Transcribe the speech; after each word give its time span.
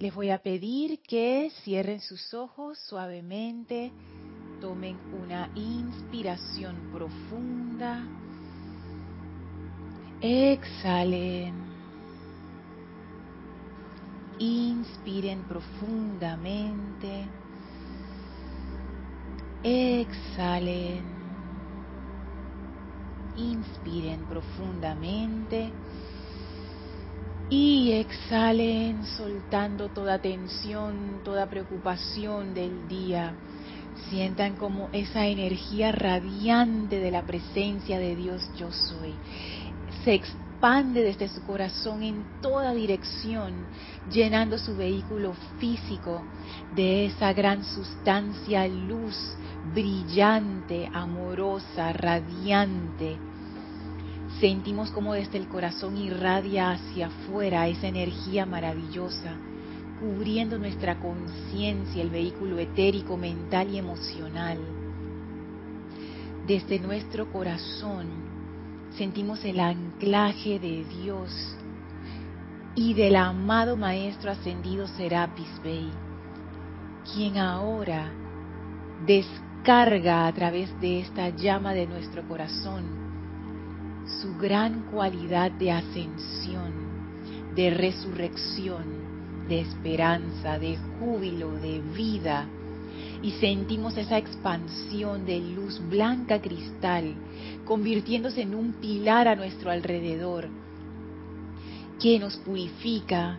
Les 0.00 0.12
voy 0.12 0.30
a 0.30 0.38
pedir 0.38 1.00
que 1.00 1.50
cierren 1.62 2.00
sus 2.00 2.34
ojos 2.34 2.78
suavemente, 2.88 3.92
tomen 4.60 4.98
una 5.22 5.48
inspiración 5.54 6.90
profunda, 6.92 8.02
exhalen, 10.20 11.54
inspiren 14.40 15.44
profundamente, 15.44 17.28
exhalen, 19.62 21.04
inspiren 23.36 24.24
profundamente 24.26 25.72
y 27.50 27.92
exhalen 27.92 29.04
soltando 29.04 29.88
toda 29.88 30.18
tensión, 30.18 31.20
toda 31.24 31.48
preocupación 31.48 32.54
del 32.54 32.88
día. 32.88 33.34
Sientan 34.08 34.56
como 34.56 34.88
esa 34.92 35.26
energía 35.26 35.92
radiante 35.92 36.98
de 36.98 37.10
la 37.10 37.22
presencia 37.22 37.98
de 37.98 38.16
Dios 38.16 38.50
yo 38.56 38.70
soy 38.72 39.14
se 40.04 40.14
expande 40.14 41.02
desde 41.02 41.28
su 41.28 41.42
corazón 41.46 42.02
en 42.02 42.24
toda 42.42 42.72
dirección, 42.72 43.66
llenando 44.12 44.58
su 44.58 44.76
vehículo 44.76 45.34
físico 45.58 46.22
de 46.76 47.06
esa 47.06 47.32
gran 47.32 47.64
sustancia 47.64 48.68
luz 48.68 49.16
brillante, 49.74 50.90
amorosa, 50.92 51.92
radiante, 51.92 53.16
sentimos 54.40 54.90
como 54.90 55.14
desde 55.14 55.38
el 55.38 55.48
corazón 55.48 55.96
irradia 55.96 56.72
hacia 56.72 57.06
afuera 57.06 57.68
esa 57.68 57.86
energía 57.86 58.46
maravillosa, 58.46 59.36
cubriendo 60.00 60.58
nuestra 60.58 60.98
conciencia, 60.98 62.02
el 62.02 62.10
vehículo 62.10 62.58
etérico, 62.58 63.16
mental 63.16 63.70
y 63.70 63.78
emocional. 63.78 64.58
Desde 66.46 66.78
nuestro 66.78 67.30
corazón 67.30 68.06
sentimos 68.96 69.44
el 69.44 69.60
anclaje 69.60 70.58
de 70.58 70.84
Dios 70.84 71.56
y 72.74 72.94
del 72.94 73.16
amado 73.16 73.76
Maestro 73.76 74.30
Ascendido 74.30 74.86
Serapis 74.88 75.60
Bey, 75.62 75.90
quien 77.12 77.38
ahora 77.38 78.10
descarga 79.06 80.26
a 80.26 80.32
través 80.34 80.78
de 80.80 81.00
esta 81.00 81.30
llama 81.30 81.72
de 81.72 81.86
nuestro 81.86 82.26
corazón 82.26 83.03
su 84.24 84.38
gran 84.38 84.86
cualidad 84.90 85.50
de 85.50 85.70
ascensión, 85.70 86.72
de 87.54 87.68
resurrección, 87.68 89.46
de 89.48 89.60
esperanza, 89.60 90.58
de 90.58 90.78
júbilo, 90.98 91.52
de 91.52 91.80
vida. 91.94 92.46
Y 93.20 93.32
sentimos 93.32 93.98
esa 93.98 94.16
expansión 94.16 95.26
de 95.26 95.40
luz 95.40 95.78
blanca 95.90 96.40
cristal, 96.40 97.14
convirtiéndose 97.66 98.40
en 98.40 98.54
un 98.54 98.72
pilar 98.74 99.28
a 99.28 99.36
nuestro 99.36 99.70
alrededor, 99.70 100.48
que 102.00 102.18
nos 102.18 102.38
purifica, 102.38 103.38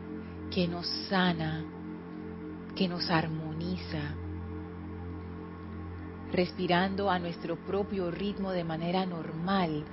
que 0.52 0.67
nos 0.67 0.86
sana, 1.09 1.66
que 2.75 2.88
nos 2.88 3.09
armoniza, 3.09 4.13
respirando 6.31 7.09
a 7.09 7.17
nuestro 7.17 7.56
propio 7.56 8.11
ritmo 8.11 8.52
de 8.52 8.63
manera 8.63 9.03
normal, 9.08 9.83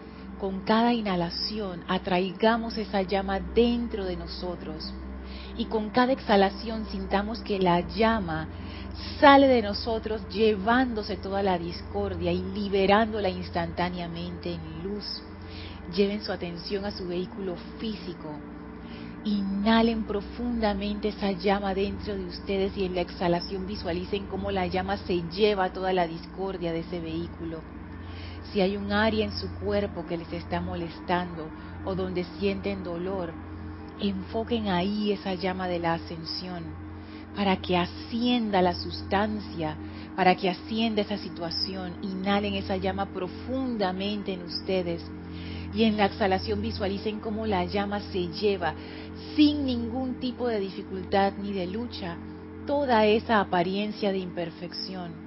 con 0.43 0.63
cada 0.63 0.93
inhalación 0.93 1.85
atraigamos 1.87 2.77
esa 2.77 3.03
llama 3.03 3.39
dentro 3.39 4.05
de 4.05 4.17
nosotros 4.17 4.93
y 5.57 5.67
con 5.67 5.91
cada 5.91 6.13
exhalación 6.13 6.85
sintamos 6.87 7.39
que 7.43 7.61
la 7.61 7.83
llama 7.83 8.49
sale 9.21 9.47
de 9.47 9.63
nosotros 9.63 10.29
llevándose 10.31 11.17
toda 11.17 11.45
la 11.45 11.59
discordia 11.59 12.33
y 12.33 12.43
liberándola 12.43 13.29
instantáneamente 13.29 14.55
en 14.55 14.83
luz. 14.83 15.23
Lleven 15.95 16.25
su 16.25 16.33
atención 16.33 16.87
a 16.87 16.91
su 16.91 17.07
vehículo 17.07 17.55
físico. 17.79 18.35
Inhalen 19.25 20.03
profundamente 20.03 21.11
esa 21.11 21.31
llama 21.31 21.73
dentro 21.73 22.17
de 22.17 22.25
ustedes 22.25 22.77
y 22.77 22.85
en 22.85 22.97
la 22.97 23.03
exhalación 23.03 23.69
visualicen 23.69 24.27
cómo 24.27 24.51
la 24.51 24.67
llama 24.67 24.97
se 24.97 25.23
lleva 25.31 25.73
toda 25.73 25.93
la 25.93 26.09
discordia 26.09 26.73
de 26.73 26.81
ese 26.81 26.99
vehículo 26.99 27.61
si 28.51 28.61
hay 28.61 28.77
un 28.77 28.93
área 28.93 29.25
en 29.25 29.33
su 29.33 29.53
cuerpo 29.55 30.05
que 30.05 30.17
les 30.17 30.33
está 30.33 30.61
molestando 30.61 31.51
o 31.85 31.95
donde 31.95 32.25
sienten 32.25 32.83
dolor, 32.83 33.35
enfoquen 33.99 34.69
ahí 34.69 35.13
esa 35.13 35.35
llama 35.35 35.69
de 35.69 35.79
la 35.79 35.95
ascensión 35.95 36.63
para 37.35 37.57
que 37.57 37.77
ascienda 37.77 38.61
la 38.61 38.75
sustancia, 38.75 39.79
para 40.15 40.35
que 40.35 40.51
ascienda 40.51 41.03
esa 41.03 41.17
situación. 41.17 41.97
Inhalen 42.03 42.55
esa 42.55 42.77
llama 42.77 43.07
profundamente 43.07 44.35
en 44.35 44.43
ustedes 44.43 45.03
y 45.73 45.85
en 45.85 45.97
la 45.97 46.07
exhalación 46.07 46.61
visualicen 46.61 47.21
cómo 47.21 47.47
la 47.47 47.65
llama 47.65 48.01
se 48.01 48.29
lleva 48.29 48.75
sin 49.35 49.65
ningún 49.65 50.21
tipo 50.21 50.47
de 50.49 50.61
dificultad 50.61 51.33
ni 51.39 51.53
de 51.53 51.67
lucha 51.67 52.19
toda 52.67 53.07
esa 53.07 53.41
apariencia 53.41 54.13
de 54.13 54.19
imperfección 54.19 55.22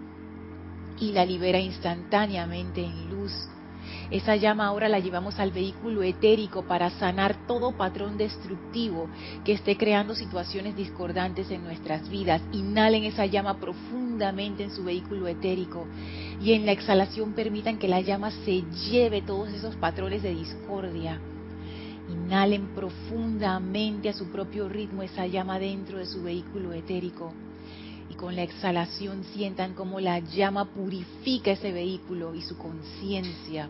y 0.99 1.11
la 1.11 1.25
libera 1.25 1.59
instantáneamente 1.59 2.83
en 2.83 3.09
luz. 3.09 3.33
Esa 4.09 4.35
llama 4.35 4.67
ahora 4.67 4.87
la 4.87 4.99
llevamos 4.99 5.39
al 5.39 5.51
vehículo 5.51 6.03
etérico 6.03 6.63
para 6.63 6.89
sanar 6.91 7.35
todo 7.47 7.75
patrón 7.75 8.17
destructivo 8.17 9.09
que 9.43 9.53
esté 9.53 9.77
creando 9.77 10.15
situaciones 10.15 10.75
discordantes 10.75 11.49
en 11.51 11.63
nuestras 11.63 12.07
vidas. 12.09 12.41
Inhalen 12.51 13.03
esa 13.03 13.25
llama 13.25 13.59
profundamente 13.59 14.63
en 14.63 14.71
su 14.71 14.83
vehículo 14.83 15.27
etérico 15.27 15.87
y 16.39 16.53
en 16.53 16.65
la 16.65 16.71
exhalación 16.71 17.33
permitan 17.33 17.77
que 17.77 17.87
la 17.87 18.01
llama 18.01 18.31
se 18.31 18.63
lleve 18.89 19.21
todos 19.21 19.49
esos 19.49 19.75
patrones 19.75 20.21
de 20.21 20.35
discordia. 20.35 21.19
Inhalen 22.09 22.67
profundamente 22.75 24.09
a 24.09 24.13
su 24.13 24.25
propio 24.27 24.69
ritmo 24.69 25.01
esa 25.01 25.25
llama 25.25 25.57
dentro 25.57 25.97
de 25.97 26.05
su 26.05 26.21
vehículo 26.21 26.73
etérico 26.73 27.33
con 28.17 28.35
la 28.35 28.43
exhalación 28.43 29.23
sientan 29.33 29.73
como 29.73 29.99
la 29.99 30.19
llama 30.19 30.65
purifica 30.65 31.51
ese 31.51 31.71
vehículo 31.71 32.35
y 32.35 32.41
su 32.41 32.57
conciencia. 32.57 33.69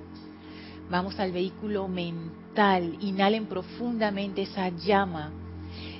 Vamos 0.89 1.19
al 1.19 1.31
vehículo 1.31 1.87
mental, 1.87 2.97
inhalen 3.01 3.47
profundamente 3.47 4.43
esa 4.43 4.69
llama 4.69 5.31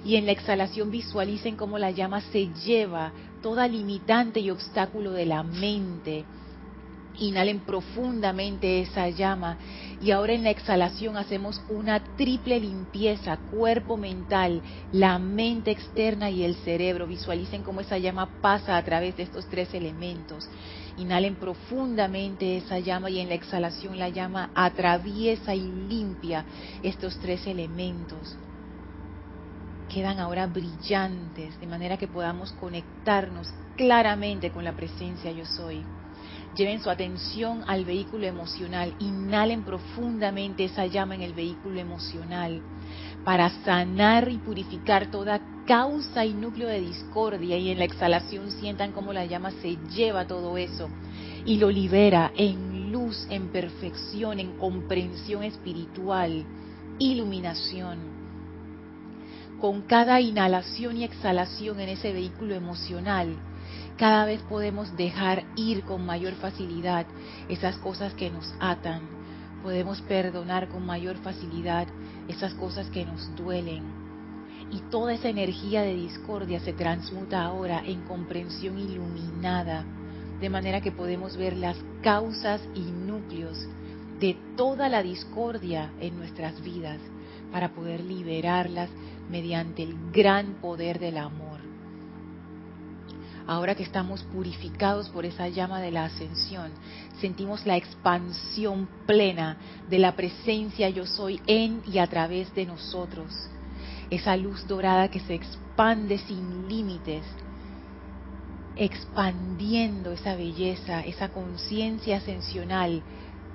y 0.03 0.15
en 0.15 0.25
la 0.25 0.31
exhalación 0.31 0.91
visualicen 0.91 1.55
cómo 1.55 1.77
la 1.77 1.91
llama 1.91 2.21
se 2.21 2.47
lleva 2.65 3.11
toda 3.41 3.67
limitante 3.67 4.39
y 4.39 4.51
obstáculo 4.51 5.11
de 5.11 5.25
la 5.25 5.43
mente 5.43 6.25
Inhalen 7.19 7.59
profundamente 7.59 8.81
esa 8.81 9.09
llama 9.09 9.57
y 9.99 10.11
ahora 10.11 10.33
en 10.33 10.43
la 10.43 10.49
exhalación 10.49 11.17
hacemos 11.17 11.61
una 11.67 11.99
triple 12.15 12.59
limpieza, 12.59 13.37
cuerpo 13.37 13.97
mental, 13.97 14.61
la 14.91 15.19
mente 15.19 15.71
externa 15.71 16.29
y 16.29 16.43
el 16.43 16.55
cerebro. 16.57 17.07
Visualicen 17.07 17.63
cómo 17.63 17.81
esa 17.81 17.97
llama 17.97 18.41
pasa 18.41 18.77
a 18.77 18.83
través 18.83 19.17
de 19.17 19.23
estos 19.23 19.45
tres 19.47 19.73
elementos. 19.73 20.47
Inhalen 20.97 21.35
profundamente 21.35 22.57
esa 22.57 22.79
llama 22.79 23.09
y 23.09 23.19
en 23.19 23.29
la 23.29 23.35
exhalación 23.35 23.99
la 23.99 24.09
llama 24.09 24.51
atraviesa 24.55 25.53
y 25.53 25.69
limpia 25.87 26.45
estos 26.83 27.17
tres 27.19 27.45
elementos. 27.47 28.37
Quedan 29.89 30.19
ahora 30.19 30.47
brillantes 30.47 31.59
de 31.59 31.67
manera 31.67 31.97
que 31.97 32.07
podamos 32.07 32.51
conectarnos 32.53 33.47
claramente 33.75 34.51
con 34.51 34.63
la 34.63 34.75
presencia 34.75 35.31
yo 35.31 35.45
soy. 35.45 35.83
Lleven 36.55 36.81
su 36.81 36.89
atención 36.89 37.63
al 37.67 37.83
vehículo 37.83 38.25
emocional. 38.25 38.93
Inhalen 38.99 39.63
profundamente 39.63 40.65
esa 40.65 40.85
llama 40.85 41.15
en 41.15 41.21
el 41.21 41.33
vehículo 41.33 41.79
emocional 41.79 42.61
para 43.25 43.49
sanar 43.63 44.29
y 44.29 44.37
purificar 44.37 45.11
toda 45.11 45.41
causa 45.65 46.23
y 46.25 46.33
núcleo 46.33 46.67
de 46.67 46.79
discordia 46.79 47.57
y 47.57 47.71
en 47.71 47.79
la 47.79 47.85
exhalación 47.85 48.51
sientan 48.51 48.91
como 48.91 49.11
la 49.11 49.25
llama 49.25 49.51
se 49.61 49.77
lleva 49.95 50.27
todo 50.27 50.57
eso 50.57 50.89
y 51.43 51.57
lo 51.57 51.71
libera 51.71 52.31
en 52.37 52.91
luz, 52.91 53.27
en 53.29 53.49
perfección, 53.49 54.39
en 54.39 54.57
comprensión 54.57 55.43
espiritual, 55.43 56.45
iluminación. 56.99 57.99
Con 59.59 59.81
cada 59.81 60.21
inhalación 60.21 60.97
y 60.97 61.03
exhalación 61.03 61.79
en 61.79 61.89
ese 61.89 62.13
vehículo 62.13 62.55
emocional, 62.55 63.35
cada 63.97 64.25
vez 64.25 64.41
podemos 64.43 64.95
dejar 64.97 65.43
ir 65.55 65.83
con 65.83 66.05
mayor 66.05 66.33
facilidad 66.33 67.05
esas 67.49 67.77
cosas 67.77 68.13
que 68.13 68.29
nos 68.29 68.53
atan. 68.59 69.01
Podemos 69.63 70.01
perdonar 70.01 70.69
con 70.69 70.85
mayor 70.85 71.17
facilidad 71.17 71.87
esas 72.27 72.53
cosas 72.55 72.89
que 72.89 73.05
nos 73.05 73.35
duelen. 73.35 73.83
Y 74.71 74.79
toda 74.91 75.13
esa 75.13 75.29
energía 75.29 75.81
de 75.81 75.95
discordia 75.95 76.59
se 76.59 76.73
transmuta 76.73 77.43
ahora 77.43 77.83
en 77.85 78.01
comprensión 78.01 78.77
iluminada, 78.79 79.85
de 80.39 80.49
manera 80.49 80.81
que 80.81 80.91
podemos 80.91 81.37
ver 81.37 81.55
las 81.55 81.77
causas 82.01 82.61
y 82.73 82.81
núcleos 82.81 83.57
de 84.19 84.37
toda 84.55 84.89
la 84.89 85.03
discordia 85.03 85.91
en 85.99 86.17
nuestras 86.17 86.61
vidas 86.61 86.99
para 87.51 87.73
poder 87.73 88.03
liberarlas 88.03 88.89
mediante 89.29 89.83
el 89.83 89.95
gran 90.11 90.55
poder 90.61 90.99
del 90.99 91.17
amor. 91.17 91.44
Ahora 93.47 93.75
que 93.75 93.83
estamos 93.83 94.23
purificados 94.23 95.09
por 95.09 95.25
esa 95.25 95.47
llama 95.49 95.81
de 95.81 95.91
la 95.91 96.05
ascensión, 96.05 96.71
sentimos 97.19 97.65
la 97.65 97.77
expansión 97.77 98.87
plena 99.05 99.57
de 99.89 99.99
la 99.99 100.15
presencia 100.15 100.89
yo 100.89 101.05
soy 101.05 101.39
en 101.47 101.81
y 101.85 101.99
a 101.99 102.07
través 102.07 102.53
de 102.55 102.65
nosotros. 102.65 103.31
Esa 104.09 104.37
luz 104.37 104.67
dorada 104.67 105.09
que 105.09 105.19
se 105.19 105.33
expande 105.33 106.17
sin 106.19 106.67
límites, 106.67 107.25
expandiendo 108.75 110.11
esa 110.11 110.35
belleza, 110.35 111.01
esa 111.01 111.29
conciencia 111.29 112.17
ascensional 112.17 113.01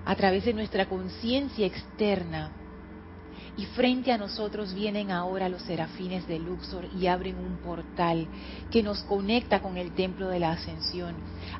a 0.04 0.16
través 0.16 0.44
de 0.44 0.54
nuestra 0.54 0.86
conciencia 0.86 1.66
externa 1.66 2.50
y 3.60 3.66
frente 3.66 4.10
a 4.10 4.16
nosotros 4.16 4.72
vienen 4.72 5.10
ahora 5.10 5.50
los 5.50 5.60
serafines 5.62 6.26
de 6.26 6.38
Luxor 6.38 6.86
y 6.98 7.08
abren 7.08 7.36
un 7.36 7.58
portal 7.58 8.26
que 8.70 8.82
nos 8.82 9.02
conecta 9.02 9.60
con 9.60 9.76
el 9.76 9.92
templo 9.92 10.28
de 10.28 10.38
la 10.38 10.52
ascensión. 10.52 11.14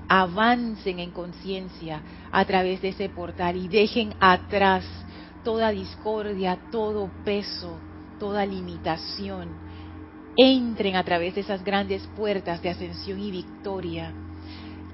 Avancen 0.09 0.99
en 0.99 1.11
conciencia 1.11 2.01
a 2.33 2.43
través 2.47 2.81
de 2.81 2.89
ese 2.89 3.11
portal 3.11 3.57
y 3.57 3.69
dejen 3.69 4.15
atrás 4.19 4.83
toda 5.45 5.73
discordia, 5.73 6.59
todo 6.73 7.11
peso, 7.23 7.79
toda 8.19 8.47
limitación. 8.47 9.51
Entren 10.39 10.97
a 10.97 11.05
través 11.05 11.35
de 11.35 11.43
esas 11.43 11.63
grandes 11.63 12.01
puertas 12.17 12.63
de 12.63 12.71
ascensión 12.71 13.21
y 13.21 13.31
victoria. 13.31 14.15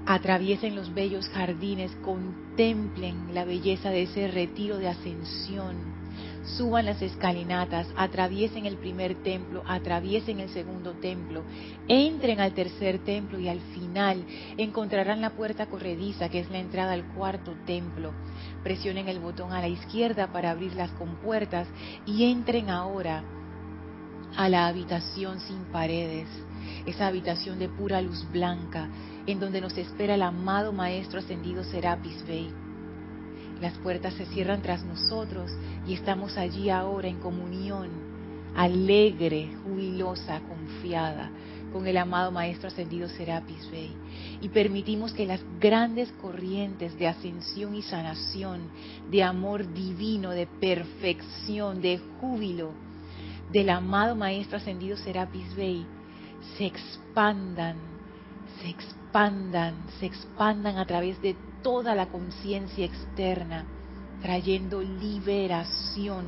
Atraviesen 0.07 0.75
los 0.75 0.93
bellos 0.93 1.29
jardines, 1.29 1.97
contemplen 2.03 3.33
la 3.33 3.45
belleza 3.45 3.91
de 3.91 4.03
ese 4.03 4.27
retiro 4.27 4.79
de 4.79 4.89
ascensión 4.89 5.96
suban 6.47 6.87
las 6.87 7.03
escalinatas, 7.03 7.89
atraviesen 7.97 8.67
el 8.67 8.77
primer 8.77 9.23
templo, 9.23 9.63
atraviesen 9.67 10.41
el 10.41 10.49
segundo 10.51 10.93
templo, 10.95 11.43
entren 11.89 12.41
al 12.41 12.55
tercer 12.55 13.01
templo 13.01 13.39
y 13.39 13.49
al 13.49 13.61
final 13.61 14.25
encontrarán 14.57 15.21
la 15.21 15.31
puerta 15.31 15.67
corrediza 15.67 16.29
que 16.29 16.41
es 16.41 16.51
la 16.51 16.59
entrada 16.59 16.93
al 16.93 17.05
cuarto 17.15 17.55
templo. 17.67 18.13
Presionen 18.63 19.09
el 19.09 19.19
botón 19.19 19.53
a 19.53 19.61
la 19.61 19.69
izquierda 19.69 20.33
para 20.33 20.51
abrir 20.51 20.75
las 20.75 20.91
compuertas 20.93 21.69
y 22.07 22.31
entren 22.31 22.71
ahora 22.71 23.25
a 24.37 24.49
la 24.49 24.67
habitación 24.67 25.41
sin 25.41 25.65
paredes, 25.73 26.29
esa 26.85 27.07
habitación 27.07 27.59
de 27.59 27.69
pura 27.69 28.01
luz 28.01 28.27
blanca 28.31 28.89
en 29.27 29.41
donde 29.41 29.61
nos 29.61 29.77
espera 29.77 30.15
el 30.15 30.23
amado 30.23 30.73
Maestro 30.73 31.19
Ascendido 31.19 31.65
Serapis 31.65 32.25
Bey 32.27 32.66
las 33.61 33.75
puertas 33.79 34.15
se 34.15 34.27
cierran 34.27 34.63
tras 34.63 34.85
nosotros 34.85 35.51
y 35.87 35.95
estamos 35.95 36.37
allí 36.37 36.71
ahora 36.71 37.09
en 37.09 37.21
comunión, 37.21 37.89
alegre, 38.55 39.51
jubilosa, 39.65 40.41
confiada, 40.41 41.31
con 41.73 41.87
el 41.87 41.97
amado 41.97 42.31
Maestro 42.33 42.69
Ascendido 42.69 43.09
Serapis 43.09 43.71
Bey. 43.71 43.95
Y 44.41 44.49
permitimos 44.49 45.13
que 45.13 45.27
las 45.27 45.41
grandes 45.61 46.11
corrientes 46.13 46.99
de 46.99 47.09
ascensión 47.09 47.75
y 47.75 47.83
sanación, 47.83 48.71
de 49.11 49.23
amor 49.23 49.73
divino, 49.73 50.31
de 50.31 50.47
perfección, 50.47 51.81
de 51.81 52.01
júbilo, 52.21 52.73
del 53.53 53.71
amado 53.71 54.17
Maestro 54.17 54.59
Ascendido 54.59 54.97
Serapis 54.97 55.55
Bey, 55.55 55.87
se 56.57 56.67
expandan, 56.67 57.77
se 58.61 58.69
expandan, 58.69 59.75
se 59.99 60.07
expandan 60.07 60.79
a 60.79 60.87
través 60.87 61.21
de 61.23 61.37
toda 61.67 61.97
la 61.97 62.07
conciencia 62.07 62.85
externa, 62.85 63.65
trayendo 64.23 64.81
liberación, 64.81 66.25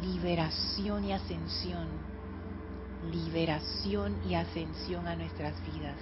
liberación 0.00 1.06
y 1.06 1.12
ascensión, 1.12 1.88
liberación 3.10 4.14
y 4.30 4.34
ascensión 4.34 5.08
a 5.08 5.16
nuestras 5.16 5.54
vidas. 5.66 5.96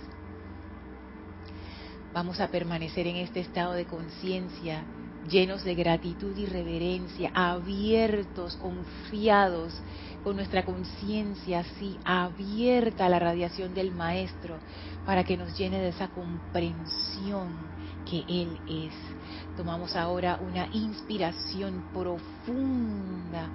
Vamos 2.13 2.39
a 2.41 2.49
permanecer 2.49 3.07
en 3.07 3.17
este 3.17 3.41
estado 3.41 3.73
de 3.73 3.87
conciencia, 3.87 4.85
llenos 5.27 5.65
de 5.65 5.75
gratitud 5.75 6.37
y 6.37 6.45
reverencia, 6.45 7.31
abiertos, 7.33 8.57
confiados, 8.57 9.73
con 10.23 10.37
nuestra 10.37 10.67
conciencia 10.67 11.61
así 11.61 11.99
abierta 12.05 13.07
a 13.07 13.09
la 13.09 13.19
radiación 13.19 13.73
del 13.73 13.91
Maestro, 13.91 14.59
para 15.07 15.25
que 15.25 15.39
nos 15.39 15.57
llene 15.57 15.81
de 15.81 15.89
esa 15.89 16.09
comprensión 16.09 17.72
que 18.05 18.25
Él 18.29 18.59
es. 18.69 18.95
Tomamos 19.57 19.95
ahora 19.97 20.39
una 20.41 20.67
inspiración 20.73 21.85
profunda. 21.93 23.51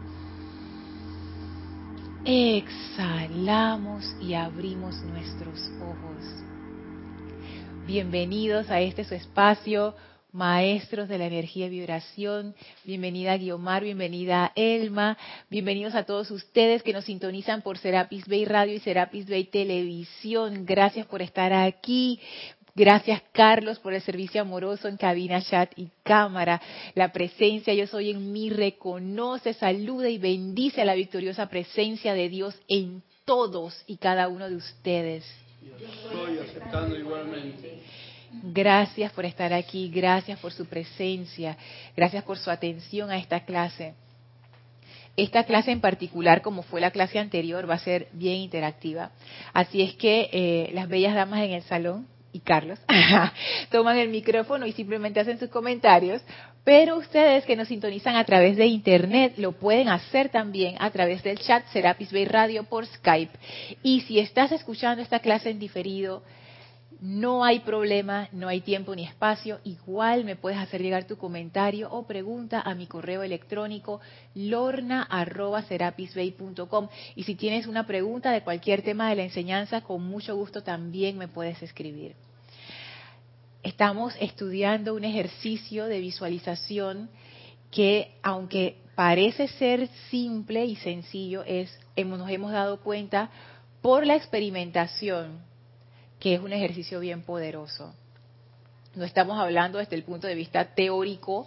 Exhalamos 2.25 4.03
y 4.21 4.33
abrimos 4.33 4.95
nuestros 5.03 5.59
ojos. 5.81 6.43
Bienvenidos 7.87 8.69
a 8.69 8.81
este 8.81 9.05
su 9.05 9.15
espacio, 9.15 9.95
maestros 10.33 11.07
de 11.07 11.17
la 11.17 11.25
energía 11.25 11.67
y 11.67 11.69
vibración. 11.69 12.53
Bienvenida 12.83 13.37
Guiomar, 13.37 13.81
bienvenida 13.83 14.51
Elma. 14.55 15.17
Bienvenidos 15.49 15.95
a 15.95 16.03
todos 16.03 16.29
ustedes 16.29 16.83
que 16.83 16.91
nos 16.91 17.05
sintonizan 17.05 17.61
por 17.61 17.77
Serapis 17.77 18.27
Bay 18.27 18.43
Radio 18.43 18.75
y 18.75 18.79
Serapis 18.79 19.29
Bay 19.29 19.45
Televisión. 19.45 20.65
Gracias 20.65 21.07
por 21.07 21.21
estar 21.21 21.53
aquí. 21.53 22.19
Gracias, 22.77 23.23
Carlos, 23.31 23.79
por 23.79 23.95
el 23.95 24.03
servicio 24.03 24.39
amoroso 24.39 24.87
en 24.87 24.97
cabina, 24.97 25.41
chat 25.41 25.71
y 25.77 25.89
cámara. 26.03 26.61
La 26.93 27.11
presencia 27.11 27.73
Yo 27.73 27.87
Soy 27.87 28.11
en 28.11 28.31
mí 28.31 28.51
reconoce, 28.51 29.55
saluda 29.55 30.09
y 30.09 30.19
bendice 30.19 30.83
a 30.83 30.85
la 30.85 30.93
victoriosa 30.93 31.49
presencia 31.49 32.13
de 32.13 32.29
Dios 32.29 32.55
en 32.67 33.01
todos 33.25 33.83
y 33.87 33.97
cada 33.97 34.27
uno 34.27 34.47
de 34.47 34.57
ustedes. 34.57 35.25
Yo 35.59 35.87
estoy 35.87 36.37
aceptando 36.37 36.95
igualmente. 36.95 37.79
Gracias 38.43 39.11
por 39.11 39.25
estar 39.25 39.53
aquí, 39.53 39.89
gracias 39.89 40.37
por 40.37 40.51
su 40.51 40.67
presencia, 40.67 41.57
gracias 41.95 42.23
por 42.25 42.37
su 42.37 42.51
atención 42.51 43.09
a 43.09 43.17
esta 43.17 43.43
clase. 43.43 43.95
Esta 45.15 45.45
clase 45.45 45.71
en 45.71 45.81
particular, 45.81 46.43
como 46.43 46.61
fue 46.61 46.79
la 46.79 46.91
clase 46.91 47.17
anterior, 47.17 47.67
va 47.67 47.73
a 47.73 47.79
ser 47.79 48.07
bien 48.11 48.35
interactiva. 48.35 49.09
Así 49.51 49.81
es 49.81 49.95
que 49.95 50.29
eh, 50.31 50.69
las 50.73 50.87
bellas 50.87 51.15
damas 51.15 51.41
en 51.41 51.53
el 51.53 51.63
salón, 51.63 52.05
y 52.37 52.39
Carlos 52.39 52.79
toman 53.71 53.97
el 53.97 54.09
micrófono 54.09 54.67
y 54.67 54.71
simplemente 54.71 55.19
hacen 55.19 55.39
sus 55.39 55.49
comentarios, 55.49 56.21
pero 56.63 56.97
ustedes 56.97 57.45
que 57.45 57.55
nos 57.55 57.67
sintonizan 57.67 58.15
a 58.15 58.25
través 58.25 58.57
de 58.57 58.67
internet 58.67 59.33
lo 59.37 59.53
pueden 59.53 59.89
hacer 59.89 60.29
también 60.29 60.75
a 60.79 60.91
través 60.91 61.23
del 61.23 61.39
chat 61.39 61.65
Serapis 61.73 62.11
Bay 62.11 62.25
Radio 62.25 62.63
por 62.63 62.85
Skype. 62.85 63.33
Y 63.81 64.01
si 64.01 64.19
estás 64.19 64.51
escuchando 64.51 65.01
esta 65.01 65.17
clase 65.19 65.49
en 65.49 65.57
diferido, 65.59 66.21
no 66.99 67.43
hay 67.43 67.61
problema, 67.61 68.29
no 68.31 68.47
hay 68.47 68.61
tiempo 68.61 68.95
ni 68.95 69.03
espacio. 69.03 69.59
Igual 69.63 70.25
me 70.25 70.35
puedes 70.35 70.59
hacer 70.59 70.81
llegar 70.81 71.05
tu 71.05 71.17
comentario 71.17 71.91
o 71.91 72.07
pregunta 72.07 72.61
a 72.61 72.73
mi 72.75 72.85
correo 72.87 73.23
electrónico 73.23 73.99
lorna.serapisbay.com. 74.35 76.89
Y 77.15 77.23
si 77.23 77.35
tienes 77.35 77.67
una 77.67 77.87
pregunta 77.87 78.31
de 78.31 78.41
cualquier 78.41 78.81
tema 78.81 79.09
de 79.09 79.15
la 79.15 79.23
enseñanza, 79.23 79.81
con 79.81 80.03
mucho 80.03 80.35
gusto 80.35 80.61
también 80.63 81.17
me 81.17 81.27
puedes 81.27 81.63
escribir. 81.63 82.15
Estamos 83.67 84.15
estudiando 84.21 84.95
un 84.95 85.03
ejercicio 85.03 85.87
de 85.87 85.99
visualización 85.99 87.09
que, 87.69 88.13
aunque 88.23 88.77
parece 88.95 89.49
ser 89.49 89.89
simple 90.09 90.63
y 90.63 90.77
sencillo, 90.77 91.43
es, 91.43 91.77
nos 91.97 92.29
hemos 92.29 92.53
dado 92.53 92.79
cuenta 92.79 93.29
por 93.81 94.07
la 94.07 94.15
experimentación 94.15 95.41
que 96.17 96.35
es 96.35 96.39
un 96.39 96.53
ejercicio 96.53 97.01
bien 97.01 97.23
poderoso. 97.23 97.93
No 98.95 99.03
estamos 99.03 99.37
hablando 99.37 99.79
desde 99.79 99.97
el 99.97 100.03
punto 100.03 100.27
de 100.27 100.35
vista 100.35 100.73
teórico, 100.73 101.45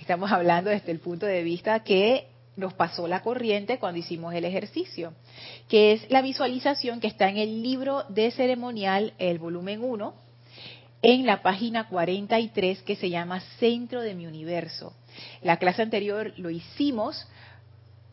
estamos 0.00 0.32
hablando 0.32 0.70
desde 0.70 0.90
el 0.90 0.98
punto 0.98 1.26
de 1.26 1.44
vista 1.44 1.84
que 1.84 2.26
nos 2.56 2.74
pasó 2.74 3.06
la 3.06 3.22
corriente 3.22 3.78
cuando 3.78 4.00
hicimos 4.00 4.34
el 4.34 4.44
ejercicio, 4.44 5.12
que 5.68 5.92
es 5.92 6.10
la 6.10 6.20
visualización 6.20 6.98
que 6.98 7.06
está 7.06 7.28
en 7.28 7.36
el 7.36 7.62
libro 7.62 8.02
de 8.08 8.32
ceremonial, 8.32 9.14
el 9.18 9.38
volumen 9.38 9.84
1, 9.84 10.29
en 11.02 11.26
la 11.26 11.42
página 11.42 11.88
43 11.88 12.82
que 12.82 12.96
se 12.96 13.10
llama 13.10 13.40
Centro 13.58 14.02
de 14.02 14.14
mi 14.14 14.26
Universo. 14.26 14.94
La 15.42 15.56
clase 15.56 15.82
anterior 15.82 16.32
lo 16.36 16.50
hicimos 16.50 17.26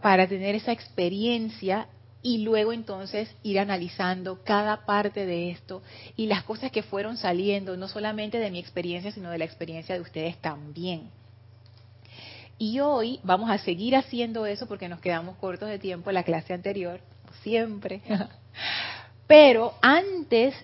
para 0.02 0.28
tener 0.28 0.56
esa 0.56 0.72
experiencia 0.72 1.88
y 2.22 2.40
luego 2.40 2.74
entonces 2.74 3.34
ir 3.44 3.60
analizando 3.60 4.44
cada 4.44 4.86
parte 4.86 5.26
de 5.26 5.52
esto 5.52 5.82
y 6.16 6.28
las 6.28 6.44
cosas 6.44 6.72
que 6.72 6.84
fueron 6.84 7.18
saliendo, 7.18 7.78
no 7.78 7.88
solamente 7.88 8.40
de 8.40 8.52
mi 8.52 8.60
experiencia, 8.60 9.12
sino 9.12 9.30
de 9.30 9.38
la 9.38 9.46
experiencia 9.46 9.96
de 9.96 10.02
ustedes 10.02 10.38
también. 10.38 11.10
Y 12.58 12.80
hoy 12.80 13.20
vamos 13.24 13.50
a 13.52 13.60
seguir 13.60 13.96
haciendo 13.96 14.46
eso 14.46 14.68
porque 14.68 14.90
nos 14.90 15.00
quedamos 15.00 15.38
cortos 15.38 15.70
de 15.70 15.78
tiempo 15.78 16.10
en 16.10 16.16
la 16.16 16.24
clase 16.24 16.54
anterior, 16.54 17.00
siempre. 17.44 18.02
Pero 19.28 19.76
antes 19.82 20.56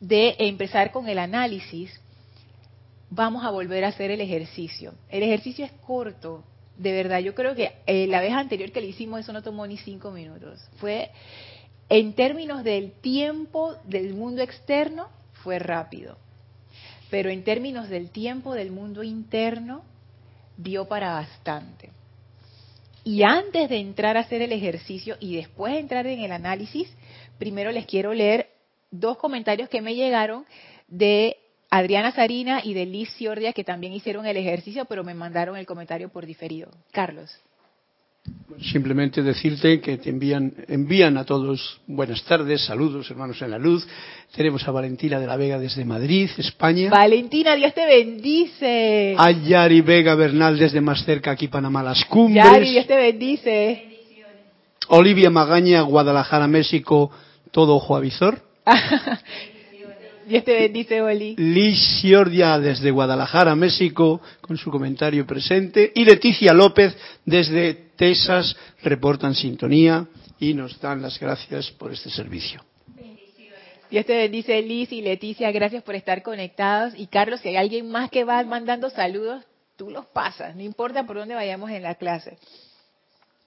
de 0.00 0.36
empezar 0.38 0.92
con 0.92 1.08
el 1.08 1.18
análisis, 1.18 2.00
vamos 3.10 3.44
a 3.44 3.50
volver 3.50 3.84
a 3.84 3.88
hacer 3.88 4.10
el 4.10 4.20
ejercicio. 4.20 4.94
El 5.08 5.22
ejercicio 5.22 5.64
es 5.64 5.72
corto, 5.72 6.44
de 6.78 6.92
verdad, 6.92 7.18
yo 7.18 7.34
creo 7.34 7.54
que 7.54 7.72
eh, 7.86 8.06
la 8.06 8.20
vez 8.20 8.32
anterior 8.32 8.70
que 8.70 8.80
le 8.80 8.86
hicimos 8.86 9.20
eso 9.20 9.32
no 9.32 9.42
tomó 9.42 9.66
ni 9.66 9.76
cinco 9.76 10.12
minutos. 10.12 10.60
Fue 10.76 11.10
En 11.88 12.12
términos 12.14 12.62
del 12.62 12.92
tiempo 12.92 13.74
del 13.84 14.14
mundo 14.14 14.42
externo, 14.42 15.08
fue 15.42 15.58
rápido. 15.58 16.16
Pero 17.10 17.30
en 17.30 17.42
términos 17.42 17.88
del 17.88 18.10
tiempo 18.10 18.54
del 18.54 18.70
mundo 18.70 19.02
interno, 19.02 19.82
dio 20.56 20.86
para 20.86 21.14
bastante. 21.14 21.90
Y 23.02 23.22
antes 23.22 23.68
de 23.70 23.78
entrar 23.78 24.16
a 24.16 24.20
hacer 24.20 24.42
el 24.42 24.52
ejercicio 24.52 25.16
y 25.18 25.36
después 25.36 25.72
de 25.72 25.80
entrar 25.80 26.06
en 26.06 26.20
el 26.20 26.30
análisis, 26.30 26.88
primero 27.38 27.72
les 27.72 27.86
quiero 27.86 28.12
leer 28.12 28.47
dos 28.90 29.18
comentarios 29.18 29.68
que 29.68 29.80
me 29.80 29.94
llegaron 29.94 30.44
de 30.88 31.36
Adriana 31.70 32.12
Sarina 32.12 32.60
y 32.64 32.74
de 32.74 32.86
Liz 32.86 33.10
Ciordia, 33.16 33.52
que 33.52 33.64
también 33.64 33.92
hicieron 33.92 34.26
el 34.26 34.36
ejercicio, 34.36 34.84
pero 34.86 35.04
me 35.04 35.14
mandaron 35.14 35.56
el 35.56 35.66
comentario 35.66 36.08
por 36.08 36.24
diferido. 36.24 36.70
Carlos. 36.92 37.30
Simplemente 38.72 39.22
decirte 39.22 39.80
que 39.80 39.98
te 39.98 40.10
envían, 40.10 40.52
envían 40.68 41.16
a 41.16 41.24
todos 41.24 41.80
buenas 41.86 42.22
tardes, 42.24 42.64
saludos 42.64 43.10
hermanos 43.10 43.40
en 43.40 43.50
la 43.50 43.58
luz. 43.58 43.86
Tenemos 44.34 44.66
a 44.66 44.70
Valentina 44.70 45.20
de 45.20 45.26
la 45.26 45.36
Vega 45.36 45.58
desde 45.58 45.84
Madrid, 45.84 46.28
España. 46.36 46.90
Valentina, 46.90 47.54
Dios 47.54 47.72
te 47.72 47.86
bendice. 47.86 49.14
A 49.16 49.30
Yari 49.30 49.80
Vega 49.80 50.14
Bernal 50.14 50.58
desde 50.58 50.80
más 50.80 51.04
cerca, 51.04 51.30
aquí 51.30 51.48
Panamá, 51.48 51.82
las 51.82 52.04
cumbres. 52.06 52.44
Yari, 52.44 52.70
Dios 52.72 52.86
te 52.86 52.96
bendice. 52.96 53.84
Olivia 54.88 55.30
Magaña, 55.30 55.82
Guadalajara, 55.82 56.48
México, 56.48 57.10
todo 57.50 57.76
ojo 57.76 57.96
a 57.96 58.00
visor. 58.00 58.47
Dios 60.26 60.44
te 60.44 60.52
bendice, 60.52 61.00
Oli. 61.00 61.36
Liz 61.36 62.00
Ciordia 62.00 62.58
desde 62.58 62.90
Guadalajara, 62.90 63.54
México, 63.54 64.20
con 64.40 64.58
su 64.58 64.70
comentario 64.70 65.26
presente. 65.26 65.90
Y 65.94 66.04
Leticia 66.04 66.52
López 66.52 66.94
desde 67.24 67.74
Texas, 67.96 68.54
reportan 68.82 69.34
sintonía 69.34 70.06
y 70.38 70.54
nos 70.54 70.80
dan 70.80 71.02
las 71.02 71.18
gracias 71.18 71.70
por 71.72 71.92
este 71.92 72.10
servicio. 72.10 72.62
Dios 73.90 74.04
te 74.04 74.16
bendice, 74.16 74.60
Liz 74.60 74.92
y 74.92 75.00
Leticia. 75.00 75.50
Gracias 75.50 75.82
por 75.82 75.94
estar 75.94 76.22
conectados. 76.22 76.92
Y 76.96 77.06
Carlos, 77.06 77.40
si 77.40 77.48
hay 77.48 77.56
alguien 77.56 77.90
más 77.90 78.10
que 78.10 78.24
va 78.24 78.42
mandando 78.44 78.90
saludos, 78.90 79.44
tú 79.76 79.90
los 79.90 80.04
pasas. 80.06 80.54
No 80.54 80.62
importa 80.62 81.06
por 81.06 81.16
dónde 81.16 81.34
vayamos 81.34 81.70
en 81.70 81.82
la 81.82 81.94
clase. 81.94 82.36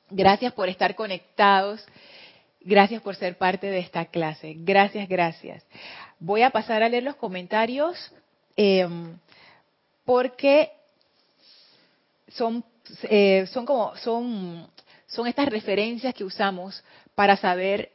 Gracias 0.09 0.51
por 0.53 0.67
estar 0.67 0.95
conectados. 0.95 1.85
Gracias 2.63 3.01
por 3.01 3.15
ser 3.15 3.37
parte 3.37 3.67
de 3.67 3.79
esta 3.79 4.05
clase. 4.05 4.55
Gracias, 4.57 5.09
gracias. 5.09 5.63
Voy 6.19 6.43
a 6.43 6.51
pasar 6.51 6.83
a 6.83 6.89
leer 6.89 7.03
los 7.03 7.15
comentarios 7.15 8.11
eh, 8.55 8.87
porque 10.05 10.71
son, 12.27 12.63
eh, 13.03 13.47
son 13.47 13.65
como 13.65 13.95
son, 13.95 14.67
son 15.07 15.27
estas 15.27 15.49
referencias 15.49 16.13
que 16.13 16.23
usamos 16.23 16.83
para 17.15 17.35
saber 17.35 17.91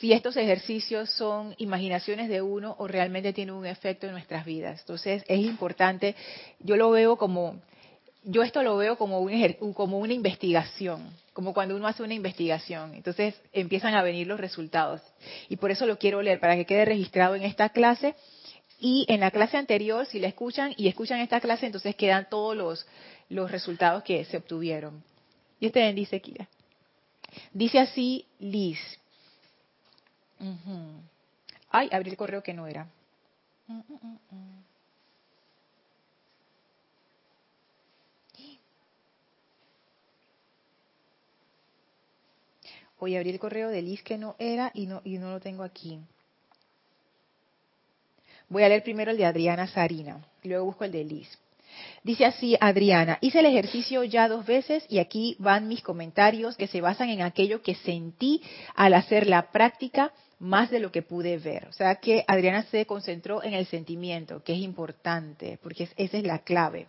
si 0.00 0.12
estos 0.12 0.36
ejercicios 0.36 1.10
son 1.10 1.54
imaginaciones 1.58 2.28
de 2.28 2.42
uno 2.42 2.74
o 2.78 2.88
realmente 2.88 3.32
tienen 3.32 3.54
un 3.54 3.66
efecto 3.66 4.06
en 4.06 4.12
nuestras 4.12 4.44
vidas. 4.44 4.80
Entonces 4.80 5.22
es 5.28 5.40
importante, 5.40 6.14
yo 6.58 6.76
lo 6.76 6.90
veo 6.90 7.16
como, 7.16 7.60
yo 8.28 8.42
esto 8.42 8.64
lo 8.64 8.76
veo 8.76 8.98
como, 8.98 9.20
un, 9.20 9.72
como 9.72 9.98
una 9.98 10.12
investigación, 10.12 11.08
como 11.32 11.54
cuando 11.54 11.76
uno 11.76 11.86
hace 11.86 12.02
una 12.02 12.14
investigación. 12.14 12.92
Entonces 12.94 13.40
empiezan 13.52 13.94
a 13.94 14.02
venir 14.02 14.26
los 14.26 14.40
resultados. 14.40 15.00
Y 15.48 15.56
por 15.56 15.70
eso 15.70 15.86
lo 15.86 15.96
quiero 15.96 16.20
leer, 16.20 16.40
para 16.40 16.56
que 16.56 16.66
quede 16.66 16.84
registrado 16.84 17.36
en 17.36 17.44
esta 17.44 17.68
clase. 17.68 18.16
Y 18.80 19.06
en 19.08 19.20
la 19.20 19.30
clase 19.30 19.56
anterior, 19.56 20.04
si 20.06 20.18
la 20.18 20.26
escuchan 20.26 20.74
y 20.76 20.88
escuchan 20.88 21.20
esta 21.20 21.40
clase, 21.40 21.66
entonces 21.66 21.94
quedan 21.94 22.28
todos 22.28 22.56
los, 22.56 22.86
los 23.28 23.50
resultados 23.50 24.02
que 24.02 24.24
se 24.24 24.38
obtuvieron. 24.38 25.04
Y 25.60 25.66
este 25.66 25.92
dice 25.92 26.20
Kira. 26.20 26.48
Dice 27.52 27.78
así 27.78 28.26
Liz. 28.40 28.80
Ay, 31.70 31.88
abrí 31.92 32.10
el 32.10 32.16
correo 32.16 32.42
que 32.42 32.52
no 32.54 32.66
era. 32.66 32.88
Voy 33.68 33.82
a 43.00 43.18
abrir 43.18 43.34
el 43.34 43.40
correo 43.40 43.68
de 43.68 43.82
Liz 43.82 44.02
que 44.02 44.18
no 44.18 44.36
era 44.38 44.70
y 44.74 44.86
no, 44.86 45.02
y 45.04 45.18
no 45.18 45.30
lo 45.30 45.40
tengo 45.40 45.62
aquí. 45.62 45.98
Voy 48.48 48.62
a 48.62 48.68
leer 48.68 48.82
primero 48.82 49.10
el 49.10 49.16
de 49.16 49.26
Adriana 49.26 49.66
Sarina, 49.66 50.24
luego 50.44 50.66
busco 50.66 50.84
el 50.84 50.92
de 50.92 51.04
Liz. 51.04 51.38
Dice 52.02 52.24
así 52.24 52.56
Adriana, 52.60 53.18
hice 53.20 53.40
el 53.40 53.46
ejercicio 53.46 54.04
ya 54.04 54.28
dos 54.28 54.46
veces 54.46 54.84
y 54.88 54.98
aquí 54.98 55.36
van 55.38 55.68
mis 55.68 55.82
comentarios 55.82 56.56
que 56.56 56.68
se 56.68 56.80
basan 56.80 57.10
en 57.10 57.22
aquello 57.22 57.62
que 57.62 57.74
sentí 57.74 58.42
al 58.74 58.94
hacer 58.94 59.26
la 59.26 59.50
práctica 59.50 60.12
más 60.38 60.70
de 60.70 60.80
lo 60.80 60.92
que 60.92 61.02
pude 61.02 61.38
ver. 61.38 61.66
O 61.68 61.72
sea 61.72 61.96
que 61.96 62.24
Adriana 62.26 62.62
se 62.64 62.86
concentró 62.86 63.42
en 63.42 63.54
el 63.54 63.66
sentimiento, 63.66 64.42
que 64.42 64.52
es 64.52 64.60
importante, 64.60 65.58
porque 65.62 65.88
esa 65.96 66.16
es 66.16 66.24
la 66.24 66.40
clave. 66.40 66.86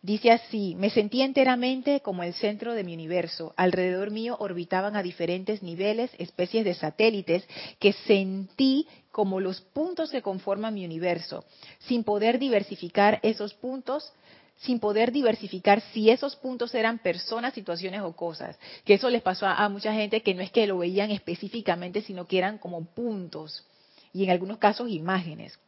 Dice 0.00 0.30
así, 0.30 0.76
me 0.76 0.90
sentí 0.90 1.22
enteramente 1.22 2.00
como 2.00 2.22
el 2.22 2.32
centro 2.32 2.74
de 2.74 2.84
mi 2.84 2.94
universo. 2.94 3.52
Alrededor 3.56 4.12
mío 4.12 4.36
orbitaban 4.38 4.94
a 4.94 5.02
diferentes 5.02 5.60
niveles 5.60 6.12
especies 6.18 6.64
de 6.64 6.74
satélites 6.74 7.44
que 7.80 7.92
sentí 7.92 8.86
como 9.10 9.40
los 9.40 9.60
puntos 9.60 10.10
que 10.10 10.22
conforman 10.22 10.74
mi 10.74 10.84
universo, 10.84 11.44
sin 11.80 12.04
poder 12.04 12.38
diversificar 12.38 13.18
esos 13.24 13.54
puntos, 13.54 14.12
sin 14.58 14.78
poder 14.78 15.10
diversificar 15.10 15.80
si 15.92 16.10
esos 16.10 16.36
puntos 16.36 16.76
eran 16.76 17.00
personas, 17.00 17.54
situaciones 17.54 18.02
o 18.02 18.12
cosas. 18.14 18.56
Que 18.84 18.94
eso 18.94 19.10
les 19.10 19.22
pasó 19.22 19.46
a, 19.46 19.64
a 19.64 19.68
mucha 19.68 19.92
gente 19.92 20.22
que 20.22 20.34
no 20.34 20.42
es 20.42 20.52
que 20.52 20.68
lo 20.68 20.78
veían 20.78 21.10
específicamente, 21.10 22.02
sino 22.02 22.24
que 22.24 22.38
eran 22.38 22.58
como 22.58 22.84
puntos 22.84 23.66
y 24.12 24.22
en 24.22 24.30
algunos 24.30 24.58
casos 24.58 24.88
imágenes. 24.90 25.58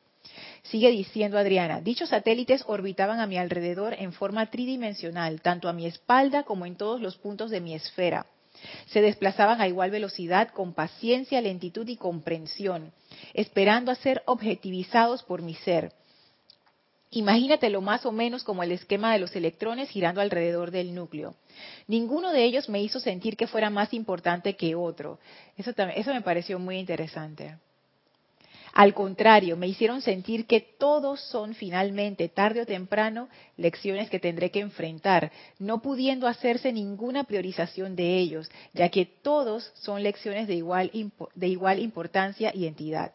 Sigue 0.62 0.90
diciendo 0.90 1.38
Adriana, 1.38 1.80
dichos 1.80 2.10
satélites 2.10 2.64
orbitaban 2.66 3.20
a 3.20 3.26
mi 3.26 3.38
alrededor 3.38 3.94
en 3.94 4.12
forma 4.12 4.50
tridimensional, 4.50 5.40
tanto 5.40 5.68
a 5.68 5.72
mi 5.72 5.86
espalda 5.86 6.44
como 6.44 6.66
en 6.66 6.76
todos 6.76 7.00
los 7.00 7.16
puntos 7.16 7.50
de 7.50 7.60
mi 7.60 7.74
esfera. 7.74 8.26
Se 8.86 9.00
desplazaban 9.00 9.60
a 9.60 9.68
igual 9.68 9.90
velocidad, 9.90 10.48
con 10.48 10.74
paciencia, 10.74 11.40
lentitud 11.40 11.88
y 11.88 11.96
comprensión, 11.96 12.92
esperando 13.32 13.90
a 13.90 13.94
ser 13.94 14.22
objetivizados 14.26 15.22
por 15.22 15.42
mi 15.42 15.54
ser. 15.54 15.92
Imagínatelo 17.12 17.80
más 17.80 18.06
o 18.06 18.12
menos 18.12 18.44
como 18.44 18.62
el 18.62 18.70
esquema 18.70 19.12
de 19.12 19.18
los 19.18 19.34
electrones 19.34 19.90
girando 19.90 20.20
alrededor 20.20 20.70
del 20.70 20.94
núcleo. 20.94 21.34
Ninguno 21.88 22.30
de 22.30 22.44
ellos 22.44 22.68
me 22.68 22.82
hizo 22.82 23.00
sentir 23.00 23.36
que 23.36 23.48
fuera 23.48 23.68
más 23.68 23.92
importante 23.92 24.54
que 24.54 24.76
otro. 24.76 25.18
Eso, 25.56 25.72
eso 25.96 26.14
me 26.14 26.22
pareció 26.22 26.60
muy 26.60 26.78
interesante. 26.78 27.56
Al 28.72 28.94
contrario, 28.94 29.56
me 29.56 29.66
hicieron 29.66 30.00
sentir 30.00 30.46
que 30.46 30.60
todos 30.60 31.20
son 31.20 31.54
finalmente, 31.54 32.28
tarde 32.28 32.62
o 32.62 32.66
temprano, 32.66 33.28
lecciones 33.56 34.10
que 34.10 34.20
tendré 34.20 34.50
que 34.50 34.60
enfrentar, 34.60 35.32
no 35.58 35.82
pudiendo 35.82 36.28
hacerse 36.28 36.72
ninguna 36.72 37.24
priorización 37.24 37.96
de 37.96 38.18
ellos, 38.18 38.48
ya 38.72 38.88
que 38.88 39.06
todos 39.06 39.72
son 39.74 40.02
lecciones 40.02 40.46
de 40.46 40.54
igual, 40.54 40.90
de 41.34 41.48
igual 41.48 41.80
importancia 41.80 42.52
y 42.54 42.66
entidad. 42.66 43.12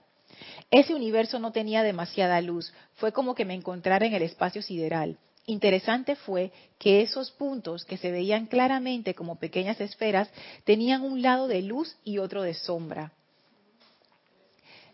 Ese 0.72 0.94
universo 0.94 1.40
no 1.40 1.52
tenía 1.52 1.84
demasiada 1.84 2.42
luz, 2.42 2.74
fue 2.96 3.14
como 3.14 3.36
que 3.36 3.46
me 3.46 3.54
encontrara 3.54 4.06
en 4.06 4.14
el 4.14 4.24
espacio 4.24 4.62
sideral. 4.62 5.18
Interesante 5.48 6.16
fue 6.16 6.52
que 6.80 7.02
esos 7.02 7.32
puntos 7.32 7.86
que 7.86 7.98
se 7.98 8.12
veían 8.12 8.48
claramente 8.48 9.14
como 9.14 9.38
pequeñas 9.38 9.80
esferas 9.80 10.30
tenían 10.64 11.04
un 11.04 11.22
lado 11.22 11.48
de 11.48 11.62
luz 11.62 11.98
y 12.04 12.18
otro 12.18 12.42
de 12.42 12.56
sombra. 12.56 13.14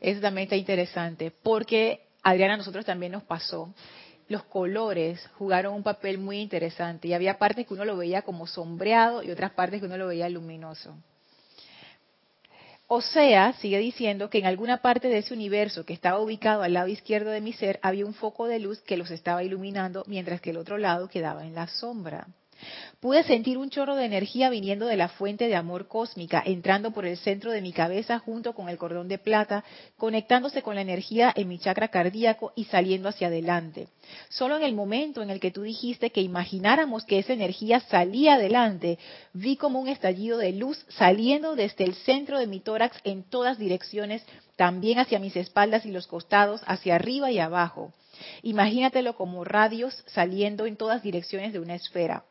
Eso 0.01 0.19
también 0.19 0.45
está 0.45 0.55
interesante, 0.55 1.31
porque 1.31 2.01
Adriana 2.23 2.55
a 2.55 2.57
nosotros 2.57 2.83
también 2.83 3.11
nos 3.11 3.23
pasó. 3.23 3.73
Los 4.27 4.43
colores 4.43 5.25
jugaron 5.37 5.75
un 5.75 5.83
papel 5.83 6.17
muy 6.17 6.39
interesante 6.39 7.07
y 7.07 7.13
había 7.13 7.37
partes 7.37 7.67
que 7.67 7.73
uno 7.73 7.85
lo 7.85 7.97
veía 7.97 8.23
como 8.23 8.47
sombreado 8.47 9.21
y 9.21 9.29
otras 9.29 9.51
partes 9.51 9.79
que 9.79 9.85
uno 9.85 9.97
lo 9.97 10.07
veía 10.07 10.27
luminoso. 10.27 10.95
O 12.87 13.01
sea, 13.01 13.53
sigue 13.53 13.77
diciendo 13.77 14.29
que 14.29 14.39
en 14.39 14.45
alguna 14.45 14.81
parte 14.81 15.07
de 15.07 15.19
ese 15.19 15.33
universo 15.33 15.85
que 15.85 15.93
estaba 15.93 16.19
ubicado 16.19 16.63
al 16.63 16.73
lado 16.73 16.87
izquierdo 16.87 17.29
de 17.29 17.39
mi 17.39 17.53
ser 17.53 17.79
había 17.81 18.05
un 18.05 18.13
foco 18.13 18.47
de 18.47 18.59
luz 18.59 18.81
que 18.81 18.97
los 18.97 19.11
estaba 19.11 19.43
iluminando 19.43 20.03
mientras 20.07 20.41
que 20.41 20.49
el 20.49 20.57
otro 20.57 20.77
lado 20.77 21.07
quedaba 21.07 21.45
en 21.45 21.55
la 21.55 21.67
sombra. 21.67 22.27
Pude 22.99 23.23
sentir 23.23 23.57
un 23.57 23.69
chorro 23.69 23.95
de 23.95 24.05
energía 24.05 24.49
viniendo 24.49 24.85
de 24.85 24.95
la 24.95 25.09
fuente 25.09 25.47
de 25.47 25.55
amor 25.55 25.87
cósmica, 25.87 26.43
entrando 26.45 26.91
por 26.91 27.05
el 27.05 27.17
centro 27.17 27.51
de 27.51 27.61
mi 27.61 27.73
cabeza 27.73 28.19
junto 28.19 28.53
con 28.53 28.69
el 28.69 28.77
cordón 28.77 29.07
de 29.07 29.17
plata, 29.17 29.63
conectándose 29.97 30.61
con 30.61 30.75
la 30.75 30.81
energía 30.81 31.33
en 31.35 31.47
mi 31.47 31.57
chakra 31.57 31.87
cardíaco 31.87 32.53
y 32.55 32.65
saliendo 32.65 33.09
hacia 33.09 33.27
adelante. 33.27 33.87
Solo 34.29 34.57
en 34.57 34.63
el 34.63 34.73
momento 34.73 35.21
en 35.21 35.29
el 35.29 35.39
que 35.39 35.51
tú 35.51 35.63
dijiste 35.63 36.11
que 36.11 36.21
imagináramos 36.21 37.05
que 37.05 37.19
esa 37.19 37.33
energía 37.33 37.79
salía 37.79 38.35
adelante, 38.35 38.99
vi 39.33 39.55
como 39.55 39.79
un 39.79 39.87
estallido 39.87 40.37
de 40.37 40.51
luz 40.51 40.85
saliendo 40.89 41.55
desde 41.55 41.85
el 41.85 41.95
centro 41.95 42.37
de 42.37 42.47
mi 42.47 42.59
tórax 42.59 42.97
en 43.03 43.23
todas 43.23 43.57
direcciones, 43.57 44.23
también 44.55 44.99
hacia 44.99 45.19
mis 45.19 45.35
espaldas 45.35 45.85
y 45.85 45.91
los 45.91 46.07
costados, 46.07 46.61
hacia 46.67 46.95
arriba 46.95 47.31
y 47.31 47.39
abajo. 47.39 47.93
Imagínatelo 48.43 49.15
como 49.15 49.43
radios 49.43 50.03
saliendo 50.07 50.65
en 50.65 50.77
todas 50.77 51.01
direcciones 51.01 51.53
de 51.53 51.59
una 51.59 51.75
esfera. 51.75 52.23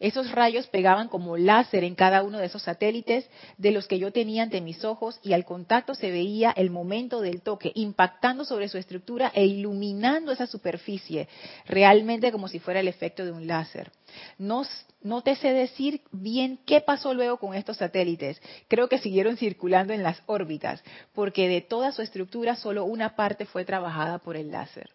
Esos 0.00 0.30
rayos 0.32 0.66
pegaban 0.66 1.08
como 1.08 1.36
láser 1.36 1.84
en 1.84 1.94
cada 1.94 2.22
uno 2.22 2.38
de 2.38 2.46
esos 2.46 2.62
satélites 2.62 3.28
de 3.58 3.70
los 3.70 3.86
que 3.86 3.98
yo 3.98 4.12
tenía 4.12 4.42
ante 4.42 4.60
mis 4.60 4.84
ojos 4.84 5.18
y 5.22 5.32
al 5.32 5.44
contacto 5.44 5.94
se 5.94 6.10
veía 6.10 6.52
el 6.56 6.70
momento 6.70 7.20
del 7.20 7.42
toque 7.42 7.72
impactando 7.74 8.44
sobre 8.44 8.68
su 8.68 8.78
estructura 8.78 9.32
e 9.34 9.46
iluminando 9.46 10.32
esa 10.32 10.46
superficie, 10.46 11.28
realmente 11.66 12.32
como 12.32 12.48
si 12.48 12.58
fuera 12.58 12.80
el 12.80 12.88
efecto 12.88 13.24
de 13.24 13.32
un 13.32 13.46
láser. 13.46 13.90
No, 14.38 15.22
te 15.22 15.36
sé 15.36 15.52
decir 15.52 16.00
bien 16.10 16.58
qué 16.66 16.80
pasó 16.80 17.14
luego 17.14 17.38
con 17.38 17.54
estos 17.54 17.76
satélites. 17.76 18.40
Creo 18.68 18.88
que 18.88 18.98
siguieron 18.98 19.36
circulando 19.36 19.92
en 19.92 20.02
las 20.02 20.22
órbitas, 20.26 20.82
porque 21.14 21.48
de 21.48 21.60
toda 21.60 21.92
su 21.92 22.02
estructura 22.02 22.56
solo 22.56 22.84
una 22.84 23.14
parte 23.14 23.46
fue 23.46 23.64
trabajada 23.64 24.18
por 24.18 24.36
el 24.36 24.50
láser. 24.50 24.90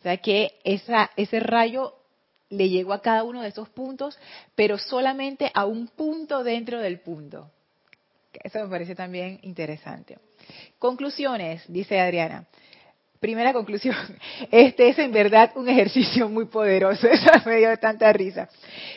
O 0.00 0.02
sea 0.02 0.16
que 0.16 0.58
esa, 0.64 1.10
ese 1.16 1.38
rayo 1.38 1.94
le 2.52 2.68
llegó 2.68 2.92
a 2.92 3.00
cada 3.02 3.24
uno 3.24 3.42
de 3.42 3.48
esos 3.48 3.68
puntos, 3.70 4.18
pero 4.54 4.78
solamente 4.78 5.50
a 5.54 5.64
un 5.64 5.88
punto 5.88 6.44
dentro 6.44 6.80
del 6.80 7.00
punto. 7.00 7.50
Eso 8.32 8.60
me 8.60 8.68
parece 8.68 8.94
también 8.94 9.38
interesante. 9.42 10.18
Conclusiones, 10.78 11.64
dice 11.68 11.98
Adriana. 11.98 12.46
Primera 13.22 13.52
conclusión, 13.52 13.94
este 14.50 14.88
es 14.88 14.98
en 14.98 15.12
verdad 15.12 15.52
un 15.54 15.68
ejercicio 15.68 16.28
muy 16.28 16.46
poderoso, 16.46 17.06
eso 17.12 17.30
me 17.46 17.58
dio 17.58 17.76
tanta 17.76 18.12
risa. 18.12 18.48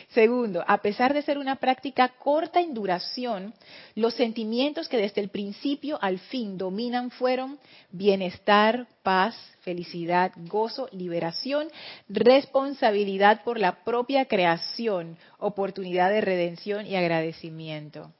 Segundo, 0.08 0.64
a 0.66 0.78
pesar 0.78 1.14
de 1.14 1.22
ser 1.22 1.38
una 1.38 1.54
práctica 1.54 2.08
corta 2.08 2.60
en 2.60 2.74
duración, 2.74 3.54
los 3.94 4.14
sentimientos 4.14 4.88
que 4.88 4.96
desde 4.96 5.20
el 5.20 5.28
principio 5.28 5.96
al 6.02 6.18
fin 6.18 6.58
dominan 6.58 7.12
fueron 7.12 7.60
bienestar, 7.92 8.88
paz, 9.04 9.36
felicidad, 9.60 10.32
gozo, 10.48 10.88
liberación, 10.90 11.68
responsabilidad 12.08 13.44
por 13.44 13.60
la 13.60 13.84
propia 13.84 14.24
creación, 14.24 15.16
oportunidad 15.38 16.10
de 16.10 16.20
redención 16.20 16.84
y 16.84 16.96
agradecimiento. 16.96 18.10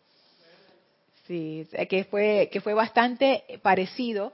Sí, 1.26 1.66
que 1.90 2.04
fue, 2.04 2.48
que 2.52 2.60
fue 2.60 2.74
bastante 2.74 3.42
parecido 3.60 4.32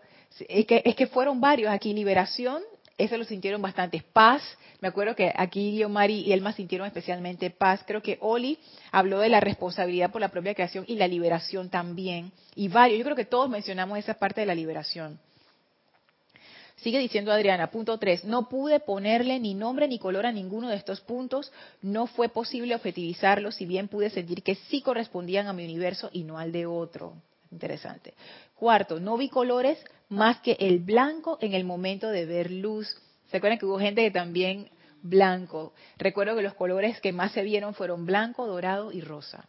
es 0.49 0.95
que, 0.97 1.07
fueron 1.07 1.41
varios 1.41 1.71
aquí, 1.71 1.93
liberación, 1.93 2.63
eso 2.99 3.17
lo 3.17 3.25
sintieron 3.25 3.63
bastante. 3.63 4.03
Paz, 4.13 4.43
me 4.81 4.89
acuerdo 4.89 5.15
que 5.15 5.33
aquí 5.35 5.77
yo, 5.77 5.89
Mari 5.89 6.21
y 6.21 6.33
Elma 6.33 6.53
sintieron 6.53 6.87
especialmente 6.87 7.51
paz. 7.51 7.83
Creo 7.87 8.03
que 8.03 8.19
Oli 8.21 8.59
habló 8.91 9.21
de 9.21 9.29
la 9.29 9.41
responsabilidad 9.41 10.11
por 10.11 10.21
la 10.21 10.29
propia 10.29 10.55
creación 10.55 10.85
y 10.87 10.97
la 10.97 11.09
liberación 11.09 11.69
también. 11.69 12.33
Y 12.55 12.69
varios, 12.69 12.99
yo 12.99 13.05
creo 13.05 13.17
que 13.17 13.25
todos 13.25 13.49
mencionamos 13.49 13.99
esa 13.99 14.15
parte 14.15 14.41
de 14.41 14.47
la 14.47 14.55
liberación. 14.55 15.19
Sigue 16.77 16.99
diciendo 16.99 17.31
Adriana, 17.31 17.71
punto 17.71 17.97
3, 17.97 18.25
no 18.25 18.49
pude 18.49 18.81
ponerle 18.81 19.39
ni 19.39 19.55
nombre 19.55 19.87
ni 19.87 20.01
color 20.01 20.27
a 20.27 20.33
ninguno 20.33 20.69
de 20.69 20.75
estos 20.75 21.01
puntos, 21.01 21.53
no 21.81 22.09
fue 22.09 22.29
posible 22.29 22.75
objetivizarlos, 22.75 23.55
si 23.55 23.67
bien 23.67 23.87
pude 23.87 24.11
sentir 24.11 24.43
que 24.43 24.57
sí 24.57 24.83
correspondían 24.83 25.47
a 25.47 25.53
mi 25.53 25.65
universo 25.65 26.11
y 26.13 26.25
no 26.25 26.39
al 26.39 26.51
de 26.51 26.67
otro. 26.67 27.15
Interesante. 27.53 28.15
Cuarto, 28.57 28.99
no 28.99 29.17
vi 29.17 29.29
colores 29.29 29.79
más 30.13 30.41
que 30.41 30.57
el 30.61 30.79
blanco 30.79 31.39
en 31.41 31.55
el 31.55 31.65
momento 31.65 32.09
de 32.09 32.27
ver 32.27 32.51
luz. 32.51 32.95
¿Se 33.31 33.39
acuerdan 33.39 33.59
que 33.59 33.67
hubo 33.67 33.79
gente 33.79 34.03
que 34.03 34.11
también 34.11 34.69
blanco? 35.03 35.73
Recuerdo 35.97 36.37
que 36.37 36.43
los 36.43 36.55
colores 36.55 37.01
que 37.01 37.13
más 37.13 37.33
se 37.33 37.43
vieron 37.43 37.75
fueron 37.75 38.07
blanco, 38.07 38.47
dorado 38.47 38.93
y 38.93 39.01
rosa. 39.01 39.49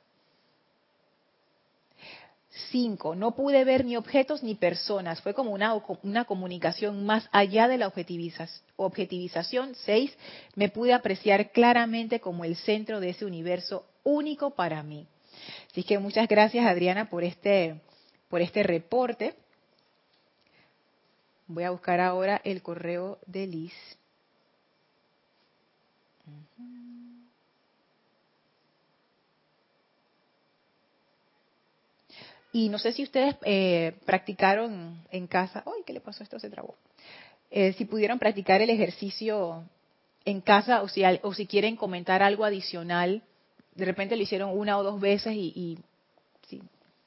Cinco, 2.69 3.15
no 3.15 3.35
pude 3.35 3.63
ver 3.65 3.83
ni 3.83 3.97
objetos 3.97 4.41
ni 4.43 4.55
personas. 4.55 5.21
Fue 5.21 5.33
como 5.33 5.51
una, 5.51 5.73
una 6.03 6.25
comunicación 6.25 7.05
más 7.05 7.27
allá 7.31 7.67
de 7.67 7.77
la 7.77 7.91
objetivización. 8.77 9.75
Seis, 9.75 10.15
me 10.55 10.69
pude 10.69 10.93
apreciar 10.93 11.51
claramente 11.51 12.19
como 12.19 12.45
el 12.45 12.55
centro 12.55 12.99
de 12.99 13.09
ese 13.09 13.25
universo 13.25 13.85
único 14.03 14.51
para 14.51 14.81
mí. 14.83 15.07
Así 15.71 15.83
que 15.83 15.99
muchas 15.99 16.27
gracias 16.27 16.65
Adriana 16.65 17.09
por 17.09 17.23
este 17.23 17.81
por 18.29 18.41
este 18.41 18.63
reporte. 18.63 19.35
Voy 21.47 21.63
a 21.63 21.71
buscar 21.71 21.99
ahora 21.99 22.41
el 22.43 22.61
correo 22.61 23.19
de 23.25 23.47
Liz. 23.47 23.73
Y 32.53 32.69
no 32.69 32.77
sé 32.77 32.93
si 32.93 33.03
ustedes 33.03 33.35
eh, 33.43 33.95
practicaron 34.05 35.03
en 35.09 35.27
casa. 35.27 35.63
¡Ay, 35.65 35.81
qué 35.85 35.93
le 35.93 36.01
pasó 36.01 36.23
esto! 36.23 36.39
Se 36.39 36.51
trabó. 36.51 36.75
Eh, 37.49 37.73
si 37.73 37.85
pudieron 37.85 38.19
practicar 38.19 38.61
el 38.61 38.69
ejercicio 38.69 39.63
en 40.23 40.39
casa 40.39 40.81
o 40.83 40.87
si, 40.87 41.03
o 41.23 41.33
si 41.33 41.47
quieren 41.47 41.75
comentar 41.75 42.21
algo 42.21 42.45
adicional. 42.45 43.23
De 43.75 43.85
repente 43.85 44.15
lo 44.15 44.21
hicieron 44.21 44.57
una 44.57 44.77
o 44.77 44.83
dos 44.83 45.01
veces 45.01 45.33
y, 45.33 45.51
y 45.55 45.79
sí, 46.47 46.61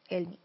el, 0.09 0.37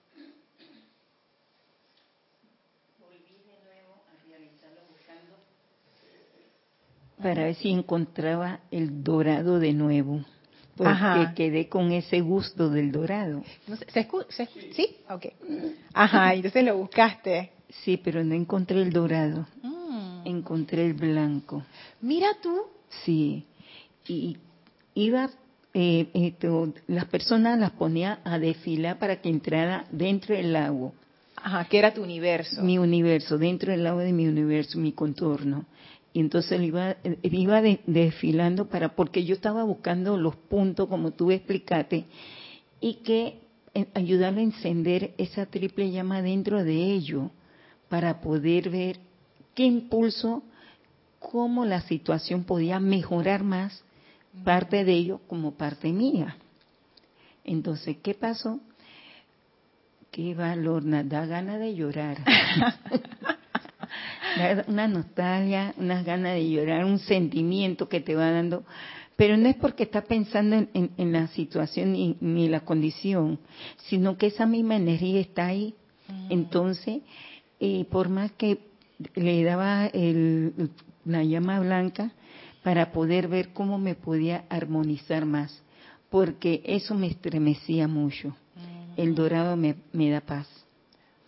para 7.21 7.43
ver 7.43 7.55
si 7.55 7.69
encontraba 7.69 8.59
el 8.71 9.03
dorado 9.03 9.59
de 9.59 9.73
nuevo. 9.73 10.23
Porque 10.75 11.27
quedé 11.35 11.69
con 11.69 11.91
ese 11.91 12.21
gusto 12.21 12.69
del 12.69 12.91
dorado. 12.91 13.43
¿Sí? 14.73 14.95
Ok. 15.09 15.27
Ajá, 15.93 16.33
entonces 16.33 16.63
lo 16.63 16.77
buscaste. 16.77 17.51
Sí, 17.83 17.97
pero 17.97 18.23
no 18.23 18.33
encontré 18.33 18.81
el 18.81 18.91
dorado. 18.91 19.45
Mm. 19.61 20.25
Encontré 20.25 20.85
el 20.85 20.93
blanco. 20.93 21.63
Mira 22.01 22.29
tú. 22.41 22.63
Sí. 23.03 23.45
Y 24.07 24.37
iba, 24.95 25.29
eh, 25.73 26.33
las 26.87 27.05
personas 27.05 27.59
las 27.59 27.71
ponía 27.71 28.19
a 28.23 28.39
desfilar 28.39 28.97
para 28.97 29.21
que 29.21 29.29
entrara 29.29 29.85
dentro 29.91 30.35
del 30.35 30.53
lago. 30.53 30.93
Ajá, 31.35 31.65
que 31.65 31.79
era 31.79 31.93
tu 31.93 32.03
universo. 32.03 32.61
Mi 32.61 32.77
universo, 32.77 33.37
dentro 33.37 33.71
del 33.71 33.83
lago 33.83 33.99
de 33.99 34.13
mi 34.13 34.27
universo, 34.27 34.77
mi 34.77 34.91
contorno 34.91 35.65
y 36.13 36.19
entonces 36.19 36.53
él 36.53 36.65
iba, 36.65 36.97
iba 37.23 37.61
desfilando 37.61 38.67
para, 38.67 38.95
porque 38.95 39.23
yo 39.23 39.35
estaba 39.35 39.63
buscando 39.63 40.17
los 40.17 40.35
puntos, 40.35 40.89
como 40.89 41.11
tú 41.11 41.31
explicaste, 41.31 42.05
y 42.81 42.95
que 42.95 43.39
eh, 43.73 43.87
ayudarle 43.93 44.41
a 44.41 44.45
encender 44.45 45.13
esa 45.17 45.45
triple 45.45 45.91
llama 45.91 46.21
dentro 46.21 46.63
de 46.63 46.91
ello, 46.91 47.31
para 47.87 48.19
poder 48.21 48.69
ver 48.69 48.99
qué 49.53 49.63
impulso, 49.63 50.43
cómo 51.19 51.65
la 51.65 51.81
situación 51.81 52.43
podía 52.43 52.79
mejorar 52.79 53.43
más, 53.43 53.83
parte 54.43 54.83
de 54.83 54.93
ello 54.93 55.21
como 55.27 55.55
parte 55.55 55.91
mía. 55.91 56.37
Entonces, 57.43 57.97
¿qué 58.01 58.13
pasó? 58.13 58.59
Qué 60.09 60.35
valor, 60.35 60.83
da 61.07 61.25
ganas 61.25 61.59
de 61.59 61.73
llorar. 61.73 62.17
una 64.67 64.87
nostalgia, 64.87 65.73
unas 65.77 66.05
ganas 66.05 66.33
de 66.33 66.49
llorar, 66.49 66.85
un 66.85 66.99
sentimiento 66.99 67.89
que 67.89 67.99
te 67.99 68.15
va 68.15 68.31
dando, 68.31 68.63
pero 69.15 69.37
no 69.37 69.47
es 69.47 69.55
porque 69.55 69.83
está 69.83 70.01
pensando 70.01 70.67
en, 70.73 71.11
la 71.11 71.27
situación 71.27 71.91
ni, 72.19 72.49
la 72.49 72.61
condición, 72.61 73.39
sino 73.87 74.17
que 74.17 74.27
esa 74.27 74.45
misma 74.45 74.77
energía 74.77 75.19
está 75.19 75.47
ahí. 75.47 75.75
Mm. 76.07 76.31
Entonces, 76.31 77.01
eh, 77.59 77.85
por 77.91 78.09
más 78.09 78.31
que 78.31 78.59
le 79.15 79.43
daba 79.43 79.91
la 81.05 81.23
llama 81.23 81.59
blanca 81.59 82.11
para 82.63 82.91
poder 82.91 83.27
ver 83.27 83.53
cómo 83.53 83.77
me 83.77 83.95
podía 83.95 84.45
armonizar 84.49 85.25
más, 85.25 85.61
porque 86.09 86.63
eso 86.65 86.95
me 86.95 87.07
estremecía 87.07 87.87
mucho. 87.87 88.29
Mm. 88.29 89.01
El 89.01 89.15
dorado 89.15 89.55
me, 89.55 89.75
da 90.09 90.21
paz. 90.21 90.47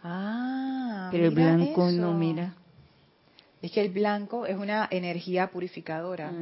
Ah, 0.04 1.10
pero 1.12 1.28
el 1.28 1.36
blanco 1.36 1.92
no, 1.92 2.14
mira 2.14 2.56
es 3.64 3.72
que 3.72 3.80
el 3.80 3.92
blanco 3.92 4.46
es 4.46 4.58
una 4.58 4.90
energía 4.92 5.50
purificadora 5.50 6.34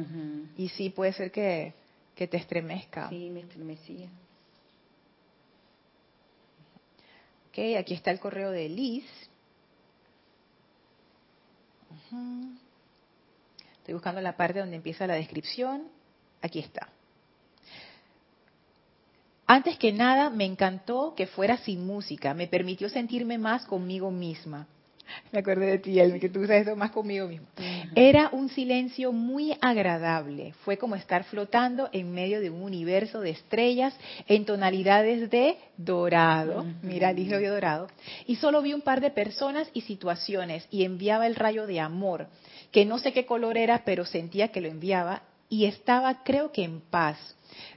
y 0.56 0.68
sí 0.70 0.90
puede 0.90 1.12
ser 1.12 1.30
que, 1.30 1.72
te 2.16 2.36
estremezca. 2.36 3.08
Sí, 3.08 3.30
me 3.30 3.40
estremecía. 3.40 4.08
Ok, 7.48 7.78
aquí 7.78 7.94
está 7.94 8.10
el 8.10 8.18
correo 8.18 8.50
de 8.50 8.68
Liz. 8.68 9.04
Estoy 13.78 13.94
buscando 13.94 14.20
la 14.20 14.36
parte 14.36 14.58
donde 14.58 14.74
empieza 14.74 15.06
la 15.06 15.14
descripción. 15.14 15.84
Aquí 16.40 16.58
está. 16.58 16.88
Antes 19.46 19.78
que 19.78 19.92
nada, 19.92 20.28
me 20.28 20.44
encantó 20.44 21.14
que 21.16 21.28
fuera 21.28 21.56
sin 21.58 21.86
música. 21.86 22.34
Me 22.34 22.48
permitió 22.48 22.88
sentirme 22.88 23.38
más 23.38 23.64
conmigo 23.64 24.10
misma. 24.10 24.66
Me 25.30 25.40
acuerdo 25.40 25.64
de 25.64 25.78
ti, 25.78 25.98
Elmi, 25.98 26.20
que 26.20 26.28
tú 26.28 26.40
usas 26.40 26.62
eso 26.62 26.76
más 26.76 26.90
conmigo 26.90 27.26
mismo. 27.26 27.46
Era 27.94 28.30
un 28.32 28.48
silencio 28.48 29.12
muy 29.12 29.56
agradable. 29.60 30.54
Fue 30.64 30.76
como 30.76 30.94
estar 30.94 31.24
flotando 31.24 31.88
en 31.92 32.12
medio 32.12 32.40
de 32.40 32.50
un 32.50 32.62
universo 32.62 33.20
de 33.20 33.30
estrellas 33.30 33.94
en 34.28 34.44
tonalidades 34.44 35.30
de 35.30 35.56
dorado. 35.76 36.64
Mira, 36.82 37.14
dije 37.14 37.38
dorado. 37.48 37.88
Y 38.26 38.36
solo 38.36 38.62
vi 38.62 38.74
un 38.74 38.82
par 38.82 39.00
de 39.00 39.10
personas 39.10 39.68
y 39.72 39.82
situaciones 39.82 40.66
y 40.70 40.84
enviaba 40.84 41.26
el 41.26 41.34
rayo 41.34 41.66
de 41.66 41.80
amor, 41.80 42.28
que 42.70 42.84
no 42.84 42.98
sé 42.98 43.12
qué 43.12 43.26
color 43.26 43.56
era, 43.56 43.82
pero 43.84 44.04
sentía 44.04 44.48
que 44.48 44.60
lo 44.60 44.68
enviaba 44.68 45.22
y 45.52 45.66
estaba 45.66 46.22
creo 46.24 46.50
que 46.50 46.64
en 46.64 46.80
paz. 46.80 47.18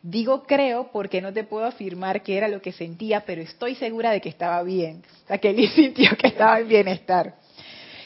Digo 0.01 0.43
creo 0.43 0.91
porque 0.93 1.19
no 1.19 1.33
te 1.33 1.43
puedo 1.43 1.65
afirmar 1.65 2.23
que 2.23 2.37
era 2.37 2.47
lo 2.47 2.61
que 2.61 2.71
sentía, 2.71 3.25
pero 3.25 3.41
estoy 3.41 3.75
segura 3.75 4.11
de 4.11 4.21
que 4.21 4.29
estaba 4.29 4.63
bien. 4.63 5.03
O 5.25 5.27
sea, 5.27 5.39
que 5.39 5.51
Liz 5.51 5.71
sintió 5.75 6.15
que 6.15 6.27
estaba 6.27 6.57
en 6.61 6.69
bienestar. 6.69 7.35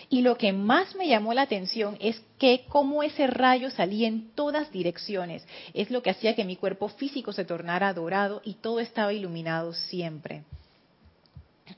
Y 0.09 0.23
lo 0.23 0.39
que 0.39 0.53
más 0.53 0.95
me 0.95 1.07
llamó 1.07 1.35
la 1.35 1.43
atención 1.43 1.97
es 2.01 2.19
que 2.39 2.65
cómo 2.67 3.03
ese 3.03 3.27
rayo 3.27 3.69
salía 3.69 4.07
en 4.07 4.31
todas 4.31 4.71
direcciones. 4.71 5.45
Es 5.75 5.91
lo 5.91 6.01
que 6.01 6.09
hacía 6.09 6.35
que 6.35 6.45
mi 6.45 6.55
cuerpo 6.55 6.87
físico 6.87 7.31
se 7.31 7.45
tornara 7.45 7.93
dorado 7.93 8.41
y 8.43 8.55
todo 8.55 8.79
estaba 8.79 9.13
iluminado 9.13 9.75
siempre. 9.75 10.45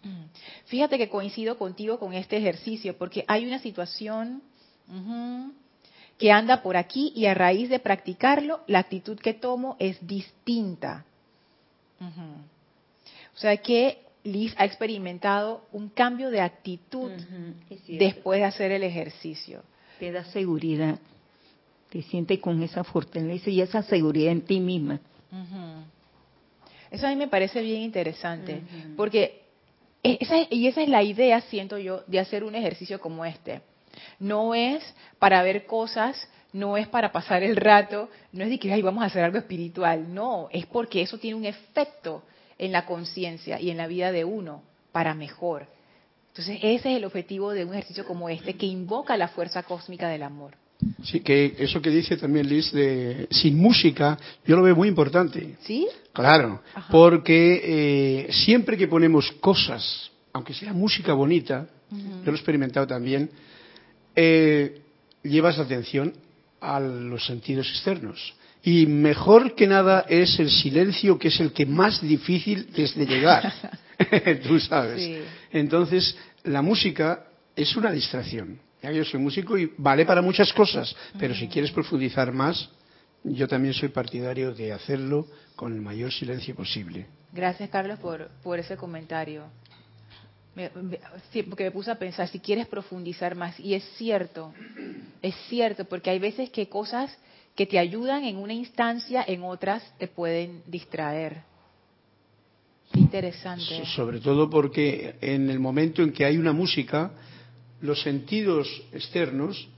Fíjate 0.68 0.98
que 0.98 1.10
coincido 1.10 1.58
contigo 1.58 2.00
con 2.00 2.14
este 2.14 2.38
ejercicio 2.38 2.98
porque 2.98 3.26
hay 3.28 3.46
una 3.46 3.60
situación 3.60 4.44
que 6.22 6.32
anda 6.32 6.62
por 6.62 6.78
aquí 6.78 7.12
y 7.16 7.26
a 7.26 7.34
raíz 7.34 7.68
de 7.68 7.80
practicarlo, 7.80 8.60
la 8.68 8.78
actitud 8.78 9.18
que 9.18 9.34
tomo 9.34 9.76
es 9.80 9.98
distinta. 10.06 11.04
O 12.00 13.40
sea 13.40 13.58
que 13.58 14.04
Liz 14.24 14.54
ha 14.58 14.66
experimentado 14.66 15.66
un 15.72 15.90
cambio 15.90 16.30
de 16.30 16.40
actitud 16.40 17.12
después 17.88 18.40
de 18.40 18.46
hacer 18.46 18.72
el 18.72 18.84
ejercicio. 18.84 19.64
Te 19.98 20.12
da 20.12 20.24
seguridad, 20.26 21.00
te 21.90 22.04
sientes 22.04 22.38
con 22.38 22.62
esa 22.62 22.84
fortaleza 22.84 23.50
y 23.50 23.60
esa 23.60 23.82
seguridad 23.82 24.32
en 24.32 24.42
ti 24.42 24.60
misma. 24.60 25.00
Eso 26.92 27.08
a 27.08 27.10
mí 27.10 27.16
me 27.16 27.30
parece 27.30 27.64
bien 27.64 27.82
interesante, 27.82 28.62
porque 28.96 29.42
esa, 30.04 30.36
y 30.52 30.68
esa 30.68 30.84
es 30.84 30.90
la 30.90 31.02
idea, 31.02 31.42
siento 31.42 31.80
yo, 31.80 32.04
de 32.06 32.20
hacer 32.20 32.44
un 32.44 32.54
ejercicio 32.54 33.00
como 33.00 33.26
este. 33.26 33.64
No 34.20 34.54
es 34.54 34.84
para 35.20 35.44
ver 35.44 35.66
cosas, 35.66 36.28
no 36.54 36.78
es 36.78 36.88
para 36.88 37.12
pasar 37.12 37.44
el 37.44 37.56
rato, 37.56 38.10
no 38.32 38.44
es 38.44 38.50
de 38.50 38.60
que 38.60 38.72
Ay, 38.72 38.82
vamos 38.82 39.04
a 39.04 39.08
hacer 39.08 39.24
algo 39.24 39.38
espiritual, 39.38 40.14
no, 40.14 40.50
es 40.52 40.66
porque 40.66 41.02
eso 41.02 41.18
tiene 41.18 41.36
un 41.36 41.46
efecto 41.46 42.24
en 42.58 42.72
la 42.72 42.86
conciencia 42.86 43.60
y 43.60 43.70
en 43.70 43.78
la 43.78 43.88
vida 43.88 44.12
de 44.12 44.26
uno 44.26 44.64
para 44.92 45.14
mejor. 45.14 45.68
Entonces 46.30 46.58
ese 46.62 46.92
es 46.92 46.98
el 46.98 47.06
objetivo 47.06 47.52
de 47.52 47.66
un 47.66 47.74
ejercicio 47.74 48.06
como 48.06 48.30
este 48.30 48.56
que 48.56 48.66
invoca 48.66 49.18
la 49.18 49.28
fuerza 49.28 49.64
cósmica 49.64 50.08
del 50.08 50.24
amor. 50.24 50.56
Sí, 51.04 51.20
que 51.20 51.56
eso 51.60 51.82
que 51.82 51.90
dice 51.90 52.18
también 52.18 52.48
Liz 52.48 52.72
de 52.72 53.28
sin 53.30 53.58
música, 53.58 54.18
yo 54.46 54.56
lo 54.56 54.64
veo 54.64 54.76
muy 54.76 54.88
importante. 54.88 55.56
¿Sí? 55.62 55.88
Claro, 56.14 56.62
porque 56.90 57.62
eh, 58.28 58.32
siempre 58.32 58.78
que 58.78 58.88
ponemos 58.88 59.32
cosas, 59.34 60.12
aunque 60.34 60.54
sea 60.54 60.74
música 60.74 61.14
bonita, 61.14 61.68
yo 61.92 62.26
lo 62.26 62.32
he 62.32 62.36
experimentado 62.36 62.88
también, 62.88 63.30
eh, 64.16 64.82
llevas 65.24 65.58
la 65.58 65.64
atención 65.64 66.14
a 66.60 66.80
los 66.80 67.26
sentidos 67.26 67.68
externos. 67.70 68.34
Y 68.64 68.86
mejor 68.86 69.56
que 69.56 69.66
nada 69.66 70.06
es 70.08 70.40
el 70.40 70.52
silencio, 70.52 71.18
que 71.18 71.30
es 71.30 71.40
el 71.40 71.52
que 71.52 71.66
más 71.66 72.02
difícil 72.02 72.68
es 72.76 72.96
de 72.96 73.06
llegar. 73.06 73.52
Tú 74.48 74.60
sabes. 74.60 75.24
Entonces, 75.52 76.16
la 76.44 76.62
música 76.62 77.26
es 77.56 77.76
una 77.76 77.92
distracción. 77.92 78.60
Ya 78.82 78.92
yo 78.92 79.06
soy 79.06 79.20
músico 79.20 79.58
y 79.58 79.72
vale 79.78 80.06
para 80.06 80.22
muchas 80.22 80.52
cosas, 80.54 80.96
pero 81.20 81.36
si 81.36 81.48
quieres 81.48 81.72
profundizar 81.72 82.32
más, 82.32 82.70
yo 83.24 83.48
también 83.48 83.74
soy 83.76 83.90
partidario 83.90 84.54
de 84.54 84.74
hacerlo 84.74 85.28
con 85.56 85.74
el 85.74 85.82
mayor 85.82 86.12
silencio 86.12 86.56
posible. 86.56 87.06
Gracias, 87.32 87.70
Carlos, 87.70 88.00
por, 88.00 88.30
por 88.42 88.58
ese 88.58 88.78
comentario. 88.78 89.46
Porque 91.50 91.64
me 91.64 91.72
puse 91.72 91.92
a 91.92 91.96
pensar, 91.96 92.28
si 92.28 92.40
quieres 92.40 92.68
profundizar 92.68 93.36
más, 93.36 93.60
y 93.60 93.74
es 93.74 93.84
cierto, 93.98 94.54
es 95.22 95.36
cierto, 95.48 95.86
porque 95.86 96.10
hay 96.10 96.20
veces 96.20 96.50
que 96.50 96.68
cosas 96.68 97.18
que 97.56 97.66
te 97.66 97.80
ayudan 97.80 98.24
en 98.26 98.38
una 98.38 98.54
instancia, 98.54 99.24
en 99.28 99.44
otras 99.44 99.84
te 99.98 100.08
pueden 100.08 100.62
distraer. 100.68 101.44
interesante. 102.94 103.86
sobre 103.96 104.20
todo 104.20 104.50
porque 104.50 105.16
en 105.22 105.50
el 105.50 105.60
momento 105.60 106.02
en 106.02 106.12
que 106.12 106.26
hay 106.26 106.38
una 106.38 106.52
música, 106.52 107.12
los 107.82 108.02
sentidos 108.02 108.68
externos 108.92 109.70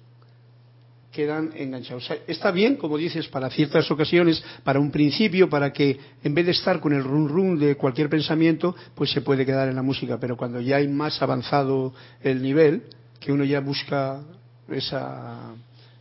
quedan 1.13 1.52
enganchados. 1.56 2.12
está 2.28 2.52
bien, 2.52 2.76
como 2.76 2.97
dices, 2.97 3.28
para 3.28 3.49
ciertas 3.49 3.89
ocasiones, 3.89 4.43
para 4.63 4.80
un 4.80 4.91
principio, 4.91 5.49
para 5.49 5.71
que 5.71 5.97
en 6.23 6.34
vez 6.34 6.45
de 6.47 6.52
estar 6.52 6.80
con 6.80 6.91
el 6.91 7.04
rum 7.04 7.28
rum 7.28 7.58
de 7.58 7.76
cualquier 7.76 8.10
pensamiento, 8.10 8.76
pues 8.95 9.12
se 9.12 9.21
puede 9.21 9.45
quedar 9.45 9.69
en 9.69 9.76
la 9.76 9.84
música. 9.84 10.19
Pero 10.19 10.36
cuando 10.36 10.60
ya 10.60 10.78
hay 10.78 10.88
más 10.88 11.21
avanzado 11.21 11.93
el 12.21 12.41
nivel, 12.41 12.84
que 13.19 13.32
uno 13.32 13.45
ya 13.45 13.62
busca 13.62 14.21
esa 14.67 15.54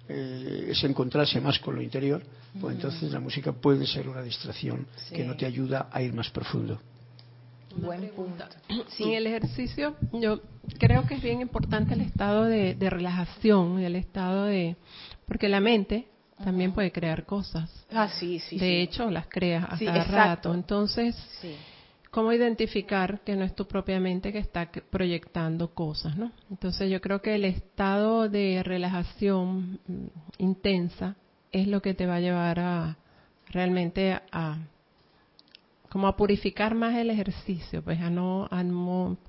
eh, 0.09 0.69
es 0.71 0.83
encontrarse 0.85 1.41
más 1.41 1.59
con 1.59 1.77
lo 1.77 1.83
interior, 1.83 2.23
pues 2.61 2.75
entonces 2.75 3.13
la 3.13 3.21
música 3.21 3.53
puede 3.53 3.87
ser 3.87 4.09
una 4.09 4.23
distracción 4.23 4.87
que 5.11 5.25
no 5.25 5.37
te 5.37 5.47
ayuda 5.47 5.89
a 5.93 6.03
ir 6.03 6.13
más 6.13 6.31
profundo. 6.31 6.81
Buen 7.77 8.09
punto. 8.11 8.45
En 8.99 9.13
el 9.13 9.27
ejercicio, 9.27 9.97
yo 10.13 10.41
creo 10.79 11.07
que 11.07 11.15
es 11.15 11.23
bien 11.23 11.41
importante 11.41 11.95
el 11.95 12.03
estado 12.03 12.45
de, 12.45 12.77
relajación, 12.79 13.79
el 13.81 13.97
estado 13.97 14.47
de. 14.47 14.77
Porque 15.27 15.49
la 15.49 15.61
mente 15.61 16.09
también 16.43 16.73
puede 16.73 16.93
crear 16.93 17.25
cosas. 17.25 17.71
Ah, 17.91 18.09
sí, 18.09 18.39
sí. 18.39 18.59
De 18.59 18.83
hecho, 18.83 19.11
las 19.11 19.27
creas 19.29 19.65
a 19.65 19.79
cada 19.79 20.05
rato. 20.05 20.55
Entonces, 20.55 21.17
cómo 22.13 22.33
identificar 22.33 23.21
que 23.21 23.35
no 23.37 23.45
es 23.45 23.55
tu 23.55 23.67
propia 23.67 23.99
mente 23.99 24.33
que 24.33 24.39
está 24.39 24.71
proyectando 24.71 25.75
cosas, 25.75 26.17
¿no? 26.17 26.31
Entonces 26.51 26.91
yo 26.91 27.01
creo 27.01 27.23
que 27.23 27.35
el 27.35 27.47
estado 27.47 28.29
de 28.29 28.63
relajación 28.63 29.81
mm, 29.87 30.07
intensa 30.39 31.17
es 31.53 31.67
lo 31.69 31.81
que 31.81 31.95
te 31.95 32.07
va 32.07 32.17
a 32.17 32.21
llevar 32.21 32.61
a 32.61 32.97
realmente 33.49 34.21
a, 34.31 34.59
como 35.93 36.07
a 36.07 36.17
purificar 36.17 36.75
más 36.75 36.97
el 36.97 37.11
ejercicio, 37.11 37.83
pues 37.83 38.01
a 38.01 38.09
no, 38.09 38.49
a 38.51 38.65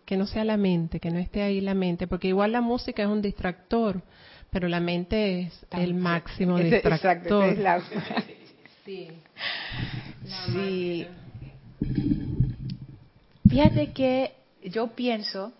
que 0.05 0.15
no 0.15 0.25
sea 0.25 0.45
la 0.45 0.55
mente, 0.55 1.01
que 1.01 1.11
no 1.11 1.19
esté 1.19 1.41
ahí 1.41 1.59
la 1.59 1.73
mente, 1.73 2.07
porque 2.07 2.29
igual 2.29 2.53
la 2.53 2.61
música 2.61 3.03
es 3.03 3.09
un 3.09 3.21
distractor, 3.21 4.01
pero 4.49 4.69
la 4.69 4.79
mente 4.79 5.41
es 5.41 5.65
el 5.71 5.93
máximo 5.93 6.57
distractor. 6.57 7.49
Exacto, 7.49 7.91
sí. 8.85 9.09
sí. 10.53 11.07
Fíjate 13.49 13.91
que 13.91 14.31
yo 14.63 14.87
pienso 14.87 15.51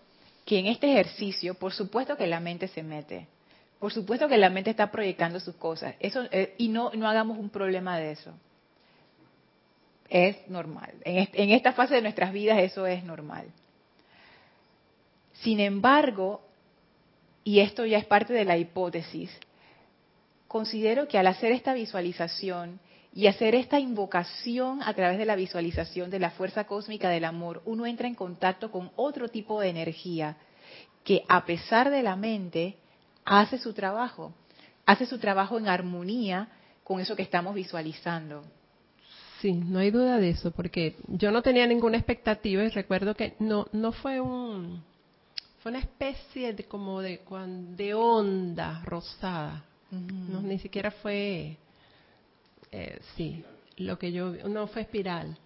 que 0.46 0.58
en 0.58 0.68
este 0.68 0.90
ejercicio, 0.90 1.52
por 1.52 1.74
supuesto 1.74 2.16
que 2.16 2.26
la 2.26 2.40
mente 2.40 2.66
se 2.66 2.82
mete, 2.82 3.26
por 3.78 3.92
supuesto 3.92 4.26
que 4.26 4.38
la 4.38 4.48
mente 4.48 4.70
está 4.70 4.90
proyectando 4.90 5.38
sus 5.38 5.56
cosas, 5.56 5.96
eso 6.00 6.22
eh, 6.30 6.54
y 6.56 6.68
no 6.68 6.92
no 6.94 7.06
hagamos 7.06 7.36
un 7.36 7.50
problema 7.50 7.98
de 7.98 8.12
eso. 8.12 8.32
Es 10.08 10.48
normal. 10.48 10.92
En, 11.04 11.50
esta 11.50 11.72
fase 11.72 11.94
de 11.94 12.02
nuestras 12.02 12.32
vidas 12.32 12.58
eso 12.58 12.86
es 12.86 13.04
normal. 13.04 13.46
Sin 15.34 15.60
embargo, 15.60 16.42
y 17.42 17.60
esto 17.60 17.84
ya 17.84 17.98
es 17.98 18.04
parte 18.04 18.32
de 18.32 18.44
la 18.44 18.56
hipótesis, 18.56 19.30
considero 20.46 21.08
que 21.08 21.18
al 21.18 21.26
hacer 21.26 21.52
esta 21.52 21.74
visualización 21.74 22.80
y 23.12 23.26
hacer 23.26 23.54
esta 23.54 23.78
invocación 23.78 24.82
a 24.82 24.94
través 24.94 25.18
de 25.18 25.24
la 25.24 25.36
visualización 25.36 26.10
de 26.10 26.18
la 26.18 26.30
fuerza 26.30 26.64
cósmica 26.64 27.08
del 27.08 27.24
amor, 27.24 27.62
uno 27.64 27.86
entra 27.86 28.08
en 28.08 28.14
contacto 28.14 28.70
con 28.70 28.90
otro 28.96 29.28
tipo 29.28 29.60
de 29.60 29.68
energía 29.68 30.36
que 31.04 31.22
a 31.28 31.44
pesar 31.44 31.90
de 31.90 32.02
la 32.02 32.16
mente 32.16 32.76
hace 33.24 33.58
su 33.58 33.72
trabajo, 33.72 34.32
hace 34.86 35.06
su 35.06 35.18
trabajo 35.18 35.58
en 35.58 35.68
armonía 35.68 36.48
con 36.82 37.00
eso 37.00 37.14
que 37.14 37.22
estamos 37.22 37.54
visualizando. 37.54 38.44
Sí, 39.44 39.52
no 39.52 39.78
hay 39.80 39.90
duda 39.90 40.16
de 40.16 40.30
eso, 40.30 40.52
porque 40.52 40.96
yo 41.06 41.30
no 41.30 41.42
tenía 41.42 41.66
ninguna 41.66 41.98
expectativa 41.98 42.64
y 42.64 42.70
recuerdo 42.70 43.14
que 43.14 43.34
no 43.40 43.66
no 43.72 43.92
fue 43.92 44.18
un 44.18 44.82
fue 45.58 45.68
una 45.68 45.80
especie 45.80 46.54
de 46.54 46.64
como 46.64 47.02
de 47.02 47.20
de 47.76 47.92
onda 47.92 48.80
rosada, 48.86 49.62
no 49.90 50.40
ni 50.40 50.58
siquiera 50.58 50.90
fue 50.90 51.58
eh, 52.72 52.98
sí, 53.16 53.44
lo 53.76 53.98
que 53.98 54.12
yo 54.12 54.32
no 54.48 54.66
fue 54.66 54.80
espiral, 54.80 55.36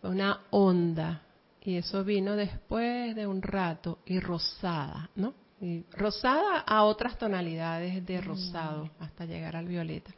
fue 0.00 0.10
una 0.10 0.40
onda 0.50 1.22
y 1.62 1.76
eso 1.76 2.02
vino 2.02 2.34
después 2.34 3.14
de 3.14 3.28
un 3.28 3.42
rato 3.42 4.00
y 4.06 4.18
rosada, 4.18 5.08
¿no? 5.14 5.34
Y 5.60 5.84
rosada 5.92 6.62
a 6.66 6.82
otras 6.82 7.16
tonalidades 7.16 8.04
de 8.04 8.20
rosado 8.22 8.86
mm. 8.86 9.04
hasta 9.04 9.24
llegar 9.24 9.54
al 9.54 9.68
violeta. 9.68 10.12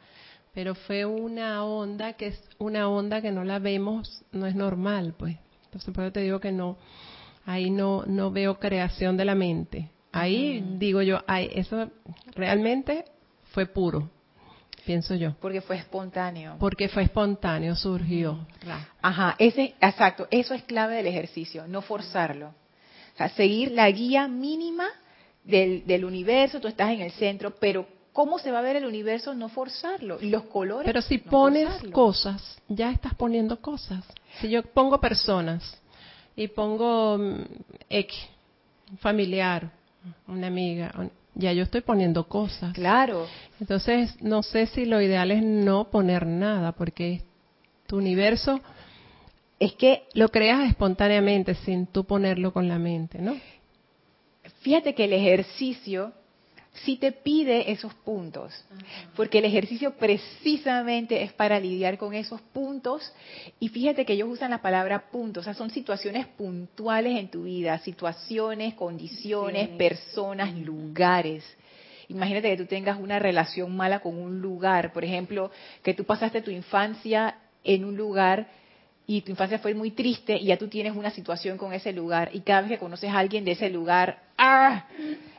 Pero 0.53 0.75
fue 0.75 1.05
una 1.05 1.65
onda 1.65 2.13
que 2.13 2.27
es 2.27 2.43
una 2.59 2.87
onda 2.87 3.21
que 3.21 3.31
no 3.31 3.43
la 3.43 3.59
vemos, 3.59 4.23
no 4.31 4.45
es 4.45 4.55
normal, 4.55 5.15
pues. 5.17 5.37
Entonces 5.65 5.93
por 5.93 6.03
eso 6.03 6.13
te 6.13 6.21
digo 6.21 6.39
que 6.39 6.51
no, 6.51 6.77
ahí 7.45 7.71
no 7.71 8.03
no 8.05 8.31
veo 8.31 8.59
creación 8.59 9.17
de 9.17 9.25
la 9.25 9.35
mente. 9.35 9.89
Ahí 10.11 10.63
digo 10.77 11.01
yo, 11.01 11.23
ay, 11.25 11.49
eso 11.55 11.89
realmente 12.35 13.03
fue 13.51 13.65
puro, 13.65 14.11
pienso 14.85 15.15
yo. 15.15 15.35
Porque 15.41 15.59
fue 15.59 15.77
espontáneo. 15.77 16.57
Porque 16.59 16.87
fue 16.87 17.01
espontáneo, 17.01 17.75
surgió. 17.75 18.45
Ajá, 19.01 19.35
ese, 19.39 19.73
exacto, 19.81 20.27
eso 20.29 20.53
es 20.53 20.61
clave 20.63 20.97
del 20.97 21.07
ejercicio, 21.07 21.67
no 21.67 21.81
forzarlo. 21.81 22.49
O 22.49 23.17
sea, 23.17 23.29
seguir 23.29 23.71
la 23.71 23.89
guía 23.89 24.27
mínima 24.27 24.85
del, 25.43 25.83
del 25.87 26.05
universo, 26.05 26.59
tú 26.59 26.67
estás 26.67 26.91
en 26.91 27.01
el 27.01 27.11
centro, 27.11 27.55
pero 27.55 27.87
¿Cómo 28.13 28.37
se 28.37 28.51
va 28.51 28.59
a 28.59 28.61
ver 28.61 28.75
el 28.75 28.85
universo? 28.85 29.33
No 29.33 29.49
forzarlo. 29.49 30.19
Y 30.21 30.29
los 30.29 30.43
colores. 30.43 30.85
Pero 30.85 31.01
si 31.01 31.17
no 31.17 31.31
pones 31.31 31.65
forzarlo. 31.65 31.91
cosas, 31.91 32.57
ya 32.69 32.91
estás 32.91 33.15
poniendo 33.15 33.59
cosas. 33.59 34.05
Si 34.39 34.49
yo 34.49 34.61
pongo 34.63 35.01
personas 35.01 35.81
y 36.35 36.47
pongo 36.47 37.17
mm, 37.17 37.43
X, 37.89 38.15
un 38.91 38.97
familiar, 38.99 39.71
una 40.27 40.47
amiga, 40.47 40.93
ya 41.33 41.53
yo 41.53 41.63
estoy 41.63 41.81
poniendo 41.81 42.27
cosas. 42.27 42.73
Claro. 42.73 43.25
Entonces, 43.59 44.15
no 44.21 44.43
sé 44.43 44.67
si 44.67 44.85
lo 44.85 45.01
ideal 45.01 45.31
es 45.31 45.41
no 45.41 45.85
poner 45.89 46.27
nada, 46.27 46.73
porque 46.73 47.23
tu 47.87 47.97
universo 47.97 48.61
Es 49.59 49.73
que 49.73 50.03
lo 50.13 50.29
creas 50.29 50.69
espontáneamente 50.69 51.55
sin 51.55 51.87
tú 51.87 52.03
ponerlo 52.03 52.51
con 52.51 52.67
la 52.67 52.77
mente, 52.77 53.19
¿no? 53.19 53.35
fíjate 54.61 54.93
que 54.93 55.05
el 55.05 55.13
ejercicio 55.13 56.13
sí 56.73 56.97
te 56.97 57.11
pide 57.11 57.71
esos 57.71 57.93
puntos, 57.93 58.51
porque 59.15 59.37
el 59.37 59.45
ejercicio 59.45 59.95
precisamente 59.95 61.21
es 61.21 61.31
para 61.31 61.59
lidiar 61.59 61.97
con 61.97 62.13
esos 62.13 62.41
puntos. 62.41 63.13
Y 63.59 63.69
fíjate 63.69 64.05
que 64.05 64.13
ellos 64.13 64.29
usan 64.29 64.51
la 64.51 64.61
palabra 64.61 65.11
puntos, 65.11 65.41
o 65.41 65.45
sea, 65.45 65.53
son 65.53 65.69
situaciones 65.69 66.25
puntuales 66.27 67.17
en 67.17 67.29
tu 67.29 67.43
vida, 67.43 67.77
situaciones, 67.79 68.73
condiciones, 68.73 69.69
personas, 69.69 70.55
lugares. 70.55 71.43
Imagínate 72.09 72.49
que 72.49 72.57
tú 72.57 72.65
tengas 72.65 72.99
una 72.99 73.19
relación 73.19 73.75
mala 73.75 73.99
con 73.99 74.17
un 74.17 74.41
lugar, 74.41 74.93
por 74.93 75.05
ejemplo, 75.05 75.51
que 75.83 75.93
tú 75.93 76.03
pasaste 76.03 76.41
tu 76.41 76.51
infancia 76.51 77.37
en 77.63 77.85
un 77.85 77.95
lugar 77.95 78.47
y 79.05 79.21
tu 79.21 79.31
infancia 79.31 79.59
fue 79.59 79.73
muy 79.73 79.91
triste 79.91 80.35
y 80.35 80.45
ya 80.45 80.57
tú 80.57 80.67
tienes 80.67 80.95
una 80.95 81.11
situación 81.11 81.57
con 81.57 81.73
ese 81.73 81.91
lugar 81.91 82.29
y 82.33 82.41
cada 82.41 82.61
vez 82.61 82.71
que 82.71 82.77
conoces 82.77 83.09
a 83.09 83.19
alguien 83.19 83.43
de 83.43 83.51
ese 83.51 83.69
lugar, 83.69 84.21
¡ah! 84.37 84.85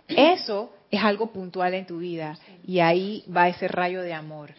Eso 0.07 0.71
es 0.91 1.03
algo 1.03 1.33
puntual 1.33 1.75
en 1.75 1.87
tu 1.87 1.99
vida 1.99 2.39
y 2.67 2.81
ahí 2.81 3.25
va 3.35 3.49
ese 3.49 3.69
rayo 3.69 4.03
de 4.03 4.13
amor. 4.13 4.53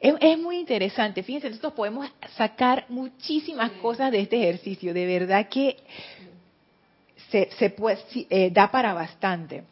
Es, 0.00 0.14
es 0.20 0.38
muy 0.38 0.58
interesante, 0.58 1.22
fíjense, 1.22 1.48
nosotros 1.48 1.72
podemos 1.72 2.06
sacar 2.36 2.84
muchísimas 2.90 3.70
cosas 3.72 4.12
de 4.12 4.20
este 4.20 4.36
ejercicio, 4.36 4.92
de 4.92 5.06
verdad 5.06 5.48
que 5.48 5.78
se, 7.30 7.48
se 7.58 7.70
puede, 7.70 7.98
eh, 8.28 8.50
da 8.50 8.70
para 8.70 8.92
bastante. 8.92 9.64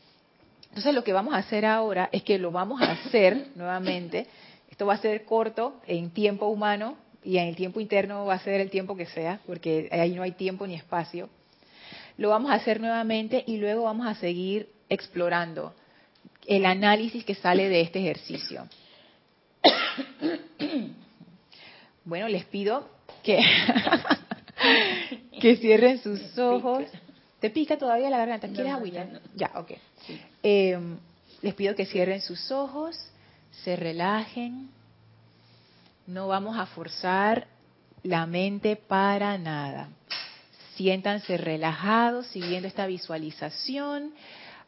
Entonces 0.69 0.95
lo 0.95 1.05
que 1.05 1.13
vamos 1.13 1.35
a 1.35 1.39
hacer 1.39 1.67
ahora 1.67 2.09
es 2.11 2.23
que 2.23 2.39
lo 2.39 2.51
vamos 2.51 2.83
a 2.83 2.93
hacer 2.93 3.49
nuevamente. 3.55 4.27
Esto 4.71 4.87
va 4.87 4.95
a 4.95 4.99
ser 4.99 5.25
corto 5.25 5.81
en 5.87 6.11
tiempo 6.11 6.47
humano 6.47 6.97
y 7.25 7.39
en 7.39 7.49
el 7.49 7.57
tiempo 7.57 7.81
interno 7.81 8.27
va 8.27 8.35
a 8.35 8.39
ser 8.39 8.61
el 8.61 8.71
tiempo 8.71 8.97
que 8.97 9.07
sea, 9.07 9.41
porque 9.47 9.89
ahí 9.91 10.15
no 10.15 10.23
hay 10.23 10.33
tiempo 10.33 10.67
ni 10.67 10.75
espacio. 10.75 11.29
Lo 12.17 12.29
vamos 12.29 12.51
a 12.51 12.55
hacer 12.55 12.81
nuevamente 12.81 13.43
y 13.47 13.57
luego 13.57 13.85
vamos 13.85 14.07
a 14.07 14.15
seguir 14.15 14.69
explorando 14.89 15.75
el 16.47 16.67
análisis 16.67 17.25
que 17.25 17.35
sale 17.35 17.69
de 17.69 17.81
este 17.81 18.01
ejercicio. 18.01 18.69
Bueno, 22.07 22.29
les 22.29 22.45
pido 22.45 22.87
que, 23.23 23.41
que 25.41 25.57
cierren 25.57 26.03
sus 26.03 26.37
ojos. 26.39 26.85
¿Te 27.41 27.49
pica 27.49 27.79
todavía 27.79 28.11
la 28.11 28.19
garganta? 28.19 28.47
¿Quieres 28.47 28.75
agüita? 28.75 29.09
Ya, 29.35 29.51
ok. 29.55 29.73
Eh, 30.43 30.79
les 31.41 31.55
pido 31.55 31.75
que 31.75 31.87
cierren 31.87 32.21
sus 32.21 32.51
ojos, 32.51 32.95
se 33.65 33.77
relajen. 33.77 34.69
No 36.07 36.29
vamos 36.29 36.59
a 36.59 36.67
forzar 36.67 37.47
la 38.03 38.27
mente 38.27 38.77
para 38.77 39.39
nada. 39.39 39.89
Siéntanse 40.77 41.37
relajados 41.37 42.27
siguiendo 42.27 42.69
esta 42.69 42.87
visualización. 42.87 44.13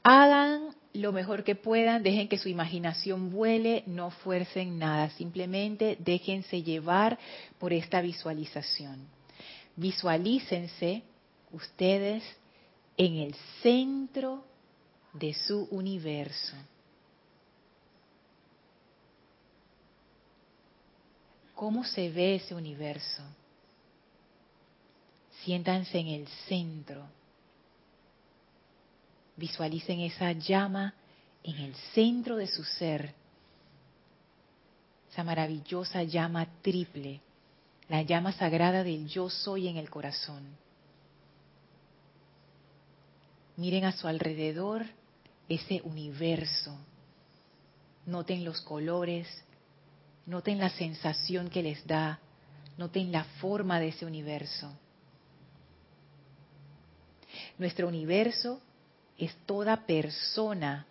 Hagan 0.02 0.74
lo 0.94 1.12
mejor 1.12 1.44
que 1.44 1.54
puedan, 1.54 2.02
dejen 2.02 2.28
que 2.28 2.38
su 2.38 2.48
imaginación 2.48 3.30
vuele, 3.30 3.82
no 3.86 4.10
fuercen 4.10 4.78
nada, 4.78 5.10
simplemente 5.10 5.98
déjense 6.00 6.62
llevar 6.62 7.18
por 7.58 7.72
esta 7.72 8.00
visualización. 8.00 9.06
Visualícense 9.76 11.02
ustedes 11.52 12.22
en 12.96 13.16
el 13.16 13.34
centro 13.62 14.44
de 15.12 15.34
su 15.34 15.64
universo. 15.70 16.56
¿Cómo 21.56 21.84
se 21.84 22.10
ve 22.10 22.34
ese 22.34 22.54
universo? 22.54 23.22
Siéntanse 25.42 25.98
en 25.98 26.08
el 26.08 26.28
centro. 26.46 27.02
Visualicen 29.36 30.00
esa 30.00 30.32
llama 30.32 30.92
en 31.42 31.56
el 31.56 31.74
centro 31.94 32.36
de 32.36 32.46
su 32.46 32.62
ser. 32.62 33.14
Esa 35.10 35.24
maravillosa 35.24 36.02
llama 36.02 36.46
triple, 36.60 37.22
la 37.88 38.02
llama 38.02 38.32
sagrada 38.32 38.84
del 38.84 39.08
yo 39.08 39.30
soy 39.30 39.68
en 39.68 39.78
el 39.78 39.88
corazón. 39.88 40.44
Miren 43.56 43.86
a 43.86 43.92
su 43.92 44.06
alrededor 44.08 44.84
ese 45.48 45.80
universo. 45.84 46.76
Noten 48.04 48.44
los 48.44 48.60
colores, 48.60 49.26
noten 50.26 50.58
la 50.58 50.70
sensación 50.70 51.48
que 51.48 51.62
les 51.62 51.86
da, 51.86 52.18
noten 52.76 53.10
la 53.12 53.24
forma 53.40 53.80
de 53.80 53.88
ese 53.88 54.04
universo. 54.04 54.72
Nuestro 57.58 57.88
universo 57.88 58.60
es 59.16 59.34
toda 59.46 59.86
persona, 59.86 60.86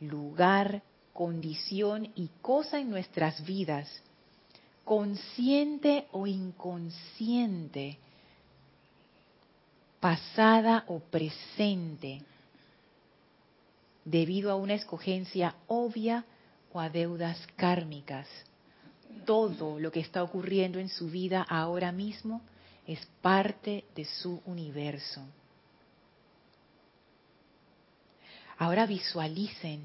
lugar, 0.00 0.82
condición 1.12 2.10
y 2.14 2.30
cosa 2.40 2.80
en 2.80 2.90
nuestras 2.90 3.44
vidas, 3.44 3.88
consciente 4.84 6.06
o 6.12 6.26
inconsciente, 6.26 7.98
pasada 10.00 10.84
o 10.86 11.00
presente, 11.00 12.22
debido 14.04 14.50
a 14.50 14.56
una 14.56 14.74
escogencia 14.74 15.56
obvia 15.66 16.24
o 16.72 16.80
a 16.80 16.88
deudas 16.88 17.38
kármicas. 17.56 18.26
Todo 19.24 19.78
lo 19.78 19.90
que 19.90 20.00
está 20.00 20.22
ocurriendo 20.22 20.78
en 20.78 20.88
su 20.88 21.08
vida 21.08 21.42
ahora 21.48 21.92
mismo 21.92 22.42
es 22.86 23.04
parte 23.20 23.84
de 23.94 24.04
su 24.04 24.40
universo. 24.46 25.22
Ahora 28.56 28.86
visualicen 28.86 29.82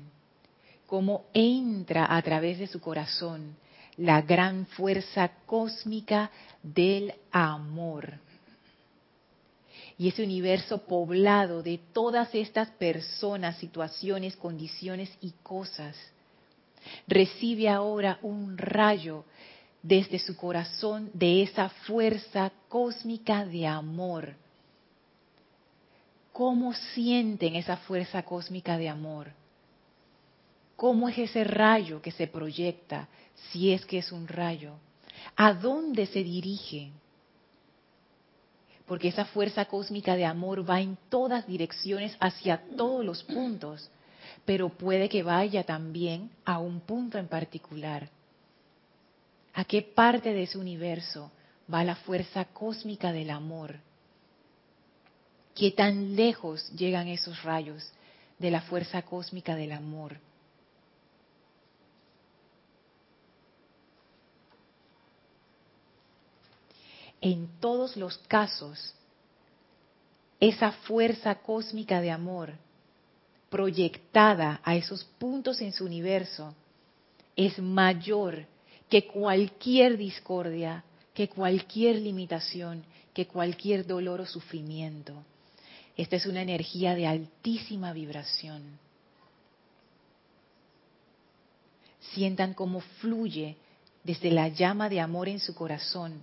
cómo 0.88 1.26
entra 1.34 2.16
a 2.16 2.22
través 2.22 2.60
de 2.60 2.68
su 2.68 2.80
corazón 2.80 3.56
la 3.98 4.22
gran 4.22 4.66
fuerza 4.66 5.32
cósmica 5.46 6.32
del 6.64 7.14
amor. 7.32 8.14
Y 9.98 10.08
ese 10.08 10.24
universo 10.24 10.80
poblado 10.80 11.62
de 11.62 11.80
todas 11.94 12.34
estas 12.34 12.70
personas, 12.72 13.58
situaciones, 13.58 14.36
condiciones 14.36 15.12
y 15.22 15.32
cosas 15.44 15.96
recibe 17.08 17.70
ahora 17.70 18.20
un 18.22 18.58
rayo 18.58 19.26
desde 19.82 20.18
su 20.20 20.36
corazón 20.36 21.12
de 21.14 21.44
esa 21.44 21.70
fuerza 21.70 22.52
cósmica 22.70 23.46
de 23.46 23.68
amor. 23.68 24.36
¿Cómo 26.32 26.74
sienten 26.74 27.56
esa 27.56 27.78
fuerza 27.78 28.24
cósmica 28.24 28.78
de 28.78 28.90
amor? 28.90 29.32
¿Cómo 30.76 31.08
es 31.08 31.18
ese 31.18 31.44
rayo 31.44 32.02
que 32.02 32.12
se 32.12 32.28
proyecta, 32.28 33.08
si 33.52 33.72
es 33.72 33.86
que 33.86 34.00
es 34.00 34.12
un 34.12 34.28
rayo? 34.28 34.74
¿A 35.36 35.54
dónde 35.54 36.08
se 36.08 36.24
dirige? 36.24 36.90
Porque 38.88 39.10
esa 39.10 39.26
fuerza 39.26 39.66
cósmica 39.66 40.16
de 40.16 40.26
amor 40.26 40.68
va 40.68 40.82
en 40.82 40.98
todas 41.10 41.46
direcciones, 41.46 42.18
hacia 42.20 42.64
todos 42.76 43.06
los 43.06 43.24
puntos, 43.24 43.90
pero 44.46 44.70
puede 44.70 45.08
que 45.10 45.24
vaya 45.24 45.64
también 45.64 46.30
a 46.46 46.60
un 46.60 46.82
punto 46.82 47.18
en 47.18 47.28
particular. 47.28 48.10
¿A 49.54 49.64
qué 49.66 49.82
parte 49.82 50.34
de 50.34 50.44
ese 50.44 50.58
universo 50.58 51.32
va 51.72 51.84
la 51.84 51.96
fuerza 51.96 52.46
cósmica 52.46 53.14
del 53.14 53.30
amor? 53.30 53.76
¿Qué 55.56 55.72
tan 55.72 56.16
lejos 56.16 56.70
llegan 56.72 57.08
esos 57.08 57.44
rayos 57.44 57.92
de 58.40 58.52
la 58.52 58.62
fuerza 58.62 59.04
cósmica 59.04 59.56
del 59.56 59.72
amor? 59.72 60.18
En 67.22 67.48
todos 67.62 67.96
los 67.96 68.18
casos, 68.28 68.94
esa 70.42 70.74
fuerza 70.74 71.36
cósmica 71.36 72.02
de 72.02 72.12
amor 72.12 72.54
proyectada 73.54 74.60
a 74.64 74.76
esos 74.76 75.04
puntos 75.20 75.62
en 75.62 75.74
su 75.74 75.86
universo 75.86 76.56
es 77.36 77.60
mayor 77.60 78.48
que 78.90 79.06
cualquier 79.06 79.96
discordia, 79.96 80.84
que 81.14 81.30
cualquier 81.30 81.98
limitación, 81.98 82.84
que 83.14 83.28
cualquier 83.28 83.86
dolor 83.86 84.22
o 84.22 84.26
sufrimiento. 84.26 85.14
Esta 85.96 86.16
es 86.16 86.26
una 86.26 86.42
energía 86.42 86.96
de 86.96 87.06
altísima 87.06 87.94
vibración. 87.94 88.80
sientan 92.14 92.54
cómo 92.54 92.82
fluye 92.82 93.56
desde 94.04 94.32
la 94.32 94.48
llama 94.50 94.90
de 94.90 95.00
amor 95.00 95.30
en 95.30 95.40
su 95.40 95.56
corazón 95.56 96.22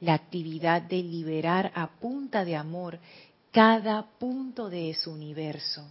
la 0.00 0.14
actividad 0.14 0.82
de 0.82 1.02
liberar 1.02 1.72
a 1.74 1.88
punta 1.98 2.44
de 2.44 2.56
amor 2.56 2.98
cada 3.52 4.02
punto 4.18 4.68
de 4.68 4.92
su 4.94 5.12
universo. 5.12 5.86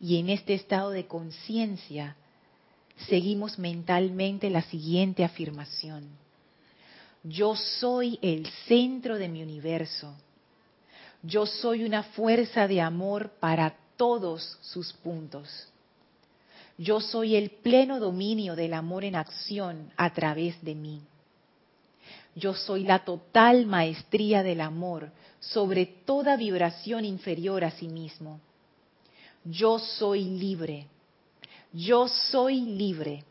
Y 0.00 0.18
en 0.18 0.30
este 0.30 0.54
estado 0.54 0.90
de 0.90 1.06
conciencia 1.06 2.16
seguimos 3.08 3.58
mentalmente 3.58 4.50
la 4.50 4.62
siguiente 4.62 5.24
afirmación. 5.24 6.08
Yo 7.24 7.56
soy 7.56 8.18
el 8.22 8.46
centro 8.66 9.18
de 9.18 9.28
mi 9.28 9.42
universo. 9.42 10.14
Yo 11.22 11.46
soy 11.46 11.84
una 11.84 12.04
fuerza 12.04 12.68
de 12.68 12.80
amor 12.80 13.32
para 13.40 13.76
todos 13.96 14.58
sus 14.62 14.92
puntos. 14.92 15.68
Yo 16.76 17.00
soy 17.00 17.34
el 17.34 17.50
pleno 17.50 17.98
dominio 17.98 18.54
del 18.54 18.72
amor 18.72 19.04
en 19.04 19.16
acción 19.16 19.90
a 19.96 20.14
través 20.14 20.62
de 20.62 20.76
mí. 20.76 21.02
Yo 22.36 22.54
soy 22.54 22.84
la 22.84 23.00
total 23.00 23.66
maestría 23.66 24.44
del 24.44 24.60
amor 24.60 25.10
sobre 25.40 25.86
toda 25.86 26.36
vibración 26.36 27.04
inferior 27.04 27.64
a 27.64 27.72
sí 27.72 27.88
mismo. 27.88 28.40
Yo 29.50 29.78
soy 29.78 30.24
libre. 30.24 30.86
Yo 31.72 32.08
soy 32.08 32.60
libre. 32.60 33.24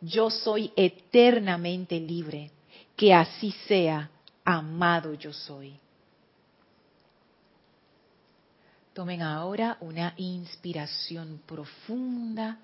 Yo 0.00 0.30
soy 0.30 0.72
eternamente 0.76 1.98
libre. 1.98 2.50
Que 2.96 3.12
así 3.12 3.52
sea, 3.66 4.10
amado 4.44 5.14
yo 5.14 5.32
soy. 5.32 5.78
Tomen 8.92 9.22
ahora 9.22 9.76
una 9.80 10.14
inspiración 10.16 11.42
profunda. 11.46 12.58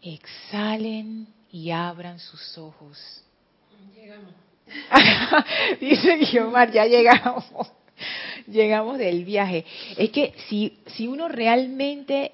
Exhalen 0.00 1.26
y 1.50 1.72
abran 1.72 2.20
sus 2.20 2.56
ojos. 2.56 3.24
Llegamos. 3.92 4.32
Dice 5.80 6.16
Guiomar, 6.18 6.70
ya 6.70 6.84
llegamos. 6.86 7.44
Llegamos 8.46 8.98
del 8.98 9.24
viaje. 9.24 9.64
Es 9.96 10.10
que 10.10 10.34
si, 10.48 10.78
si 10.86 11.08
uno 11.08 11.28
realmente 11.28 12.32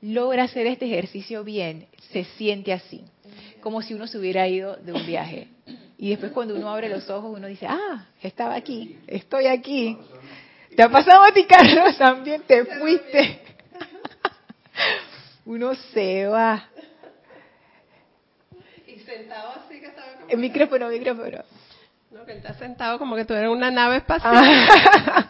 logra 0.00 0.44
hacer 0.44 0.66
este 0.66 0.86
ejercicio 0.86 1.44
bien, 1.44 1.86
se 2.10 2.24
siente 2.24 2.72
así, 2.72 3.02
como 3.60 3.82
si 3.82 3.94
uno 3.94 4.06
se 4.06 4.18
hubiera 4.18 4.46
ido 4.48 4.76
de 4.76 4.92
un 4.92 5.06
viaje. 5.06 5.48
Y 5.98 6.10
después 6.10 6.32
cuando 6.32 6.56
uno 6.56 6.68
abre 6.68 6.88
los 6.88 7.08
ojos, 7.10 7.32
uno 7.36 7.46
dice, 7.46 7.66
ah, 7.68 8.08
estaba 8.20 8.56
aquí, 8.56 8.96
estoy 9.06 9.46
aquí. 9.46 9.96
¿Te 10.76 10.82
ha 10.82 10.88
pasado 10.88 11.22
a 11.22 11.32
ti, 11.32 11.44
Carlos? 11.44 11.96
También 11.98 12.42
te 12.42 12.64
fuiste. 12.64 13.40
Uno 15.44 15.74
se 15.74 16.26
va. 16.26 16.68
Y 18.86 18.98
sentado 19.00 19.50
así 19.50 19.80
que 19.80 19.86
estaba 19.86 20.14
como... 20.14 20.28
El 20.28 20.38
micrófono, 20.38 20.88
micrófono. 20.88 21.44
No, 22.12 22.26
que 22.26 22.32
él 22.32 22.38
está 22.38 22.54
sentado 22.54 22.98
como 22.98 23.16
que 23.16 23.24
tú 23.24 23.34
eres 23.34 23.48
una 23.48 23.70
nave 23.70 23.98
espacial. 23.98 24.44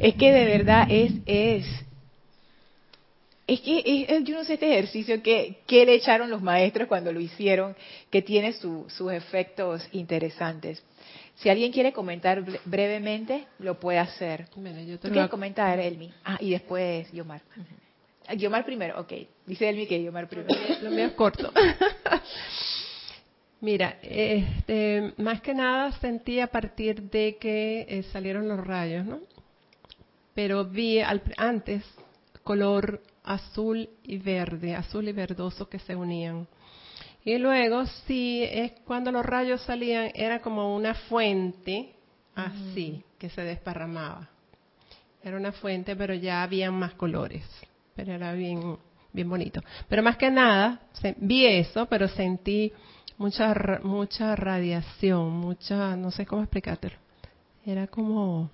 es 0.00 0.14
que 0.14 0.32
de 0.32 0.44
verdad 0.44 0.86
es... 0.90 1.12
es 1.26 1.66
es 3.46 3.62
que 3.62 4.04
es, 4.06 4.24
yo 4.24 4.36
no 4.36 4.44
sé 4.44 4.54
este 4.54 4.70
ejercicio 4.70 5.22
que, 5.22 5.60
que, 5.66 5.86
le 5.86 5.94
echaron 5.94 6.28
los 6.28 6.42
maestros 6.42 6.86
cuando 6.86 7.14
lo 7.14 7.18
hicieron, 7.18 7.74
que 8.10 8.20
tiene 8.20 8.52
su, 8.52 8.84
sus 8.90 9.10
efectos 9.10 9.88
interesantes. 9.92 10.82
Si 11.36 11.48
alguien 11.48 11.72
quiere 11.72 11.94
comentar 11.94 12.44
brevemente, 12.66 13.46
lo 13.58 13.80
puede 13.80 14.00
hacer. 14.00 14.48
Bueno, 14.54 14.82
yo 14.82 14.98
¿Tú 14.98 15.08
quieres 15.08 15.30
comentar, 15.30 15.78
Elmi? 15.78 16.12
Ah, 16.26 16.36
y 16.40 16.50
después 16.50 17.10
Yomar. 17.10 17.40
Yomar 18.36 18.66
primero, 18.66 19.00
ok. 19.00 19.14
Dice 19.46 19.66
Elmi 19.66 19.86
que 19.86 20.02
Yomar 20.02 20.28
primero. 20.28 20.54
Lo 20.82 20.90
mío 20.90 21.06
es 21.06 21.12
corto. 21.12 21.50
Mira, 23.60 23.98
este, 24.02 25.14
más 25.18 25.40
que 25.40 25.52
nada 25.52 25.92
sentí 25.98 26.38
a 26.38 26.46
partir 26.46 27.02
de 27.10 27.36
que 27.38 27.86
eh, 27.88 28.02
salieron 28.12 28.46
los 28.46 28.64
rayos, 28.64 29.04
¿no? 29.04 29.20
Pero 30.34 30.64
vi 30.64 31.00
al, 31.00 31.22
antes 31.36 31.84
color 32.44 33.02
azul 33.24 33.88
y 34.04 34.18
verde, 34.18 34.76
azul 34.76 35.08
y 35.08 35.12
verdoso 35.12 35.68
que 35.68 35.80
se 35.80 35.96
unían. 35.96 36.46
Y 37.24 37.36
luego, 37.38 37.84
sí, 38.06 38.42
es 38.44 38.72
cuando 38.84 39.10
los 39.10 39.26
rayos 39.26 39.60
salían, 39.62 40.12
era 40.14 40.40
como 40.40 40.74
una 40.74 40.94
fuente 40.94 41.94
así, 42.36 43.02
que 43.18 43.28
se 43.28 43.42
desparramaba. 43.42 44.28
Era 45.22 45.36
una 45.36 45.50
fuente, 45.50 45.96
pero 45.96 46.14
ya 46.14 46.44
habían 46.44 46.74
más 46.74 46.94
colores. 46.94 47.44
Pero 47.96 48.12
era 48.12 48.32
bien, 48.32 48.78
bien 49.12 49.28
bonito. 49.28 49.60
Pero 49.88 50.02
más 50.02 50.16
que 50.16 50.30
nada, 50.30 50.80
vi 51.16 51.44
eso, 51.44 51.86
pero 51.86 52.06
sentí 52.06 52.72
mucha, 53.18 53.80
mucha 53.82 54.34
radiación, 54.36 55.30
mucha, 55.32 55.96
no 55.96 56.10
sé 56.10 56.24
cómo 56.24 56.42
explicártelo. 56.42 56.96
Era 57.66 57.86
como, 57.86 58.50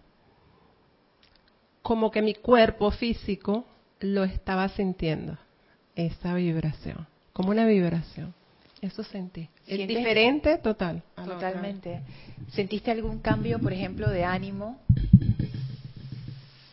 como 1.83 2.11
que 2.11 2.22
mi 2.22 2.35
cuerpo 2.35 2.90
físico 2.90 3.64
lo 4.00 4.24
estaba 4.24 4.68
sintiendo, 4.70 5.38
esa 5.94 6.35
vibración, 6.35 7.07
como 7.33 7.50
una 7.50 7.66
vibración. 7.66 8.35
Eso 8.81 9.03
sentí. 9.03 9.48
Es 9.66 9.88
diferente 9.88 10.59
total. 10.59 11.03
Totalmente. 11.14 12.03
¿Sentiste 12.50 12.90
algún 12.90 13.18
cambio, 13.18 13.59
por 13.59 13.72
ejemplo, 13.72 14.11
de 14.11 14.24
ánimo? 14.24 14.79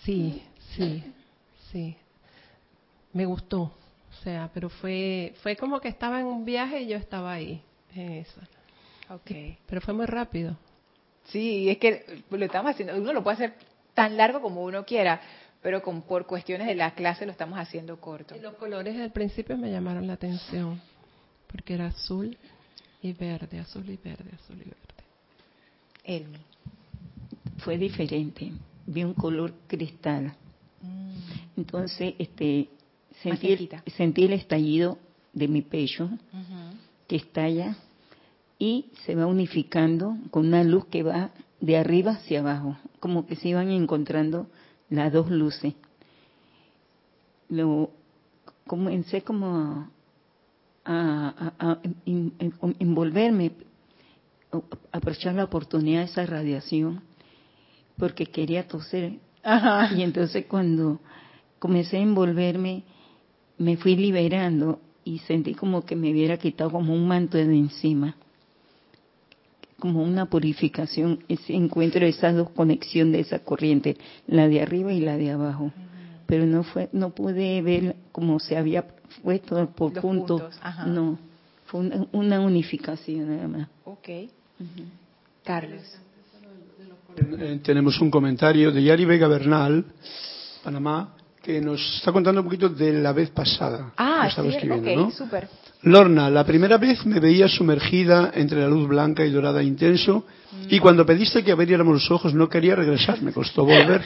Sí, 0.03 0.43
sí, 0.75 1.03
sí. 1.71 1.95
Me 3.13 3.25
gustó. 3.25 3.61
O 3.61 4.23
sea, 4.23 4.49
pero 4.53 4.67
fue 4.69 5.33
fue 5.41 5.55
como 5.55 5.79
que 5.79 5.87
estaba 5.87 6.19
en 6.19 6.25
un 6.25 6.43
viaje 6.43 6.81
y 6.81 6.87
yo 6.87 6.97
estaba 6.97 7.31
ahí. 7.31 7.63
Eso. 7.95 8.41
Okay. 9.09 9.57
Pero 9.67 9.81
fue 9.81 9.93
muy 9.93 10.05
rápido. 10.05 10.57
Sí, 11.25 11.69
es 11.69 11.77
que 11.77 12.23
lo 12.29 12.45
estamos 12.45 12.71
haciendo. 12.71 12.95
Uno 12.95 13.13
lo 13.13 13.23
puede 13.23 13.35
hacer 13.35 13.53
tan 13.93 14.17
largo 14.17 14.41
como 14.41 14.63
uno 14.63 14.85
quiera, 14.85 15.21
pero 15.61 15.81
con, 15.81 16.01
por 16.01 16.25
cuestiones 16.25 16.67
de 16.67 16.75
la 16.75 16.95
clase 16.95 17.25
lo 17.25 17.31
estamos 17.31 17.59
haciendo 17.59 17.99
corto. 17.99 18.35
Y 18.35 18.39
los 18.39 18.55
colores 18.55 18.97
al 18.99 19.11
principio 19.11 19.57
me 19.57 19.71
llamaron 19.71 20.07
la 20.07 20.13
atención 20.13 20.81
porque 21.51 21.73
era 21.73 21.87
azul 21.87 22.37
y 23.01 23.13
verde, 23.13 23.59
azul 23.59 23.89
y 23.89 23.97
verde, 23.97 24.31
azul 24.33 24.57
y 24.57 24.63
verde. 24.63 24.77
Elmi. 26.03 26.39
Fue 27.57 27.77
diferente, 27.77 28.51
vi 28.85 29.03
un 29.03 29.13
color 29.13 29.53
cristal. 29.67 30.33
Mm. 30.81 31.15
Entonces, 31.57 32.15
este, 32.17 32.69
sentí 33.21 33.51
el, 33.51 33.69
sentí 33.95 34.23
el, 34.23 34.33
estallido 34.33 34.97
de 35.33 35.47
mi 35.47 35.61
pecho, 35.61 36.09
que 37.11 37.17
estalla 37.17 37.75
y 38.57 38.85
se 39.05 39.15
va 39.15 39.25
unificando 39.25 40.15
con 40.29 40.47
una 40.47 40.63
luz 40.63 40.85
que 40.85 41.03
va 41.03 41.31
de 41.59 41.75
arriba 41.75 42.13
hacia 42.13 42.39
abajo, 42.39 42.77
como 43.01 43.25
que 43.25 43.35
se 43.35 43.49
iban 43.49 43.69
encontrando 43.69 44.47
las 44.89 45.11
dos 45.11 45.29
luces. 45.29 45.73
Lo 47.49 47.89
comencé 48.65 49.23
como 49.23 49.89
a, 50.85 51.79
envolverme, 52.79 53.51
aprovechar 54.93 55.35
la 55.35 55.43
oportunidad 55.43 55.99
de 55.99 56.05
esa 56.05 56.25
radiación, 56.25 57.01
porque 57.97 58.25
quería 58.25 58.69
toser. 58.69 59.19
Y 59.97 60.01
entonces 60.01 60.45
cuando 60.45 61.01
comencé 61.59 61.97
a 61.97 62.03
envolverme, 62.03 62.83
me 63.57 63.75
fui 63.75 63.97
liberando 63.97 64.79
y 65.03 65.19
sentí 65.19 65.53
como 65.53 65.85
que 65.85 65.95
me 65.95 66.11
hubiera 66.11 66.37
quitado 66.37 66.71
como 66.71 66.93
un 66.93 67.07
manto 67.07 67.37
de 67.37 67.43
encima, 67.43 68.15
como 69.79 70.03
una 70.03 70.27
purificación, 70.27 71.23
ese 71.27 71.53
encuentro 71.53 72.01
de 72.01 72.09
esas 72.09 72.35
dos 72.35 72.49
conexiones 72.51 73.13
de 73.13 73.19
esa 73.21 73.39
corriente, 73.39 73.97
la 74.27 74.47
de 74.47 74.61
arriba 74.61 74.93
y 74.93 74.99
la 74.99 75.17
de 75.17 75.31
abajo. 75.31 75.71
Pero 76.27 76.45
no 76.45 76.63
fue, 76.63 76.89
no 76.93 77.09
pude 77.09 77.61
ver 77.61 77.95
como 78.11 78.39
se 78.39 78.55
había 78.57 78.85
fue 79.21 79.39
todo 79.39 79.69
por 79.71 79.93
puntos. 79.93 80.59
no, 80.87 81.17
fue 81.65 81.81
una, 82.11 82.39
unificación 82.39 83.35
nada 83.35 83.47
más. 83.47 83.67
Ok. 83.85 84.09
Carlos. 85.43 85.81
Eh, 87.17 87.59
tenemos 87.63 87.99
un 87.99 88.09
comentario 88.09 88.71
de 88.71 88.83
Yari 88.83 89.05
Vega 89.05 89.27
Bernal, 89.27 89.85
Panamá, 90.63 91.15
que 91.41 91.59
nos 91.59 91.79
está 91.97 92.11
contando 92.11 92.41
un 92.41 92.45
poquito 92.45 92.69
de 92.69 92.93
la 92.93 93.13
vez 93.13 93.31
pasada. 93.31 93.93
Ah, 93.97 94.29
sí, 94.29 94.69
ok, 94.69 95.11
súper. 95.11 95.47
Lorna, 95.83 96.29
la 96.29 96.45
primera 96.45 96.77
vez 96.77 97.05
me 97.05 97.19
veía 97.19 97.47
sumergida 97.47 98.31
entre 98.35 98.59
la 98.59 98.67
luz 98.67 98.87
blanca 98.87 99.25
y 99.25 99.31
dorada 99.31 99.63
intenso 99.63 100.25
y 100.69 100.77
mm. 100.77 100.81
cuando 100.81 101.05
pediste 101.05 101.43
que 101.43 101.51
abriéramos 101.51 101.93
los 101.93 102.11
ojos 102.11 102.35
no 102.35 102.47
quería 102.47 102.75
regresar, 102.75 103.21
me 103.23 103.31
costó 103.31 103.65
volver. 103.65 104.03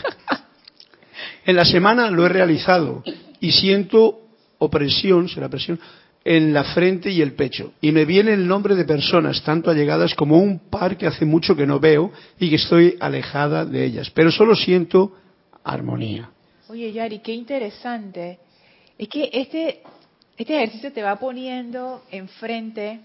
en 1.46 1.56
la 1.56 1.66
semana 1.66 2.10
lo 2.10 2.26
he 2.26 2.30
realizado 2.30 3.04
y 3.42 3.52
siento 3.52 4.22
opresión, 4.58 5.28
será 5.28 5.50
presión, 5.50 5.78
en 6.24 6.54
la 6.54 6.64
frente 6.64 7.12
y 7.12 7.22
el 7.22 7.34
pecho. 7.34 7.74
Y 7.82 7.92
me 7.92 8.06
viene 8.06 8.34
el 8.34 8.48
nombre 8.48 8.76
de 8.76 8.86
personas, 8.86 9.44
tanto 9.44 9.70
allegadas 9.70 10.16
como 10.16 10.38
un 10.38 10.70
par 10.70 10.98
que 10.98 11.08
hace 11.08 11.26
mucho 11.26 11.56
que 11.56 11.68
no 11.68 11.80
veo 11.82 12.12
y 12.40 12.50
que 12.50 12.56
estoy 12.56 12.96
alejada 13.02 13.66
de 13.66 13.86
ellas. 13.86 14.10
Pero 14.12 14.32
solo 14.32 14.56
siento 14.56 15.12
armonía. 15.64 16.30
Oye, 16.76 16.92
Yari, 16.92 17.20
qué 17.20 17.32
interesante. 17.32 18.38
Es 18.98 19.08
que 19.08 19.30
este, 19.32 19.82
este 20.36 20.56
ejercicio 20.58 20.92
te 20.92 21.02
va 21.02 21.16
poniendo 21.16 22.04
enfrente. 22.12 23.00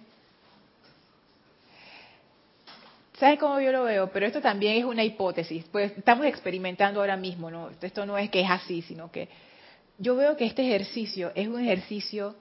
¿Sabes 3.16 3.38
cómo 3.38 3.60
yo 3.60 3.70
lo 3.70 3.84
veo? 3.84 4.10
Pero 4.10 4.26
esto 4.26 4.40
también 4.40 4.76
es 4.76 4.84
una 4.84 5.04
hipótesis. 5.04 5.64
Pues 5.70 5.96
estamos 5.96 6.26
experimentando 6.26 6.98
ahora 6.98 7.16
mismo, 7.16 7.48
¿no? 7.48 7.70
Esto 7.80 8.04
no 8.04 8.18
es 8.18 8.28
que 8.28 8.40
es 8.40 8.50
así, 8.50 8.82
sino 8.82 9.08
que 9.12 9.28
yo 9.98 10.16
veo 10.16 10.36
que 10.36 10.46
este 10.46 10.62
ejercicio 10.66 11.30
es 11.36 11.46
un 11.46 11.60
ejercicio 11.60 12.34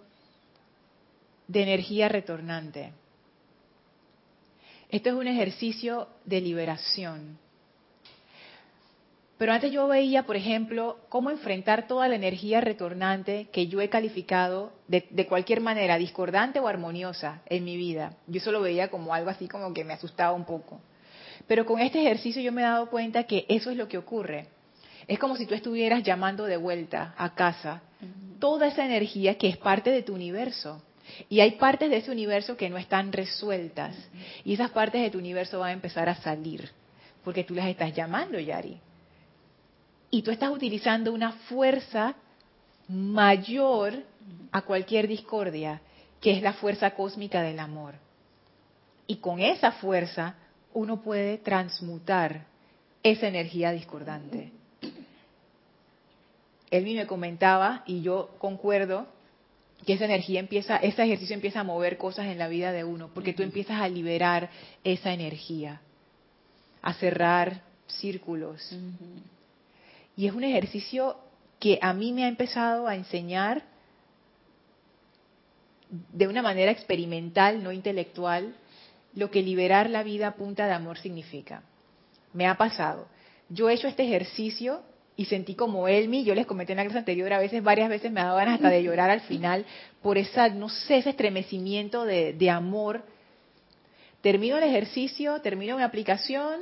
de 1.47 1.61
energía 1.61 2.09
retornante. 2.09 2.91
Esto 4.89 5.09
es 5.09 5.15
un 5.15 5.27
ejercicio 5.27 6.07
de 6.25 6.41
liberación. 6.41 7.37
Pero 9.39 9.53
antes 9.53 9.71
yo 9.71 9.87
veía, 9.87 10.23
por 10.23 10.35
ejemplo, 10.35 10.99
cómo 11.07 11.31
enfrentar 11.31 11.87
toda 11.87 12.09
la 12.09 12.15
energía 12.15 12.59
retornante 12.59 13.47
que 13.53 13.67
yo 13.67 13.79
he 13.79 13.87
calificado 13.87 14.73
de, 14.89 15.07
de, 15.11 15.27
cualquier 15.27 15.61
manera, 15.61 15.97
discordante 15.97 16.59
o 16.59 16.67
armoniosa 16.67 17.41
en 17.45 17.63
mi 17.63 17.77
vida. 17.77 18.17
Yo 18.27 18.39
eso 18.39 18.51
lo 18.51 18.59
veía 18.59 18.89
como 18.89 19.13
algo 19.13 19.29
así 19.29 19.47
como 19.47 19.73
que 19.73 19.85
me 19.85 19.93
asustaba 19.93 20.33
un 20.33 20.43
poco. 20.43 20.81
Pero 21.47 21.65
con 21.65 21.79
este 21.79 22.01
ejercicio 22.01 22.41
yo 22.41 22.51
me 22.51 22.61
he 22.61 22.65
dado 22.65 22.89
cuenta 22.89 23.23
que 23.23 23.45
eso 23.47 23.71
es 23.71 23.77
lo 23.77 23.87
que 23.87 23.97
ocurre. 23.97 24.47
Es 25.07 25.17
como 25.17 25.37
si 25.37 25.45
tú 25.45 25.55
estuvieras 25.55 26.03
llamando 26.03 26.43
de 26.43 26.57
vuelta 26.57 27.15
a 27.17 27.33
casa 27.33 27.81
toda 28.39 28.67
esa 28.67 28.85
energía 28.85 29.37
que 29.37 29.47
es 29.47 29.55
parte 29.55 29.89
de 29.89 30.03
tu 30.03 30.13
universo. 30.13 30.83
Y 31.29 31.39
hay 31.39 31.51
partes 31.51 31.89
de 31.89 31.95
ese 31.95 32.11
universo 32.11 32.57
que 32.57 32.69
no 32.69 32.77
están 32.77 33.13
resueltas. 33.13 33.95
Y 34.43 34.55
esas 34.55 34.71
partes 34.71 35.01
de 35.01 35.11
tu 35.11 35.17
universo 35.17 35.59
van 35.59 35.69
a 35.69 35.73
empezar 35.73 36.09
a 36.09 36.15
salir. 36.15 36.69
Porque 37.23 37.45
tú 37.45 37.55
las 37.55 37.67
estás 37.67 37.95
llamando, 37.95 38.37
Yari. 38.37 38.81
Y 40.11 40.21
tú 40.23 40.31
estás 40.31 40.51
utilizando 40.51 41.13
una 41.13 41.33
fuerza 41.33 42.15
mayor 42.87 44.03
a 44.51 44.61
cualquier 44.63 45.07
discordia, 45.07 45.81
que 46.19 46.31
es 46.31 46.41
la 46.41 46.53
fuerza 46.53 46.91
cósmica 46.91 47.41
del 47.41 47.59
amor. 47.59 47.95
Y 49.07 49.17
con 49.17 49.39
esa 49.39 49.71
fuerza 49.73 50.35
uno 50.73 51.01
puede 51.01 51.37
transmutar 51.37 52.45
esa 53.03 53.27
energía 53.27 53.71
discordante. 53.71 54.51
Elvi 56.71 56.95
me 56.95 57.07
comentaba, 57.07 57.83
y 57.87 58.01
yo 58.01 58.35
concuerdo, 58.37 59.07
que 59.85 59.93
esa 59.93 60.05
energía 60.05 60.39
empieza, 60.39 60.77
ese 60.77 61.03
ejercicio 61.03 61.33
empieza 61.33 61.61
a 61.61 61.63
mover 61.63 61.97
cosas 61.97 62.27
en 62.27 62.37
la 62.37 62.47
vida 62.47 62.71
de 62.71 62.83
uno, 62.83 63.09
porque 63.13 63.33
tú 63.33 63.43
empiezas 63.43 63.81
a 63.81 63.87
liberar 63.87 64.49
esa 64.83 65.13
energía, 65.13 65.81
a 66.81 66.93
cerrar 66.93 67.61
círculos. 67.87 68.75
Y 70.19 70.27
es 70.27 70.33
un 70.33 70.43
ejercicio 70.43 71.15
que 71.61 71.79
a 71.81 71.93
mí 71.93 72.11
me 72.11 72.25
ha 72.25 72.27
empezado 72.27 72.89
a 72.89 72.95
enseñar 72.95 73.63
de 75.89 76.27
una 76.27 76.41
manera 76.41 76.73
experimental, 76.73 77.63
no 77.63 77.71
intelectual, 77.71 78.53
lo 79.15 79.31
que 79.31 79.41
liberar 79.41 79.89
la 79.89 80.03
vida 80.03 80.27
a 80.27 80.35
punta 80.35 80.67
de 80.67 80.73
amor 80.73 80.97
significa. 80.97 81.63
Me 82.33 82.47
ha 82.47 82.57
pasado. 82.57 83.07
Yo 83.47 83.69
he 83.69 83.75
hecho 83.75 83.87
este 83.87 84.03
ejercicio 84.03 84.81
y 85.15 85.23
sentí 85.23 85.55
como 85.55 85.87
Elmi, 85.87 86.25
yo 86.25 86.35
les 86.35 86.45
comenté 86.45 86.73
en 86.73 86.79
la 86.79 86.83
clase 86.83 86.99
anterior, 86.99 87.31
a 87.31 87.39
veces, 87.39 87.63
varias 87.63 87.87
veces 87.87 88.11
me 88.11 88.19
daban 88.19 88.49
hasta 88.49 88.69
de 88.69 88.83
llorar 88.83 89.09
al 89.09 89.21
final 89.21 89.65
por 90.01 90.17
esa, 90.17 90.49
no 90.49 90.67
sé, 90.67 90.97
ese 90.97 91.11
estremecimiento 91.11 92.03
de, 92.03 92.33
de 92.33 92.49
amor. 92.49 93.05
Termino 94.19 94.57
el 94.57 94.63
ejercicio, 94.63 95.39
termino 95.39 95.77
mi 95.77 95.83
aplicación, 95.83 96.59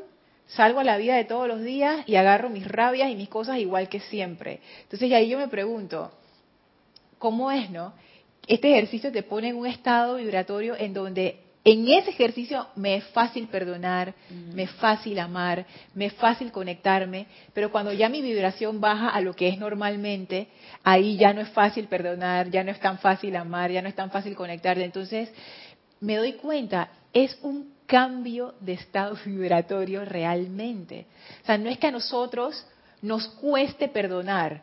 salgo 0.47 0.79
a 0.79 0.83
la 0.83 0.97
vida 0.97 1.15
de 1.15 1.25
todos 1.25 1.47
los 1.47 1.61
días 1.61 2.07
y 2.07 2.15
agarro 2.15 2.49
mis 2.49 2.67
rabias 2.67 3.11
y 3.11 3.15
mis 3.15 3.29
cosas 3.29 3.59
igual 3.59 3.89
que 3.89 3.99
siempre. 3.99 4.61
Entonces, 4.83 5.09
y 5.09 5.13
ahí 5.13 5.29
yo 5.29 5.37
me 5.37 5.47
pregunto, 5.47 6.11
¿cómo 7.17 7.51
es, 7.51 7.69
no? 7.69 7.93
Este 8.47 8.71
ejercicio 8.71 9.11
te 9.11 9.23
pone 9.23 9.49
en 9.49 9.57
un 9.57 9.67
estado 9.67 10.15
vibratorio 10.15 10.75
en 10.77 10.93
donde 10.93 11.41
en 11.65 11.85
ese 11.89 12.11
ejercicio 12.11 12.65
me 12.77 12.95
es 12.95 13.03
fácil 13.07 13.49
perdonar, 13.49 14.13
me 14.53 14.63
es 14.63 14.71
fácil 14.71 15.19
amar, 15.19 15.65
me 15.93 16.05
es 16.05 16.13
fácil 16.13 16.49
conectarme, 16.49 17.27
pero 17.53 17.73
cuando 17.73 17.91
ya 17.91 18.07
mi 18.07 18.21
vibración 18.21 18.79
baja 18.79 19.09
a 19.09 19.19
lo 19.19 19.33
que 19.33 19.49
es 19.49 19.57
normalmente, 19.57 20.47
ahí 20.81 21.17
ya 21.17 21.33
no 21.33 21.41
es 21.41 21.49
fácil 21.49 21.87
perdonar, 21.87 22.49
ya 22.49 22.63
no 22.63 22.71
es 22.71 22.79
tan 22.79 22.99
fácil 22.99 23.35
amar, 23.35 23.69
ya 23.69 23.81
no 23.81 23.89
es 23.89 23.95
tan 23.95 24.11
fácil 24.11 24.33
conectarte. 24.33 24.85
Entonces, 24.85 25.29
me 25.99 26.15
doy 26.15 26.33
cuenta, 26.33 26.89
es 27.11 27.37
un 27.41 27.76
cambio 27.87 28.53
de 28.59 28.73
estado 28.73 29.17
vibratorio 29.25 30.05
realmente. 30.05 31.07
O 31.41 31.45
sea, 31.45 31.57
no 31.57 31.69
es 31.69 31.79
que 31.79 31.87
a 31.87 31.91
nosotros 31.91 32.67
nos 33.01 33.27
cueste 33.27 33.87
perdonar. 33.87 34.61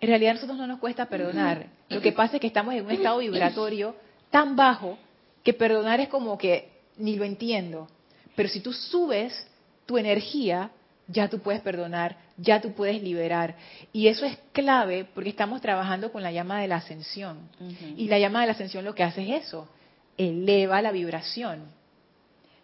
En 0.00 0.08
realidad 0.08 0.32
a 0.32 0.34
nosotros 0.34 0.58
no 0.58 0.66
nos 0.66 0.80
cuesta 0.80 1.06
perdonar. 1.06 1.68
Lo 1.88 2.00
que 2.00 2.12
pasa 2.12 2.36
es 2.36 2.40
que 2.40 2.48
estamos 2.48 2.74
en 2.74 2.84
un 2.84 2.90
estado 2.90 3.18
vibratorio 3.18 3.94
tan 4.30 4.56
bajo 4.56 4.98
que 5.44 5.54
perdonar 5.54 6.00
es 6.00 6.08
como 6.08 6.36
que 6.36 6.68
ni 6.96 7.16
lo 7.16 7.24
entiendo. 7.24 7.88
Pero 8.34 8.48
si 8.48 8.60
tú 8.60 8.72
subes 8.72 9.46
tu 9.86 9.96
energía, 9.98 10.70
ya 11.06 11.28
tú 11.28 11.38
puedes 11.38 11.60
perdonar, 11.60 12.16
ya 12.36 12.60
tú 12.60 12.72
puedes 12.72 13.02
liberar. 13.02 13.56
Y 13.92 14.08
eso 14.08 14.24
es 14.24 14.38
clave 14.52 15.04
porque 15.14 15.30
estamos 15.30 15.60
trabajando 15.60 16.10
con 16.10 16.22
la 16.22 16.32
llama 16.32 16.60
de 16.60 16.68
la 16.68 16.76
ascensión. 16.76 17.48
Y 17.96 18.08
la 18.08 18.18
llama 18.18 18.40
de 18.40 18.46
la 18.46 18.52
ascensión 18.52 18.84
lo 18.84 18.94
que 18.94 19.04
hace 19.04 19.22
es 19.22 19.46
eso, 19.46 19.68
eleva 20.16 20.82
la 20.82 20.90
vibración. 20.90 21.66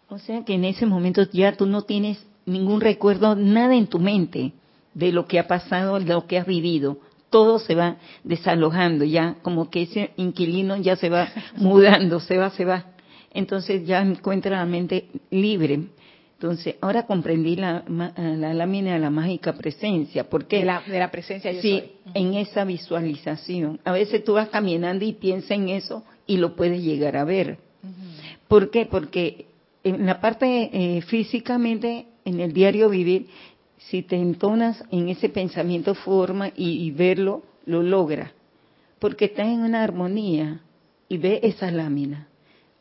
O 0.09 0.17
sea 0.17 0.43
que 0.43 0.55
en 0.55 0.65
ese 0.65 0.85
momento 0.85 1.23
ya 1.31 1.55
tú 1.55 1.65
no 1.65 1.83
tienes 1.83 2.25
ningún 2.45 2.81
recuerdo, 2.81 3.35
nada 3.35 3.75
en 3.75 3.87
tu 3.87 3.99
mente 3.99 4.53
de 4.93 5.11
lo 5.11 5.27
que 5.27 5.39
ha 5.39 5.47
pasado, 5.47 5.99
de 5.99 6.13
lo 6.13 6.25
que 6.25 6.37
has 6.37 6.47
vivido 6.47 6.97
todo 7.29 7.59
se 7.59 7.75
va 7.75 7.97
desalojando 8.23 9.05
ya, 9.05 9.35
como 9.41 9.69
que 9.69 9.83
ese 9.83 10.11
inquilino 10.17 10.77
ya 10.77 10.95
se 10.95 11.09
va 11.09 11.29
mudando, 11.57 12.19
se 12.19 12.37
va, 12.37 12.49
se 12.51 12.65
va. 12.65 12.85
Entonces 13.31 13.85
ya 13.85 14.01
encuentra 14.01 14.57
la 14.57 14.65
mente 14.65 15.07
libre. 15.29 15.81
Entonces, 16.33 16.75
ahora 16.79 17.05
comprendí 17.05 17.57
la, 17.57 17.83
la 17.87 18.53
lámina 18.53 18.93
de 18.93 18.99
la 18.99 19.09
mágica 19.09 19.53
presencia. 19.53 20.29
¿Por 20.29 20.45
qué? 20.47 20.59
De 20.59 20.65
la, 20.65 20.81
de 20.87 20.97
la 20.97 21.11
presencia 21.11 21.51
yo 21.51 21.61
Sí, 21.61 21.83
en 22.13 22.33
esa 22.35 22.63
visualización. 22.63 23.81
A 23.83 23.91
veces 23.91 24.23
tú 24.23 24.33
vas 24.33 24.47
caminando 24.47 25.03
y 25.03 25.13
piensas 25.13 25.51
en 25.51 25.67
eso 25.67 26.03
y 26.25 26.37
lo 26.37 26.55
puedes 26.55 26.81
llegar 26.81 27.17
a 27.17 27.25
ver. 27.25 27.57
¿Por 28.47 28.71
qué? 28.71 28.85
Porque 28.85 29.47
en 29.89 30.05
la 30.05 30.19
parte 30.19 30.69
eh, 30.71 31.01
físicamente, 31.01 32.07
en 32.25 32.39
el 32.39 32.53
diario 32.53 32.89
vivir, 32.89 33.27
si 33.77 34.03
te 34.03 34.15
entonas 34.15 34.83
en 34.91 35.09
ese 35.09 35.29
pensamiento 35.29 35.95
forma 35.95 36.51
y, 36.55 36.91
verlo, 36.91 37.43
lo 37.65 37.81
logra. 37.81 38.31
Porque 38.99 39.25
estás 39.25 39.47
en 39.47 39.61
una 39.61 39.83
armonía 39.83 40.61
y 41.07 41.17
ve 41.17 41.39
esa 41.43 41.71
lámina. 41.71 42.27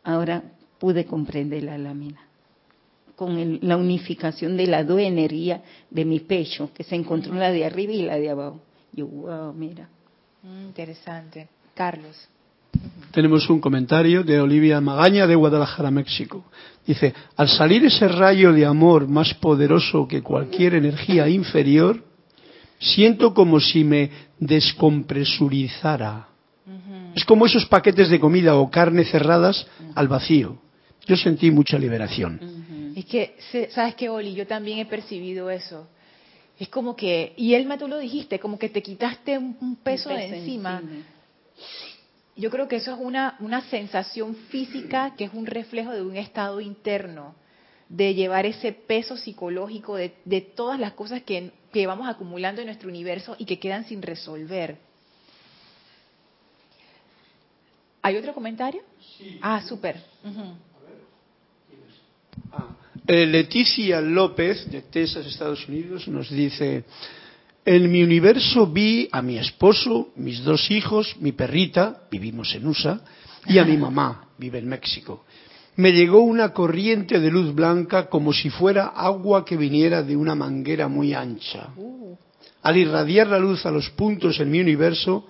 Ahora 0.03 0.43
pude 0.79 1.05
comprender 1.05 1.63
la 1.63 1.79
lámina. 1.79 2.21
Con 3.17 3.59
la 3.63 3.77
unificación 3.77 4.57
de 4.57 4.67
las 4.67 4.87
dos 4.87 4.99
de 4.99 6.05
mi 6.05 6.21
pecho, 6.21 6.71
que 6.73 6.85
se 6.85 6.95
encontró 6.95 7.35
la 7.35 7.51
de 7.51 7.65
arriba 7.65 7.93
y 7.93 8.03
la 8.03 8.17
de 8.17 8.31
abajo. 8.31 8.61
Yo, 8.93 9.07
wow, 9.07 9.53
mira. 9.53 9.89
Mm, 10.43 10.67
interesante. 10.67 11.49
Carlos. 11.75 12.29
Tenemos 13.13 13.49
un 13.49 13.61
comentario 13.61 14.23
de 14.23 14.41
Olivia 14.41 14.81
Magaña 14.81 15.27
de 15.27 15.35
Guadalajara, 15.35 15.91
México. 15.91 16.45
Dice, 16.87 17.15
al 17.37 17.49
salir 17.49 17.85
ese 17.85 18.07
rayo 18.07 18.53
de 18.53 18.65
amor 18.65 19.09
más 19.09 19.35
poderoso 19.35 20.07
que 20.07 20.23
cualquier 20.23 20.75
energía 20.75 21.29
inferior, 21.29 22.03
siento 22.79 23.35
como 23.35 23.61
si 23.61 23.85
me 23.85 24.11
descompresurizara. 24.39 26.29
Es 27.15 27.25
como 27.25 27.47
esos 27.47 27.67
paquetes 27.67 28.09
de 28.11 28.21
comida 28.21 28.55
o 28.57 28.71
carne 28.71 29.05
cerradas 29.05 29.67
al 29.95 30.09
vacío. 30.09 30.59
Yo 31.07 31.17
sentí 31.17 31.51
mucha 31.51 31.79
liberación. 31.79 32.93
Es 32.95 33.07
que, 33.07 33.37
¿sabes 33.71 33.95
qué, 33.95 34.09
Oli? 34.09 34.35
Yo 34.35 34.47
también 34.47 34.79
he 34.79 34.87
percibido 34.87 35.51
eso. 35.51 35.89
Es 36.59 36.69
como 36.69 36.95
que, 36.95 37.33
y 37.37 37.55
Elma, 37.55 37.79
tú 37.79 37.89
lo 37.89 37.99
dijiste, 37.99 38.39
como 38.39 38.59
que 38.59 38.69
te 38.69 38.83
quitaste 38.83 39.39
un, 39.39 39.77
peso, 39.83 40.11
de 40.11 40.39
encima 40.39 40.83
yo 42.39 42.51
creo 42.51 42.69
que 42.69 42.77
eso 42.77 42.95
es 42.95 43.01
una, 43.01 43.37
una 43.41 43.63
sensación 43.63 44.37
física 44.49 45.15
que 45.17 45.25
es 45.25 45.35
un 45.35 45.45
reflejo 45.45 45.91
de 45.91 46.03
un 46.03 46.17
estado 46.17 46.61
interno, 46.61 47.35
de 47.89 48.15
llevar 48.15 48.47
ese 48.47 48.73
peso 48.73 49.17
psicológico 49.17 49.97
de, 49.97 50.15
de 50.25 50.41
todas 50.41 50.79
las 50.79 50.93
cosas 50.93 51.23
que, 51.23 51.51
que, 51.73 51.87
vamos 51.87 52.09
acumulando 52.09 52.61
en 52.61 52.69
nuestro 52.69 52.89
universo 52.89 53.35
y 53.39 53.45
que 53.45 53.59
quedan 53.59 53.85
sin 53.87 54.03
resolver. 54.03 54.79
¿Hay 58.03 58.17
otro 58.17 58.33
comentario? 58.33 58.83
Sí. 59.19 59.39
Ah, 59.43 59.61
súper. 59.63 60.01
ah, 62.53 62.69
eh, 63.09 63.27
Leticia 63.27 64.01
López, 64.01 64.71
de 64.71 64.83
Texas, 64.83 65.27
Estados 65.27 65.67
Unidos, 65.67 66.07
nos 66.07 66.31
dice, 66.31 66.85
en 67.71 67.93
mi 67.93 68.03
universo 68.03 68.67
vi 68.67 69.11
a 69.13 69.21
mi 69.21 69.37
esposo, 69.37 70.09
mis 70.17 70.43
dos 70.43 70.71
hijos, 70.71 71.17
mi 71.21 71.33
perrita, 71.33 72.05
vivimos 72.11 72.55
en 72.55 72.67
USA, 72.67 72.99
y 73.47 73.59
a 73.59 73.65
mi 73.65 73.77
mamá, 73.77 74.31
vive 74.39 74.59
en 74.59 74.69
México. 74.69 75.27
Me 75.77 75.93
llegó 75.93 76.21
una 76.21 76.55
corriente 76.55 77.21
de 77.21 77.31
luz 77.31 77.55
blanca 77.55 78.09
como 78.09 78.33
si 78.33 78.49
fuera 78.49 78.87
agua 78.87 79.45
que 79.45 79.59
viniera 79.59 80.03
de 80.03 80.17
una 80.17 80.35
manguera 80.35 80.89
muy 80.89 81.13
ancha. 81.13 81.69
Al 82.63 82.77
irradiar 82.79 83.27
la 83.27 83.39
luz 83.39 83.67
a 83.67 83.71
los 83.71 83.91
puntos 83.91 84.41
en 84.41 84.51
mi 84.51 84.61
universo, 84.61 85.27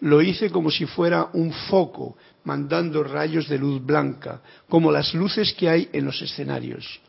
lo 0.00 0.22
hice 0.22 0.48
como 0.48 0.70
si 0.70 0.86
fuera 0.86 1.28
un 1.34 1.52
foco, 1.52 2.16
mandando 2.44 3.04
rayos 3.04 3.50
de 3.50 3.58
luz 3.58 3.84
blanca, 3.84 4.40
como 4.66 4.90
las 4.90 5.12
luces 5.12 5.52
que 5.52 5.68
hay 5.68 5.90
en 5.92 6.06
los 6.06 6.22
escenarios. 6.22 7.02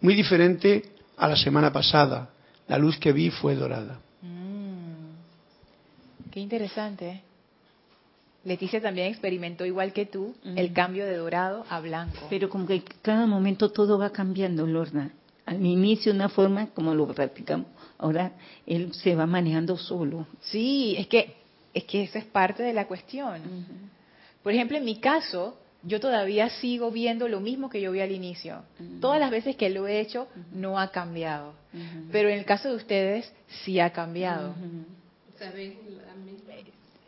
Muy 0.00 0.14
diferente 0.14 0.84
a 1.16 1.26
la 1.26 1.36
semana 1.36 1.72
pasada. 1.72 2.30
La 2.68 2.78
luz 2.78 2.98
que 2.98 3.12
vi 3.12 3.30
fue 3.30 3.56
dorada. 3.56 4.00
Qué 6.38 6.42
interesante. 6.42 7.20
Leticia 8.44 8.80
también 8.80 9.08
experimentó 9.08 9.66
igual 9.66 9.92
que 9.92 10.06
tú 10.06 10.36
el 10.44 10.72
cambio 10.72 11.04
de 11.04 11.16
dorado 11.16 11.66
a 11.68 11.80
blanco. 11.80 12.28
Pero 12.30 12.48
como 12.48 12.64
que 12.64 12.80
cada 13.02 13.26
momento 13.26 13.72
todo 13.72 13.98
va 13.98 14.10
cambiando, 14.10 14.64
Lorna. 14.64 15.10
Al 15.46 15.66
inicio 15.66 16.12
una 16.12 16.28
forma, 16.28 16.68
como 16.68 16.94
lo 16.94 17.08
practicamos, 17.08 17.66
ahora 17.98 18.34
él 18.68 18.94
se 18.94 19.16
va 19.16 19.26
manejando 19.26 19.76
solo. 19.76 20.28
Sí, 20.42 20.94
es 20.96 21.08
que 21.08 21.34
es 21.74 21.82
que 21.82 22.04
esa 22.04 22.20
es 22.20 22.24
parte 22.24 22.62
de 22.62 22.72
la 22.72 22.86
cuestión. 22.86 23.42
Por 24.44 24.52
ejemplo, 24.52 24.76
en 24.76 24.84
mi 24.84 25.00
caso, 25.00 25.58
yo 25.82 25.98
todavía 25.98 26.50
sigo 26.50 26.92
viendo 26.92 27.26
lo 27.26 27.40
mismo 27.40 27.68
que 27.68 27.80
yo 27.80 27.90
vi 27.90 28.00
al 28.00 28.12
inicio. 28.12 28.62
Todas 29.00 29.18
las 29.18 29.32
veces 29.32 29.56
que 29.56 29.70
lo 29.70 29.88
he 29.88 29.98
hecho, 29.98 30.28
no 30.52 30.78
ha 30.78 30.92
cambiado. 30.92 31.54
Pero 32.12 32.28
en 32.28 32.38
el 32.38 32.44
caso 32.44 32.68
de 32.68 32.76
ustedes, 32.76 33.32
sí 33.64 33.80
ha 33.80 33.90
cambiado. 33.90 34.54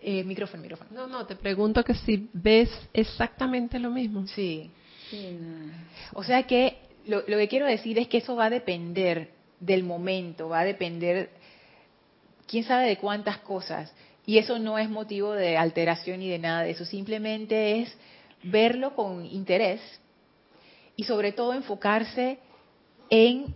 Eh, 0.02 0.24
micrófono, 0.24 0.62
micrófono. 0.62 0.90
No, 0.92 1.06
no, 1.06 1.26
te 1.26 1.36
pregunto 1.36 1.84
que 1.84 1.94
si 1.94 2.28
ves 2.32 2.70
exactamente 2.92 3.78
lo 3.78 3.90
mismo. 3.90 4.26
Sí. 4.26 4.70
O 6.14 6.22
sea 6.22 6.44
que 6.44 6.78
lo, 7.06 7.18
lo 7.26 7.36
que 7.36 7.48
quiero 7.48 7.66
decir 7.66 7.98
es 7.98 8.08
que 8.08 8.18
eso 8.18 8.36
va 8.36 8.46
a 8.46 8.50
depender 8.50 9.30
del 9.58 9.84
momento, 9.84 10.48
va 10.48 10.60
a 10.60 10.64
depender, 10.64 11.30
quién 12.46 12.64
sabe 12.64 12.86
de 12.86 12.96
cuántas 12.96 13.38
cosas. 13.38 13.92
Y 14.26 14.38
eso 14.38 14.58
no 14.58 14.78
es 14.78 14.88
motivo 14.88 15.32
de 15.32 15.56
alteración 15.56 16.20
ni 16.20 16.28
de 16.28 16.38
nada 16.38 16.62
de 16.62 16.70
eso, 16.70 16.84
simplemente 16.84 17.80
es 17.80 17.96
verlo 18.42 18.94
con 18.94 19.26
interés 19.26 19.80
y 20.96 21.04
sobre 21.04 21.32
todo 21.32 21.52
enfocarse 21.52 22.38
en 23.08 23.54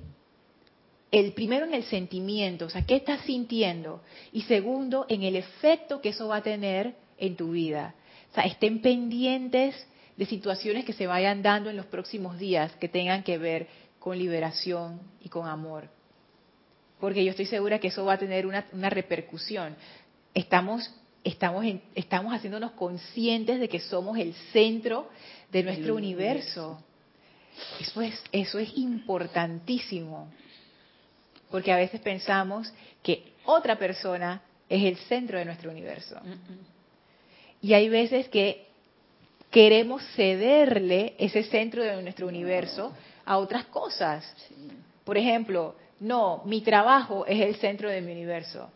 el 1.15 1.33
primero 1.33 1.65
en 1.65 1.75
el 1.75 1.85
sentimiento, 1.85 2.67
o 2.67 2.71
sea, 2.71 2.85
¿qué 2.85 2.97
estás 2.97 3.21
sintiendo? 3.21 4.03
Y 4.33 4.43
segundo, 4.43 5.07
en 5.09 5.23
el 5.23 5.37
efecto 5.37 6.01
que 6.01 6.09
eso 6.09 6.27
va 6.27 6.39
a 6.39 6.43
tener 6.43 6.97
en 7.19 7.37
tu 7.37 7.53
vida. 7.53 7.95
O 8.33 8.35
sea, 8.35 8.45
estén 8.47 8.83
pendientes 8.83 9.77
de 10.17 10.27
situaciones 10.27 10.85
que 10.85 10.93
se 10.93 11.07
vayan 11.07 11.41
dando 11.41 11.71
en 11.71 11.77
los 11.77 11.87
próximos 11.87 12.37
días 12.37 12.73
que 12.81 12.89
tengan 12.89 13.23
que 13.23 13.39
ver 13.39 13.69
con 14.01 14.19
liberación 14.19 15.01
y 15.23 15.29
con 15.29 15.47
amor. 15.47 15.89
Porque 16.99 17.25
yo 17.25 17.31
estoy 17.31 17.47
segura 17.47 17.79
que 17.79 17.89
eso 17.89 18.05
va 18.05 18.15
a 18.15 18.19
tener 18.19 18.45
una, 18.45 18.67
una 18.73 18.91
repercusión. 18.91 19.77
Estamos, 20.35 20.93
estamos, 21.23 21.65
en, 21.65 21.81
estamos 21.95 22.35
haciéndonos 22.35 22.73
conscientes 22.73 23.61
de 23.61 23.69
que 23.69 23.79
somos 23.79 24.19
el 24.19 24.35
centro 24.53 25.09
de 25.53 25.63
nuestro 25.63 25.95
universo. 25.95 26.83
Eso 27.79 28.03
es, 28.03 28.21
eso 28.33 28.59
es 28.59 28.77
importantísimo. 28.77 30.29
Porque 31.55 31.71
a 31.71 31.77
veces 31.77 32.01
pensamos 32.01 32.75
que 33.01 33.23
otra 33.45 33.79
persona 33.79 34.43
es 34.69 34.83
el 34.83 34.97
centro 34.97 35.39
de 35.39 35.45
nuestro 35.45 35.71
universo. 35.71 36.17
Y 37.63 37.75
hay 37.75 37.89
veces 37.89 38.29
que 38.29 38.67
queremos 39.53 40.03
cederle 40.17 41.15
ese 41.17 41.45
centro 41.45 41.85
de 41.85 42.03
nuestro 42.03 42.27
universo 42.27 42.93
a 43.25 43.39
otras 43.39 43.67
cosas. 43.67 44.35
Por 45.05 45.17
ejemplo, 45.17 45.77
no, 46.01 46.43
mi 46.45 46.61
trabajo 46.61 47.25
es 47.25 47.41
el 47.41 47.55
centro 47.55 47.89
de 47.89 48.01
mi 48.01 48.11
universo. 48.11 48.69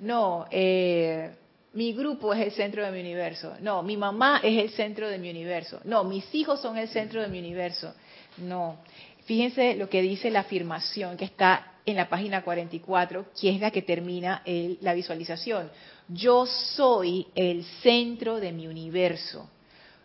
No, 0.00 0.46
eh, 0.50 1.30
mi 1.74 1.92
grupo 1.92 2.34
es 2.34 2.40
el 2.40 2.50
centro 2.50 2.84
de 2.84 2.90
mi 2.90 3.02
universo. 3.02 3.54
No, 3.60 3.84
mi 3.84 3.96
mamá 3.96 4.40
es 4.42 4.64
el 4.64 4.70
centro 4.70 5.08
de 5.08 5.18
mi 5.18 5.30
universo. 5.30 5.80
No, 5.84 6.02
mis 6.02 6.34
hijos 6.34 6.60
son 6.60 6.76
el 6.76 6.88
centro 6.88 7.22
de 7.22 7.28
mi 7.28 7.38
universo. 7.38 7.94
No. 8.38 8.78
Fíjense 9.26 9.76
lo 9.76 9.88
que 9.88 10.02
dice 10.02 10.28
la 10.28 10.40
afirmación 10.40 11.16
que 11.16 11.26
está 11.26 11.74
en 11.86 11.96
la 11.96 12.08
página 12.08 12.42
44, 12.42 13.26
que 13.40 13.50
es 13.50 13.60
la 13.60 13.70
que 13.70 13.82
termina 13.82 14.42
el, 14.44 14.78
la 14.82 14.92
visualización. 14.92 15.70
Yo 16.08 16.44
soy 16.46 17.26
el 17.34 17.64
centro 17.82 18.40
de 18.40 18.52
mi 18.52 18.66
universo. 18.66 19.48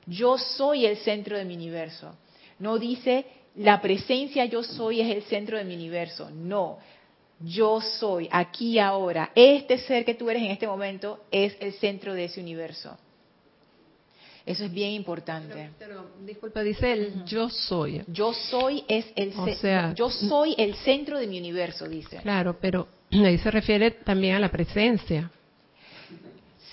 Yo 0.05 0.37
soy 0.37 0.85
el 0.85 0.97
centro 0.97 1.37
de 1.37 1.45
mi 1.45 1.55
universo. 1.55 2.15
No 2.59 2.77
dice 2.77 3.25
la 3.55 3.81
presencia 3.81 4.45
yo 4.45 4.63
soy 4.63 5.01
es 5.01 5.15
el 5.15 5.23
centro 5.23 5.57
de 5.57 5.65
mi 5.65 5.75
universo. 5.75 6.29
No, 6.31 6.77
yo 7.39 7.81
soy 7.81 8.29
aquí 8.31 8.79
ahora. 8.79 9.31
Este 9.35 9.77
ser 9.79 10.05
que 10.05 10.13
tú 10.13 10.29
eres 10.29 10.43
en 10.43 10.51
este 10.51 10.67
momento 10.67 11.25
es 11.31 11.55
el 11.59 11.73
centro 11.73 12.13
de 12.13 12.25
ese 12.25 12.39
universo. 12.39 12.97
Eso 14.45 14.65
es 14.65 14.71
bien 14.71 14.91
importante. 14.91 15.69
Pero, 15.77 16.11
disculpa, 16.25 16.63
dice 16.63 16.93
el 16.93 17.25
yo 17.25 17.49
soy. 17.49 18.01
Yo 18.07 18.33
soy 18.33 18.83
es 18.87 19.05
el 19.15 19.33
o 19.37 19.47
sea, 19.55 19.93
yo 19.93 20.09
soy 20.09 20.55
el 20.57 20.75
centro 20.75 21.19
de 21.19 21.27
mi 21.27 21.37
universo, 21.39 21.87
dice. 21.87 22.17
Claro, 22.17 22.57
pero 22.59 22.87
ahí 23.11 23.37
se 23.37 23.51
refiere 23.51 23.91
también 23.91 24.35
a 24.35 24.39
la 24.39 24.49
presencia. 24.49 25.29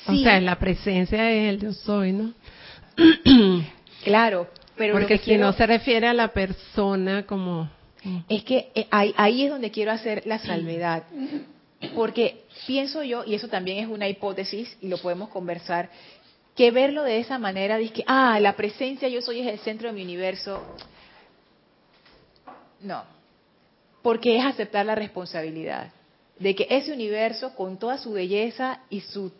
Sí. 0.06 0.20
O 0.20 0.22
sea, 0.22 0.40
la 0.40 0.58
presencia 0.58 1.30
es 1.30 1.50
el 1.50 1.60
yo 1.60 1.72
soy, 1.72 2.12
¿no? 2.12 2.32
claro, 4.04 4.48
pero 4.76 4.94
porque 4.94 5.02
lo 5.02 5.08
que 5.08 5.18
si 5.18 5.24
quiero, 5.24 5.46
no 5.46 5.52
se 5.52 5.66
refiere 5.66 6.06
a 6.08 6.14
la 6.14 6.28
persona 6.28 7.26
como 7.26 7.68
es 8.28 8.44
que 8.44 8.70
eh, 8.74 8.86
ahí, 8.90 9.14
ahí 9.16 9.44
es 9.44 9.50
donde 9.50 9.70
quiero 9.70 9.92
hacer 9.92 10.26
la 10.26 10.38
salvedad. 10.38 11.04
Porque 11.94 12.42
pienso 12.66 13.04
yo, 13.04 13.22
y 13.24 13.34
eso 13.34 13.46
también 13.46 13.78
es 13.78 13.88
una 13.88 14.08
hipótesis, 14.08 14.76
y 14.80 14.88
lo 14.88 14.98
podemos 14.98 15.28
conversar, 15.28 15.88
que 16.58 16.72
verlo 16.72 17.04
de 17.04 17.20
esa 17.20 17.38
manera, 17.38 17.76
dice 17.76 17.92
que, 17.92 18.04
ah, 18.08 18.40
la 18.40 18.56
presencia 18.56 19.08
yo 19.08 19.22
soy 19.22 19.38
es 19.38 19.46
el 19.46 19.60
centro 19.60 19.86
de 19.86 19.94
mi 19.94 20.02
universo. 20.02 20.60
No, 22.80 23.04
porque 24.02 24.36
es 24.36 24.44
aceptar 24.44 24.84
la 24.84 24.96
responsabilidad 24.96 25.92
de 26.36 26.56
que 26.56 26.66
ese 26.68 26.92
universo, 26.92 27.54
con 27.54 27.78
toda 27.78 27.96
su 27.96 28.10
belleza 28.10 28.80
y 28.90 29.02
sus 29.02 29.30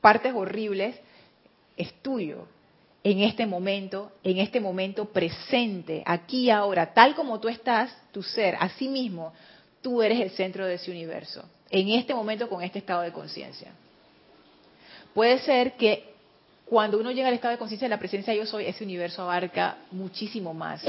partes 0.00 0.32
horribles, 0.34 0.96
es 1.76 1.92
tuyo 2.00 2.48
en 3.04 3.20
este 3.20 3.44
momento, 3.44 4.12
en 4.24 4.38
este 4.38 4.60
momento 4.60 5.04
presente, 5.04 6.02
aquí 6.06 6.48
ahora, 6.48 6.94
tal 6.94 7.14
como 7.14 7.38
tú 7.38 7.48
estás, 7.48 7.94
tu 8.12 8.22
ser, 8.22 8.56
así 8.60 8.88
mismo, 8.88 9.34
tú 9.82 10.00
eres 10.00 10.22
el 10.22 10.30
centro 10.30 10.64
de 10.64 10.76
ese 10.76 10.90
universo, 10.90 11.44
en 11.68 11.90
este 11.90 12.14
momento 12.14 12.48
con 12.48 12.62
este 12.62 12.78
estado 12.78 13.02
de 13.02 13.12
conciencia. 13.12 13.72
Puede 15.16 15.38
ser 15.38 15.72
que 15.76 16.14
cuando 16.66 16.98
uno 16.98 17.10
llega 17.10 17.28
al 17.28 17.34
estado 17.34 17.52
de 17.52 17.58
conciencia 17.58 17.86
de 17.86 17.94
la 17.94 17.98
presencia 17.98 18.34
yo 18.34 18.44
soy, 18.44 18.66
ese 18.66 18.84
universo 18.84 19.22
abarca 19.22 19.78
muchísimo 19.90 20.52
más. 20.52 20.84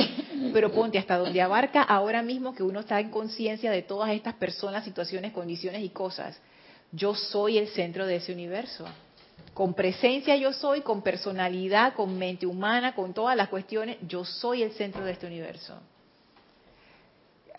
Pero 0.51 0.71
ponte 0.71 0.97
hasta 0.97 1.17
donde 1.17 1.41
abarca 1.41 1.81
ahora 1.81 2.21
mismo 2.21 2.53
que 2.53 2.61
uno 2.61 2.81
está 2.81 2.99
en 2.99 3.09
conciencia 3.09 3.71
de 3.71 3.83
todas 3.83 4.09
estas 4.11 4.33
personas, 4.33 4.83
situaciones, 4.83 5.31
condiciones 5.31 5.81
y 5.81 5.89
cosas. 5.89 6.39
Yo 6.91 7.15
soy 7.15 7.57
el 7.57 7.69
centro 7.69 8.05
de 8.05 8.17
ese 8.17 8.33
universo 8.33 8.85
con 9.57 9.73
presencia 9.73 10.35
yo 10.35 10.53
soy, 10.53 10.81
con 10.81 11.01
personalidad, 11.01 11.95
con 11.95 12.15
mente 12.15 12.45
humana, 12.45 12.93
con 12.93 13.15
todas 13.15 13.35
las 13.35 13.49
cuestiones, 13.49 13.97
yo 14.07 14.23
soy 14.23 14.61
el 14.61 14.71
centro 14.73 15.03
de 15.03 15.13
este 15.13 15.25
universo. 15.25 15.73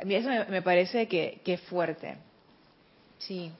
A 0.00 0.04
mí 0.04 0.14
eso 0.14 0.28
me, 0.48 0.62
parece 0.62 1.08
que, 1.08 1.40
es 1.44 1.60
fuerte. 1.62 2.16
Sí. 3.18 3.50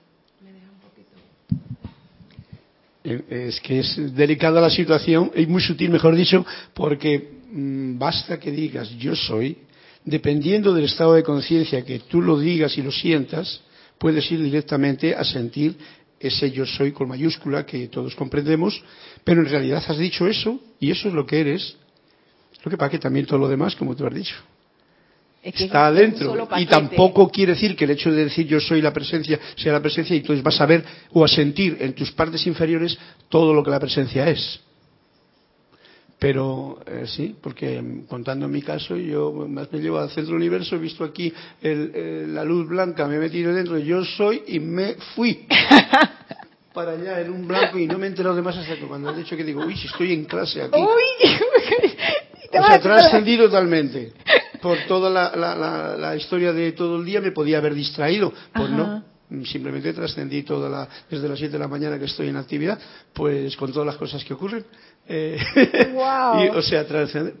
Es 3.03 3.61
que 3.61 3.79
es 3.79 4.15
delicada 4.15 4.59
la 4.59 4.69
situación, 4.69 5.31
y 5.35 5.45
muy 5.45 5.61
sutil, 5.61 5.89
mejor 5.89 6.15
dicho, 6.15 6.45
porque 6.73 7.39
mmm, 7.51 7.97
basta 7.97 8.39
que 8.39 8.51
digas 8.51 8.89
yo 8.97 9.15
soy, 9.15 9.57
dependiendo 10.03 10.73
del 10.73 10.85
estado 10.85 11.13
de 11.13 11.23
conciencia 11.23 11.85
que 11.85 11.99
tú 11.99 12.21
lo 12.21 12.37
digas 12.37 12.77
y 12.77 12.81
lo 12.81 12.91
sientas, 12.91 13.61
puedes 13.97 14.29
ir 14.31 14.41
directamente 14.41 15.15
a 15.15 15.23
sentir 15.23 15.77
ese 16.19 16.51
yo 16.51 16.65
soy 16.65 16.91
con 16.91 17.07
mayúscula 17.07 17.65
que 17.65 17.87
todos 17.87 18.15
comprendemos, 18.15 18.83
pero 19.23 19.41
en 19.41 19.49
realidad 19.49 19.83
has 19.87 19.97
dicho 19.97 20.27
eso 20.27 20.59
y 20.79 20.91
eso 20.91 21.07
es 21.07 21.13
lo 21.13 21.25
que 21.25 21.39
eres. 21.39 21.77
Lo 22.63 22.69
que 22.69 22.77
pasa 22.77 22.91
que 22.91 22.99
también 22.99 23.25
todo 23.25 23.39
lo 23.39 23.47
demás, 23.47 23.75
como 23.75 23.95
tú 23.95 24.05
has 24.05 24.13
dicho, 24.13 24.35
es 25.41 25.55
que 25.55 25.63
está 25.65 25.87
adentro 25.87 26.47
y 26.57 26.65
tampoco 26.65 27.29
quiere 27.29 27.53
decir 27.53 27.75
que 27.75 27.85
el 27.85 27.91
hecho 27.91 28.11
de 28.11 28.25
decir 28.25 28.45
yo 28.47 28.59
soy 28.59 28.81
la 28.81 28.91
presencia 28.91 29.39
sea 29.55 29.71
la 29.73 29.81
presencia 29.81 30.15
y 30.15 30.19
entonces 30.19 30.43
vas 30.43 30.59
a 30.59 30.65
ver 30.65 30.83
o 31.13 31.23
a 31.23 31.27
sentir 31.27 31.77
en 31.79 31.93
tus 31.93 32.11
partes 32.11 32.45
inferiores 32.45 32.97
todo 33.29 33.53
lo 33.53 33.63
que 33.63 33.71
la 33.71 33.79
presencia 33.79 34.27
es. 34.29 34.59
Pero 36.19 36.79
eh, 36.85 37.05
sí, 37.07 37.33
porque 37.41 37.81
mm, 37.81 38.05
contando 38.07 38.49
mi 38.49 38.61
caso, 38.61 38.97
yo 38.97 39.31
más 39.47 39.71
me 39.71 39.79
llevo 39.79 39.99
al 39.99 40.09
centro 40.09 40.33
del 40.33 40.41
universo, 40.41 40.75
he 40.75 40.79
visto 40.79 41.05
aquí 41.05 41.33
el- 41.61 42.33
la 42.35 42.43
luz 42.43 42.67
blanca, 42.67 43.07
me 43.07 43.15
he 43.15 43.19
metido 43.19 43.53
dentro, 43.53 43.77
yo 43.77 44.03
soy 44.03 44.43
y 44.47 44.59
me 44.59 44.95
fui 45.15 45.47
para 46.73 46.91
allá 46.91 47.21
en 47.21 47.31
un 47.31 47.47
blanco 47.47 47.79
y 47.79 47.87
no 47.87 47.97
me 47.97 48.07
he 48.07 48.09
enterado 48.09 48.35
de 48.35 48.41
más 48.41 48.57
hasta 48.57 48.75
que 48.75 48.85
cuando 48.85 49.09
has 49.09 49.15
dicho 49.17 49.37
que 49.37 49.45
digo, 49.45 49.63
uy, 49.65 49.77
si 49.77 49.87
estoy 49.87 50.11
en 50.11 50.25
clase 50.25 50.61
aquí. 50.63 50.77
Uy, 50.81 51.29
O 52.51 52.65
sea, 52.65 52.79
trascendí 52.81 53.37
totalmente. 53.37 54.11
Por 54.61 54.77
toda 54.87 55.09
la, 55.09 55.35
la, 55.35 55.55
la, 55.55 55.97
la 55.97 56.15
historia 56.15 56.51
de 56.53 56.71
todo 56.73 56.97
el 56.97 57.05
día 57.05 57.21
me 57.21 57.31
podía 57.31 57.57
haber 57.59 57.73
distraído. 57.73 58.31
Pues 58.53 58.67
Ajá. 58.67 59.03
no. 59.29 59.45
simplemente 59.45 59.93
trascendí 59.93 60.43
toda 60.43 60.69
la, 60.69 60.87
desde 61.09 61.29
las 61.29 61.37
7 61.37 61.53
de 61.53 61.59
la 61.59 61.67
mañana 61.67 61.97
que 61.99 62.05
estoy 62.05 62.27
en 62.29 62.35
actividad, 62.37 62.79
pues 63.13 63.55
con 63.55 63.71
todas 63.71 63.85
las 63.85 63.95
cosas 63.97 64.23
que 64.23 64.33
ocurren. 64.33 64.65
Eh, 65.07 65.37
Wow. 65.93 66.43
y, 66.45 66.47
o 66.49 66.61
sea, 66.61 66.85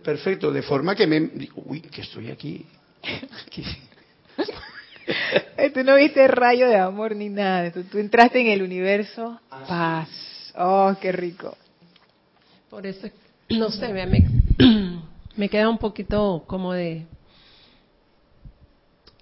perfecto, 0.03 0.51
de 0.51 0.61
forma 0.61 0.95
que 0.95 1.07
me 1.07 1.19
digo, 1.19 1.61
uy, 1.65 1.81
que 1.81 2.01
estoy 2.01 2.29
aquí. 2.31 2.65
aquí. 3.47 3.63
Eh, 5.57 5.71
Tú 5.71 5.83
no 5.83 5.95
viste 5.95 6.27
rayo 6.27 6.67
de 6.67 6.77
amor 6.77 7.15
ni 7.15 7.29
nada. 7.29 7.71
Tú 7.71 7.97
entraste 7.97 8.39
en 8.41 8.47
el 8.47 8.61
universo 8.61 9.39
paz. 9.49 10.07
Oh, 10.55 10.95
qué 11.01 11.11
rico. 11.11 11.57
Por 12.69 12.85
eso, 12.85 13.07
es- 13.07 13.13
no 13.57 13.71
sé, 13.71 13.91
me, 13.91 14.05
me, 15.35 15.49
queda 15.49 15.69
un 15.69 15.77
poquito 15.77 16.43
como 16.47 16.73
de 16.73 17.05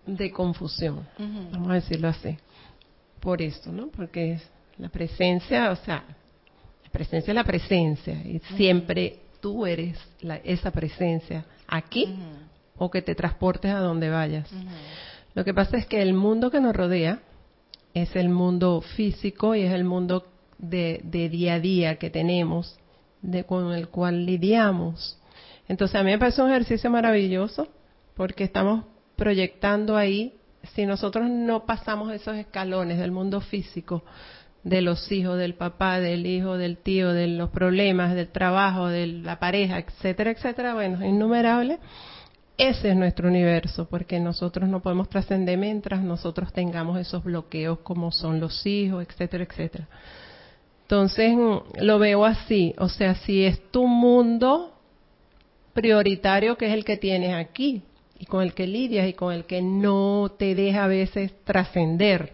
de 0.06 0.32
confusión, 0.32 1.06
vamos 1.52 1.70
a 1.70 1.74
decirlo 1.76 2.08
así. 2.08 2.38
Por 3.20 3.42
eso, 3.42 3.72
¿no? 3.74 3.88
Porque 3.88 4.34
es 4.34 4.50
la 4.78 4.88
presencia, 4.90 5.70
o 5.72 5.76
sea, 5.76 6.04
la 6.86 6.90
presencia 6.92 7.32
es 7.32 7.36
la 7.36 7.44
presencia 7.44 8.14
y 8.24 8.40
siempre 8.56 9.20
tú 9.42 9.66
eres 9.66 9.98
la- 10.22 10.38
esa 10.38 10.72
presencia 10.72 11.46
aquí 11.68 12.16
o 12.78 12.90
que 12.90 13.02
te 13.02 13.16
transportes 13.16 13.72
a 13.72 13.80
donde 13.80 14.10
vayas. 14.10 14.50
Lo 15.34 15.44
que 15.44 15.54
pasa 15.54 15.76
es 15.78 15.86
que 15.86 16.02
el 16.02 16.14
mundo 16.14 16.50
que 16.52 16.62
nos 16.62 16.74
rodea 16.76 17.20
es 17.94 18.16
el 18.16 18.30
mundo 18.30 18.80
físico 18.96 19.56
y 19.56 19.64
es 19.64 19.74
el 19.74 19.84
mundo 19.84 20.26
de, 20.58 21.02
de 21.04 21.28
día 21.30 21.56
a 21.56 21.60
día 21.60 21.98
que 21.98 22.10
tenemos, 22.10 22.80
de, 23.22 23.44
con 23.44 23.74
el 23.74 23.90
cual 23.90 24.26
lidiamos. 24.26 25.18
Entonces 25.68 25.96
a 26.00 26.04
mí 26.04 26.12
me 26.12 26.20
parece 26.20 26.42
un 26.42 26.50
ejercicio 26.50 26.90
maravilloso 26.90 27.68
porque 28.16 28.44
estamos 28.44 28.86
proyectando 29.16 29.98
ahí, 29.98 30.34
si 30.74 30.86
nosotros 30.86 31.30
no 31.30 31.66
pasamos 31.66 32.12
esos 32.14 32.36
escalones 32.36 32.98
del 33.00 33.12
mundo 33.12 33.42
físico, 33.42 34.04
de 34.64 34.82
los 34.82 35.12
hijos, 35.12 35.38
del 35.38 35.56
papá, 35.56 36.00
del 36.00 36.26
hijo, 36.26 36.58
del 36.58 36.78
tío, 36.78 37.14
de 37.14 37.28
los 37.28 37.50
problemas, 37.50 38.16
del 38.16 38.30
trabajo, 38.30 38.88
de 38.88 39.08
la 39.08 39.40
pareja, 39.40 39.80
etcétera, 39.80 40.32
etcétera, 40.32 40.74
bueno, 40.74 41.06
innumerables, 41.06 41.80
ese 42.58 42.90
es 42.90 42.96
nuestro 42.96 43.30
universo, 43.30 43.88
porque 43.88 44.20
nosotros 44.20 44.68
no 44.68 44.82
podemos 44.82 45.10
trascender 45.10 45.58
mientras 45.58 46.02
nosotros 46.02 46.52
tengamos 46.52 47.00
esos 47.00 47.24
bloqueos 47.24 47.80
como 47.80 48.12
son 48.12 48.40
los 48.40 48.66
hijos, 48.66 49.06
etcétera, 49.08 49.44
etcétera. 49.44 49.88
Entonces, 50.82 51.36
lo 51.80 52.00
veo 52.00 52.26
así, 52.26 52.74
o 52.80 52.90
sea, 52.90 53.16
si 53.16 53.46
es 53.46 53.72
tu 53.72 53.88
mundo 53.88 54.77
prioritario 55.78 56.58
que 56.58 56.66
es 56.66 56.74
el 56.74 56.84
que 56.84 56.98
tienes 56.98 57.36
aquí 57.36 57.84
y 58.18 58.26
con 58.26 58.42
el 58.42 58.56
que 58.56 58.66
lidias 58.66 59.08
y 59.08 59.14
con 59.14 59.32
el 59.32 59.46
que 59.46 59.62
no 59.62 60.32
te 60.36 60.56
deja 60.56 60.86
a 60.86 60.88
veces 60.88 61.32
trascender, 61.44 62.34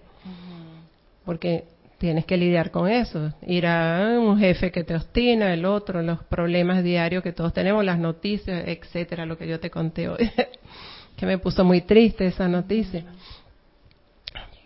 porque 1.25 1.65
tienes 1.97 2.23
que 2.23 2.37
lidiar 2.37 2.71
con 2.71 2.89
eso, 2.89 3.33
ir 3.45 3.67
a 3.67 4.17
un 4.17 4.39
jefe 4.39 4.71
que 4.71 4.85
te 4.85 4.95
obstina, 4.95 5.53
el 5.53 5.65
otro, 5.65 6.01
los 6.01 6.23
problemas 6.23 6.85
diarios 6.85 7.21
que 7.21 7.33
todos 7.33 7.51
tenemos, 7.51 7.83
las 7.83 7.99
noticias, 7.99 8.63
etcétera, 8.65 9.25
lo 9.25 9.37
que 9.37 9.45
yo 9.45 9.59
te 9.59 9.69
conté 9.69 10.07
hoy, 10.07 10.31
que 11.17 11.25
me 11.25 11.37
puso 11.37 11.65
muy 11.65 11.81
triste 11.81 12.25
esa 12.25 12.47
noticia. 12.47 13.03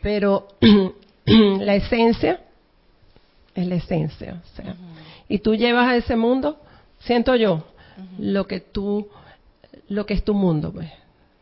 Pero 0.03 0.49
la 1.25 1.73
esencia 1.73 2.41
es 3.55 3.65
la 3.65 3.75
esencia, 3.75 4.39
o 4.43 4.55
sea, 4.55 4.75
y 5.27 5.39
tú 5.39 5.55
llevas 5.55 5.87
a 5.87 5.95
ese 5.95 6.15
mundo, 6.15 6.61
siento 6.99 7.35
yo, 7.35 7.63
lo 8.19 8.47
que 8.47 8.59
tú, 8.59 9.07
lo 9.89 10.05
que 10.05 10.13
es 10.13 10.23
tu 10.23 10.33
mundo, 10.33 10.71
pues. 10.71 10.89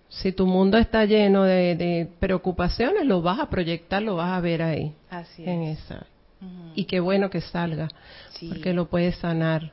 Si 0.09 0.31
tu 0.31 0.45
mundo 0.45 0.77
está 0.77 1.03
lleno 1.05 1.43
de, 1.43 1.75
de 1.75 2.09
preocupaciones, 2.19 3.05
lo 3.05 3.21
vas 3.21 3.39
a 3.39 3.49
proyectar, 3.49 4.01
lo 4.01 4.15
vas 4.15 4.31
a 4.31 4.39
ver 4.39 4.61
ahí, 4.61 4.93
Así 5.09 5.43
en 5.43 5.63
es. 5.63 5.79
esa. 5.79 6.05
Ujú. 6.41 6.71
Y 6.75 6.85
qué 6.85 6.99
bueno 6.99 7.29
que 7.29 7.41
salga, 7.41 7.89
Sí. 8.31 8.47
porque 8.49 8.73
lo 8.73 8.85
puedes 8.87 9.15
sanar. 9.17 9.71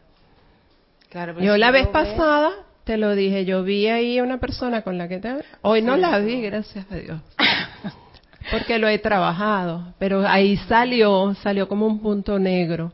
Claro, 1.10 1.38
Yo 1.40 1.54
si 1.54 1.60
la 1.60 1.70
vez 1.70 1.84
ves- 1.84 1.92
pasada 1.92 2.50
te 2.84 2.96
lo 2.96 3.14
dije, 3.14 3.44
yo 3.44 3.62
vi 3.62 3.86
ahí 3.86 4.20
una 4.20 4.38
persona 4.40 4.82
con 4.82 4.98
la 4.98 5.06
que 5.06 5.18
te... 5.18 5.44
Hoy 5.60 5.82
no 5.82 5.96
la 5.96 6.18
vi, 6.18 6.40
gracias 6.42 6.86
a 6.90 6.96
Dios. 6.96 7.20
Porque 8.50 8.78
lo 8.78 8.88
he 8.88 8.98
trabajado, 8.98 9.94
pero 10.00 10.26
ahí 10.26 10.56
salió, 10.56 11.34
salió 11.42 11.68
como 11.68 11.86
un 11.86 12.00
punto 12.00 12.38
negro. 12.40 12.92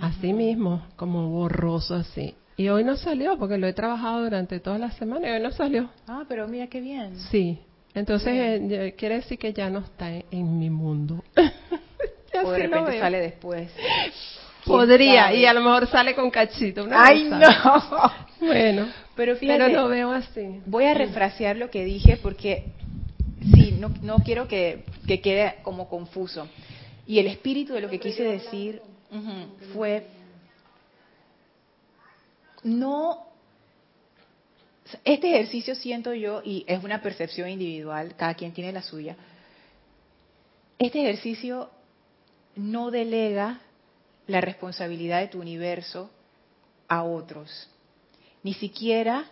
Así 0.00 0.32
mismo, 0.32 0.82
como 0.96 1.28
borroso 1.30 1.94
así. 1.94 2.34
Y 2.56 2.68
hoy 2.68 2.84
no 2.84 2.96
salió 2.96 3.36
porque 3.38 3.58
lo 3.58 3.66
he 3.66 3.72
trabajado 3.72 4.22
durante 4.22 4.60
toda 4.60 4.78
la 4.78 4.90
semana 4.92 5.28
y 5.28 5.32
hoy 5.32 5.40
no 5.40 5.50
salió. 5.52 5.90
Ah, 6.06 6.24
pero 6.28 6.48
mira 6.48 6.66
qué 6.68 6.80
bien. 6.80 7.16
Sí. 7.30 7.58
Entonces 7.94 8.28
eh, 8.34 8.62
ya- 8.68 8.90
quiere 8.96 9.16
decir 9.16 9.38
que 9.38 9.52
ya 9.52 9.68
no 9.70 9.80
está 9.80 10.10
en, 10.10 10.24
en 10.30 10.58
mi 10.58 10.70
mundo. 10.70 11.22
Ya 12.34 12.42
O 12.42 12.50
de 12.50 12.58
repente 12.58 12.90
veo. 12.90 13.00
sale 13.00 13.18
después. 13.20 13.70
¿Quién 14.64 14.76
Podría, 14.76 15.24
sabe? 15.26 15.36
y 15.38 15.46
a 15.46 15.54
lo 15.54 15.60
mejor 15.62 15.86
sale 15.86 16.14
con 16.14 16.30
cachito. 16.30 16.84
una 16.84 17.02
¡Ay, 17.06 17.24
no! 17.24 17.38
Bueno, 18.40 18.88
Pero 19.14 19.36
fíjate, 19.36 19.58
pero 19.64 19.72
lo 19.82 19.88
veo 19.88 20.10
así. 20.10 20.60
voy 20.66 20.84
a 20.84 20.92
refrasear 20.92 21.56
lo 21.56 21.70
que 21.70 21.84
dije 21.86 22.18
porque 22.22 22.64
sí, 23.54 23.74
no, 23.80 23.90
no 24.02 24.16
quiero 24.18 24.46
que, 24.48 24.84
que 25.06 25.22
quede 25.22 25.54
como 25.62 25.88
confuso. 25.88 26.46
Y 27.06 27.18
el 27.20 27.28
espíritu 27.28 27.72
de 27.72 27.80
lo 27.80 27.88
que 27.88 27.98
quise 28.00 28.24
decir 28.24 28.82
fue, 29.72 30.06
no, 32.66 33.24
este 35.04 35.28
ejercicio 35.28 35.76
siento 35.76 36.12
yo, 36.12 36.42
y 36.44 36.64
es 36.66 36.82
una 36.82 37.00
percepción 37.00 37.48
individual, 37.48 38.16
cada 38.16 38.34
quien 38.34 38.52
tiene 38.52 38.72
la 38.72 38.82
suya, 38.82 39.16
este 40.78 41.00
ejercicio 41.00 41.70
no 42.56 42.90
delega 42.90 43.60
la 44.26 44.40
responsabilidad 44.40 45.20
de 45.20 45.28
tu 45.28 45.40
universo 45.40 46.10
a 46.88 47.04
otros, 47.04 47.70
ni 48.42 48.52
siquiera 48.54 49.30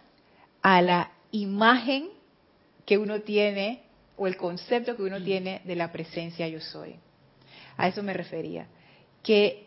a 0.63 0.81
la 0.81 1.11
imagen 1.33 2.09
que 2.87 2.99
uno 2.99 3.21
tiene 3.23 3.83
o 4.17 4.29
el 4.29 4.37
concepto 4.37 4.97
que 4.97 5.03
uno 5.03 5.21
tiene 5.21 5.61
de 5.65 5.75
la 5.75 5.91
presencia 5.91 6.47
yo 6.47 6.61
soy. 6.61 6.95
A 7.77 7.89
eso 7.89 8.01
me 8.05 8.13
refería, 8.13 8.69
que 9.25 9.67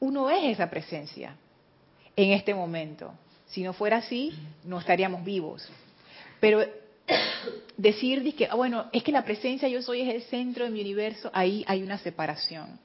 uno 0.00 0.28
es 0.28 0.44
esa 0.44 0.68
presencia 0.68 1.36
en 2.16 2.32
este 2.32 2.54
momento. 2.54 3.12
Si 3.46 3.62
no 3.62 3.72
fuera 3.72 3.98
así, 3.98 4.32
no 4.64 4.80
estaríamos 4.80 5.24
vivos. 5.24 5.68
Pero 6.40 6.64
decir 7.76 8.22
dizque, 8.22 8.48
ah, 8.50 8.56
bueno, 8.56 8.86
es 8.92 9.02
que 9.02 9.12
la 9.12 9.24
presencia 9.24 9.68
yo 9.68 9.82
soy 9.82 10.00
es 10.00 10.14
el 10.14 10.22
centro 10.22 10.64
de 10.64 10.70
mi 10.70 10.80
universo, 10.80 11.30
ahí 11.32 11.64
hay 11.68 11.82
una 11.82 11.98
separación. 11.98 12.78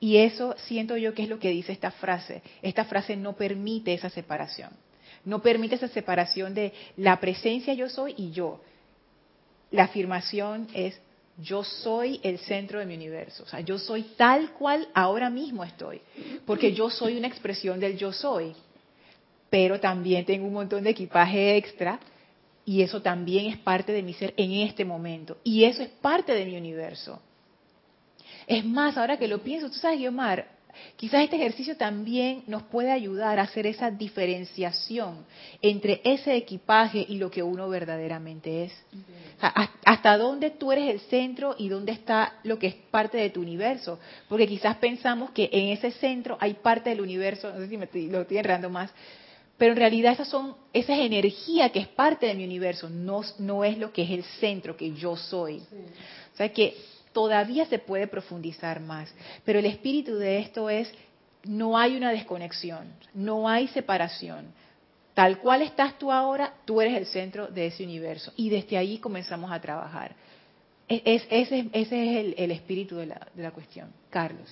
Y 0.00 0.18
eso 0.18 0.54
siento 0.58 0.96
yo 0.96 1.14
que 1.14 1.22
es 1.22 1.28
lo 1.28 1.38
que 1.38 1.50
dice 1.50 1.72
esta 1.72 1.90
frase. 1.90 2.42
Esta 2.62 2.84
frase 2.84 3.16
no 3.16 3.34
permite 3.34 3.94
esa 3.94 4.10
separación. 4.10 4.70
No 5.24 5.40
permite 5.40 5.76
esa 5.76 5.88
separación 5.88 6.54
de 6.54 6.72
la 6.96 7.18
presencia 7.18 7.72
yo 7.72 7.88
soy 7.88 8.14
y 8.16 8.30
yo. 8.30 8.60
La 9.70 9.84
afirmación 9.84 10.68
es 10.74 11.00
yo 11.38 11.64
soy 11.64 12.20
el 12.22 12.38
centro 12.38 12.78
de 12.78 12.86
mi 12.86 12.94
universo. 12.94 13.42
O 13.42 13.46
sea, 13.46 13.60
yo 13.60 13.78
soy 13.78 14.02
tal 14.16 14.52
cual 14.52 14.88
ahora 14.94 15.30
mismo 15.30 15.64
estoy. 15.64 16.00
Porque 16.46 16.72
yo 16.72 16.90
soy 16.90 17.16
una 17.16 17.26
expresión 17.26 17.80
del 17.80 17.96
yo 17.96 18.12
soy. 18.12 18.54
Pero 19.50 19.80
también 19.80 20.24
tengo 20.24 20.46
un 20.46 20.54
montón 20.54 20.84
de 20.84 20.90
equipaje 20.90 21.56
extra 21.56 21.98
y 22.64 22.82
eso 22.82 23.02
también 23.02 23.46
es 23.46 23.58
parte 23.58 23.92
de 23.92 24.02
mi 24.02 24.14
ser 24.14 24.32
en 24.36 24.52
este 24.52 24.84
momento. 24.84 25.36
Y 25.44 25.64
eso 25.64 25.82
es 25.82 25.88
parte 25.88 26.34
de 26.34 26.44
mi 26.44 26.56
universo. 26.56 27.20
Es 28.46 28.64
más, 28.64 28.96
ahora 28.96 29.16
que 29.16 29.28
lo 29.28 29.38
pienso, 29.38 29.68
tú 29.68 29.76
sabes, 29.76 29.98
Guiomar, 29.98 30.46
quizás 30.96 31.22
este 31.24 31.36
ejercicio 31.36 31.76
también 31.76 32.42
nos 32.46 32.62
puede 32.64 32.90
ayudar 32.92 33.38
a 33.38 33.42
hacer 33.42 33.66
esa 33.66 33.90
diferenciación 33.90 35.24
entre 35.62 36.00
ese 36.04 36.36
equipaje 36.36 37.04
y 37.08 37.16
lo 37.18 37.30
que 37.30 37.42
uno 37.42 37.68
verdaderamente 37.68 38.64
es. 38.64 38.72
O 39.36 39.40
sea, 39.40 39.48
has- 39.50 39.70
hasta 39.84 40.16
dónde 40.18 40.50
tú 40.50 40.72
eres 40.72 40.90
el 40.90 41.00
centro 41.08 41.54
y 41.58 41.68
dónde 41.68 41.92
está 41.92 42.34
lo 42.44 42.58
que 42.58 42.68
es 42.68 42.74
parte 42.90 43.18
de 43.18 43.30
tu 43.30 43.40
universo. 43.40 43.98
Porque 44.28 44.46
quizás 44.46 44.76
pensamos 44.76 45.30
que 45.30 45.48
en 45.52 45.68
ese 45.68 45.90
centro 45.92 46.36
hay 46.40 46.54
parte 46.54 46.90
del 46.90 47.00
universo, 47.00 47.52
no 47.52 47.58
sé 47.58 47.68
si 47.68 47.76
me 47.76 47.84
estoy- 47.86 48.08
lo 48.08 48.22
estoy 48.22 48.38
enredando 48.38 48.70
más, 48.70 48.90
pero 49.56 49.72
en 49.72 49.78
realidad 49.78 50.12
esas 50.12 50.28
son, 50.28 50.56
esa 50.72 50.94
es 50.94 51.00
energía 51.00 51.70
que 51.70 51.78
es 51.78 51.88
parte 51.88 52.26
de 52.26 52.34
mi 52.34 52.44
universo, 52.44 52.88
no, 52.90 53.22
no 53.38 53.64
es 53.64 53.78
lo 53.78 53.92
que 53.92 54.02
es 54.02 54.10
el 54.10 54.24
centro 54.24 54.76
que 54.76 54.92
yo 54.92 55.16
soy. 55.16 55.58
O 56.34 56.36
sea 56.36 56.48
que 56.52 56.74
todavía 57.14 57.64
se 57.64 57.78
puede 57.78 58.06
profundizar 58.08 58.80
más, 58.80 59.14
pero 59.46 59.58
el 59.58 59.64
espíritu 59.64 60.16
de 60.16 60.40
esto 60.40 60.68
es, 60.68 60.92
no 61.44 61.78
hay 61.78 61.96
una 61.96 62.10
desconexión, 62.10 62.84
no 63.14 63.48
hay 63.48 63.68
separación. 63.68 64.46
Tal 65.14 65.38
cual 65.38 65.62
estás 65.62 65.96
tú 65.98 66.10
ahora, 66.10 66.52
tú 66.64 66.80
eres 66.80 66.96
el 66.98 67.06
centro 67.06 67.46
de 67.46 67.66
ese 67.68 67.84
universo. 67.84 68.32
Y 68.36 68.50
desde 68.50 68.76
ahí 68.76 68.98
comenzamos 68.98 69.50
a 69.52 69.60
trabajar. 69.60 70.14
Es- 70.88 71.02
es- 71.04 71.26
ese, 71.30 71.58
es- 71.60 71.66
ese 71.72 72.02
es 72.10 72.16
el, 72.24 72.34
el 72.36 72.50
espíritu 72.50 72.96
de 72.96 73.06
la, 73.06 73.28
de 73.32 73.42
la 73.44 73.52
cuestión. 73.52 73.88
Carlos. 74.10 74.48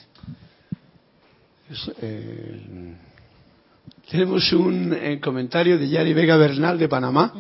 Eh, 2.01 2.95
tenemos 4.11 4.53
un 4.53 4.93
eh, 4.93 5.21
comentario 5.21 5.79
de 5.79 5.89
Yari 5.89 6.13
Vega 6.13 6.37
Bernal 6.37 6.79
de 6.79 6.89
Panamá 6.89 7.33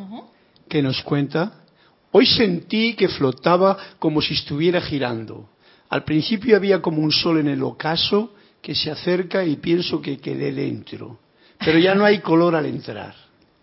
que 0.68 0.83
nos 0.83 1.03
cuenta 1.03 1.62
Hoy 2.13 2.27
sentí 2.27 2.95
que 2.95 3.09
flotaba 3.09 3.77
como 3.99 4.21
si 4.21 4.35
estuviera 4.35 4.81
girando. 4.81 5.49
Al 5.89 6.05
principio 6.05 6.57
había 6.57 6.81
como 6.81 7.03
un 7.03 7.11
sol 7.11 7.39
en 7.39 7.49
el 7.49 7.63
ocaso 7.63 8.35
que 8.61 8.75
se 8.75 8.91
acerca 8.91 9.45
y 9.45 9.57
pienso 9.57 10.01
que 10.01 10.19
quedé 10.19 10.53
dentro. 10.53 11.21
Pero 11.59 11.79
ya 11.79 11.95
no 11.95 12.05
hay 12.05 12.21
color 12.21 12.55
al 12.55 12.67
entrar. 12.67 13.15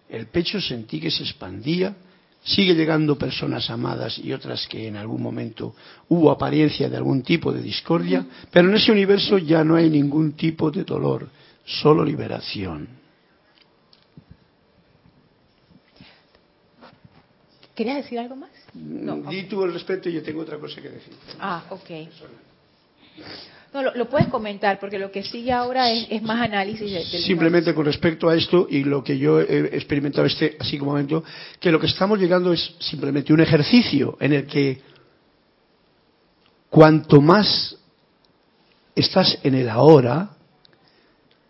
El 0.09 0.27
pecho 0.27 0.59
sentí 0.59 0.99
que 0.99 1.11
se 1.11 1.23
expandía. 1.23 1.95
Sigue 2.41 2.73
llegando 2.73 3.17
personas 3.17 3.69
amadas 3.69 4.17
y 4.17 4.33
otras 4.33 4.65
que 4.67 4.87
en 4.87 4.95
algún 4.95 5.21
momento 5.21 5.75
hubo 6.07 6.31
apariencia 6.31 6.89
de 6.89 6.97
algún 6.97 7.21
tipo 7.21 7.51
de 7.51 7.61
discordia, 7.61 8.25
pero 8.49 8.69
en 8.69 8.75
ese 8.75 8.91
universo 8.91 9.37
ya 9.37 9.63
no 9.63 9.75
hay 9.75 9.89
ningún 9.89 10.31
tipo 10.33 10.71
de 10.71 10.85
dolor, 10.85 11.29
solo 11.65 12.03
liberación. 12.03 12.98
¿Querías 17.79 17.95
decir 17.95 18.19
algo 18.19 18.35
más? 18.35 18.49
No, 18.73 19.29
Di 19.31 19.43
tú 19.43 19.63
el 19.63 19.71
respeto 19.71 20.09
y 20.09 20.11
yo 20.11 20.21
tengo 20.21 20.41
otra 20.41 20.57
cosa 20.57 20.81
que 20.81 20.89
decir. 20.89 21.13
Ah, 21.39 21.63
ok. 21.69 21.89
No, 23.73 23.81
lo, 23.95 24.09
puedes 24.09 24.27
comentar, 24.27 24.81
porque 24.81 24.99
lo 24.99 25.09
que 25.09 25.23
sigue 25.23 25.53
ahora 25.53 25.89
es, 25.89 26.21
más 26.21 26.41
análisis 26.41 26.91
de, 26.91 27.05
Simplemente 27.21 27.73
con 27.73 27.85
respecto 27.85 28.27
a 28.27 28.35
esto 28.35 28.67
y 28.69 28.83
lo 28.83 29.01
que 29.01 29.17
yo 29.17 29.39
he 29.39 29.77
experimentado 29.77 30.27
este 30.27 30.57
así 30.59 30.77
como 30.77 30.91
momento, 30.91 31.23
que 31.57 31.71
lo 31.71 31.79
que 31.79 31.87
estamos 31.87 32.19
llegando 32.19 32.51
es 32.51 32.75
simplemente 32.79 33.31
un 33.31 33.39
ejercicio 33.39 34.17
en 34.19 34.33
el 34.33 34.45
que 34.45 34.81
cuanto 36.69 37.21
más 37.21 37.77
estás 38.93 39.39
en 39.41 39.55
el 39.55 39.69
ahora, 39.69 40.31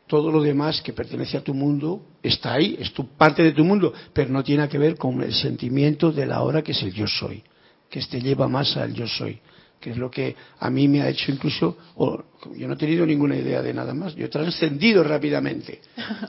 todo 0.10 0.32
lo 0.32 0.41
demás 0.41 0.82
que 0.82 0.91
pertenece 0.91 1.38
a 1.38 1.43
tu 1.43 1.53
mundo 1.53 2.01
está 2.24 2.55
ahí, 2.55 2.76
es 2.80 2.91
tu 2.93 3.16
parte 3.16 3.43
de 3.43 3.51
tu 3.51 3.64
mundo, 3.64 3.93
pero 4.12 4.32
no 4.32 4.43
tiene 4.43 4.68
que 4.68 4.80
ver 4.80 4.97
con 4.97 5.22
el 5.22 5.36
sentimiento 5.36 6.12
de 6.12 6.26
la 6.26 6.41
hora 6.41 6.64
que 6.64 6.72
es 6.72 6.82
el 6.82 6.91
yo 6.91 7.05
soy, 7.05 7.43
que 7.91 8.01
te 8.01 8.20
lleva 8.20 8.47
más 8.47 8.76
al 8.76 8.91
yo 8.91 9.07
soy 9.07 9.39
que 9.80 9.91
es 9.91 9.97
lo 9.97 10.12
que 10.12 10.36
a 10.60 10.70
mí 10.70 10.88
me 10.88 11.01
ha 11.01 11.07
hecho 11.07 11.32
incluso, 11.32 11.78
o, 11.95 12.22
yo 12.57 12.68
no 12.68 12.74
he 12.74 12.78
tenido 12.78 13.05
ninguna 13.05 13.38
idea 13.38 13.62
de 13.62 13.74
nada 13.74 13.93
más, 13.93 14.14
yo 14.14 14.26
he 14.26 14.30
trascendido 14.30 15.03
rápidamente, 15.03 15.80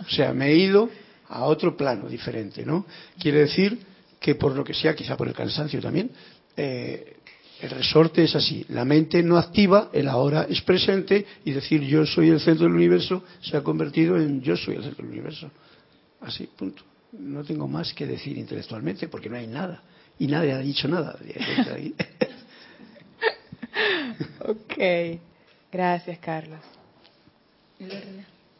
o 0.07 0.09
sea, 0.09 0.33
me 0.33 0.51
he 0.51 0.57
ido 0.57 0.89
a 1.29 1.45
otro 1.45 1.77
plano 1.77 2.09
diferente, 2.09 2.65
¿no? 2.65 2.87
Quiere 3.19 3.41
decir 3.41 3.77
que 4.21 4.37
por 4.37 4.55
lo 4.55 4.63
que 4.63 4.73
sea, 4.75 4.95
quizá 4.95 5.17
por 5.17 5.27
el 5.27 5.35
cansancio 5.35 5.81
también, 5.81 6.13
eh, 6.57 7.17
el 7.63 7.71
resorte 7.71 8.25
es 8.25 8.35
así, 8.35 8.65
la 8.69 8.85
mente 8.85 9.23
no 9.23 9.37
activa, 9.37 9.91
el 9.93 10.09
ahora 10.09 10.47
es 10.49 10.61
presente 10.63 11.27
y 11.45 11.53
decir 11.53 11.83
yo 11.83 12.07
soy 12.07 12.31
el 12.31 12.41
centro 12.41 12.67
del 12.67 12.75
universo 12.75 13.25
se 13.41 13.57
ha 13.57 13.63
convertido 13.63 14.17
en 14.17 14.41
yo 14.41 14.57
soy 14.57 14.77
el 14.77 14.83
centro 14.83 15.05
del 15.05 15.13
universo. 15.13 15.51
Así, 16.21 16.47
punto. 16.47 16.83
No 17.13 17.43
tengo 17.45 17.67
más 17.67 17.93
que 17.93 18.07
decir 18.07 18.39
intelectualmente 18.39 19.09
porque 19.09 19.29
no 19.29 19.37
hay 19.37 19.47
nada 19.47 19.83
y 20.19 20.27
nadie 20.27 20.53
ha 20.53 20.59
dicho 20.59 20.87
nada. 20.89 21.19
ok, 24.41 25.19
gracias 25.73 26.19
Carlos. 26.19 26.61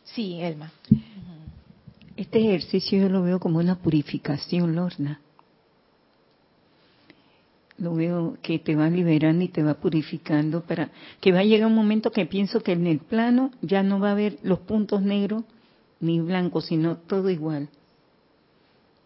Sí, 0.05 0.41
Elma. 0.41 0.73
Este 2.17 2.39
ejercicio 2.39 2.99
yo 2.99 3.09
lo 3.09 3.23
veo 3.23 3.39
como 3.39 3.59
una 3.59 3.77
purificación, 3.77 4.75
Lorna. 4.75 5.21
Lo 7.81 7.95
veo 7.95 8.37
que 8.43 8.59
te 8.59 8.77
va 8.77 8.89
liberando 8.91 9.43
y 9.43 9.49
te 9.49 9.63
va 9.63 9.75
purificando 9.75 10.63
para 10.63 10.91
que 11.21 11.33
va 11.33 11.41
a 11.41 11.45
llegar 11.45 11.67
un 11.67 11.75
momento 11.75 12.13
que 12.13 12.27
pienso 12.27 12.61
que 12.61 12.73
en 12.73 12.87
el 12.87 12.99
plano 12.99 13.51
ya 13.63 13.83
no 13.83 13.99
va 13.99 14.11
a 14.11 14.13
haber 14.13 14.39
los 14.43 14.61
puntos 14.61 15.01
negros 15.03 15.45
ni 15.99 16.21
blancos, 16.21 16.67
sino 16.67 16.99
todo 16.99 17.31
igual. 17.31 17.69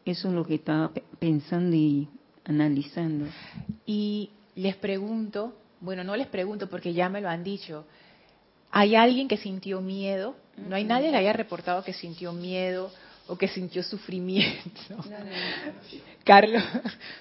Eso 0.05 0.29
es 0.29 0.35
lo 0.35 0.45
que 0.45 0.57
estaba 0.57 0.91
pensando 1.19 1.77
y 1.77 2.09
analizando. 2.45 3.27
Y 3.87 4.31
les 4.57 4.77
pregunto, 4.77 5.55
bueno, 5.81 6.05
no 6.05 6.17
les 6.17 6.27
pregunto 6.27 6.69
porque 6.69 6.93
ya 6.93 7.09
me 7.09 7.21
lo 7.21 7.29
han 7.29 7.45
dicho. 7.45 7.87
¿Hay 8.73 8.97
alguien 8.97 9.29
que 9.29 9.37
sintió 9.37 9.81
miedo? 9.81 10.35
No 10.69 10.75
hay 10.75 10.85
nadie 10.85 11.11
que 11.11 11.17
haya 11.17 11.33
reportado 11.33 11.85
que 11.85 11.93
sintió 11.93 12.33
miedo 12.33 12.91
o 13.27 13.37
que 13.37 13.49
sintió 13.49 13.83
sufrimiento. 13.83 14.97
Carlos, 16.25 16.63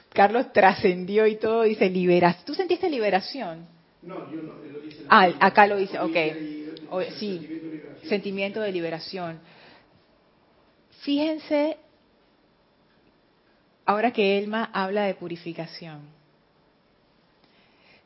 Carlos 0.10 0.51
trascendió 0.54 1.28
y 1.28 1.36
todo 1.38 1.64
dice 1.64 1.89
liberación. 1.89 2.45
¿Tú 2.45 2.54
sentiste 2.54 2.89
liberación? 2.89 3.66
No, 4.01 4.30
yo 4.32 4.41
no. 4.41 4.54
Lo 4.56 4.80
dice 4.80 5.06
ah, 5.10 5.30
acá 5.39 5.66
lo 5.68 5.78
dice, 5.78 5.99
ok. 5.99 6.18
sí, 7.18 7.82
sentimiento 8.04 8.60
de 8.60 8.72
liberación. 8.72 9.39
Fíjense, 11.01 11.78
ahora 13.86 14.12
que 14.12 14.38
Elma 14.38 14.70
habla 14.74 15.04
de 15.04 15.16
purificación. 15.16 16.01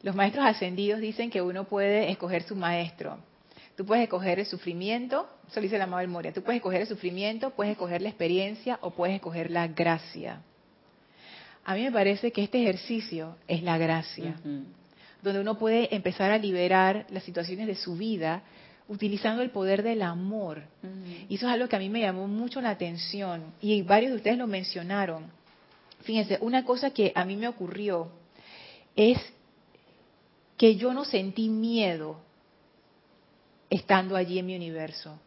Los 0.03 0.15
maestros 0.15 0.45
ascendidos 0.45 0.99
dicen 0.99 1.29
que 1.29 1.41
uno 1.41 1.63
puede 1.65 2.11
escoger 2.11 2.43
su 2.43 2.55
maestro. 2.55 3.17
Tú 3.77 3.85
puedes 3.85 4.03
escoger 4.03 4.39
el 4.39 4.47
sufrimiento, 4.47 5.29
eso 5.47 5.61
dice 5.61 5.77
la 5.77 5.83
Amado 5.83 6.07
Moria, 6.07 6.33
tú 6.33 6.41
puedes 6.41 6.57
escoger 6.57 6.81
el 6.81 6.87
sufrimiento, 6.87 7.51
puedes 7.51 7.73
escoger 7.73 8.01
la 8.01 8.09
experiencia 8.09 8.79
o 8.81 8.89
puedes 8.89 9.15
escoger 9.15 9.51
la 9.51 9.67
gracia. 9.67 10.41
A 11.63 11.75
mí 11.75 11.83
me 11.83 11.91
parece 11.91 12.31
que 12.31 12.43
este 12.43 12.59
ejercicio 12.59 13.35
es 13.47 13.61
la 13.61 13.77
gracia, 13.77 14.33
donde 15.21 15.41
uno 15.41 15.59
puede 15.59 15.93
empezar 15.93 16.31
a 16.31 16.39
liberar 16.39 17.05
las 17.11 17.21
situaciones 17.21 17.67
de 17.67 17.75
su 17.75 17.95
vida 17.95 18.41
utilizando 18.87 19.43
el 19.43 19.51
poder 19.51 19.83
del 19.83 20.01
amor. 20.01 20.63
Y 21.29 21.35
eso 21.35 21.45
es 21.45 21.53
algo 21.53 21.69
que 21.69 21.75
a 21.75 21.79
mí 21.79 21.89
me 21.89 21.99
llamó 21.99 22.27
mucho 22.27 22.59
la 22.61 22.71
atención 22.71 23.53
y 23.61 23.83
varios 23.83 24.09
de 24.09 24.17
ustedes 24.17 24.39
lo 24.39 24.47
mencionaron. 24.47 25.25
Fíjense, 26.01 26.39
una 26.41 26.65
cosa 26.65 26.89
que 26.89 27.11
a 27.13 27.23
mí 27.25 27.35
me 27.35 27.47
ocurrió 27.47 28.09
es 28.95 29.19
que 30.57 30.77
yo 30.77 30.95
no 30.95 31.05
sentí 31.05 31.47
miedo 31.49 32.25
estando 33.69 34.15
allí 34.15 34.39
en 34.39 34.45
mi 34.45 34.55
universo. 34.55 35.19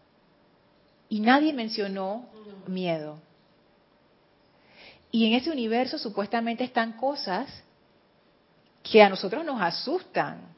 Y 1.08 1.20
nadie 1.20 1.52
mencionó 1.52 2.28
miedo. 2.66 3.20
Y 5.10 5.26
en 5.26 5.34
ese 5.34 5.50
universo 5.50 5.98
supuestamente 5.98 6.64
están 6.64 6.92
cosas 6.92 7.48
que 8.82 9.02
a 9.02 9.08
nosotros 9.08 9.44
nos 9.44 9.60
asustan. 9.60 10.54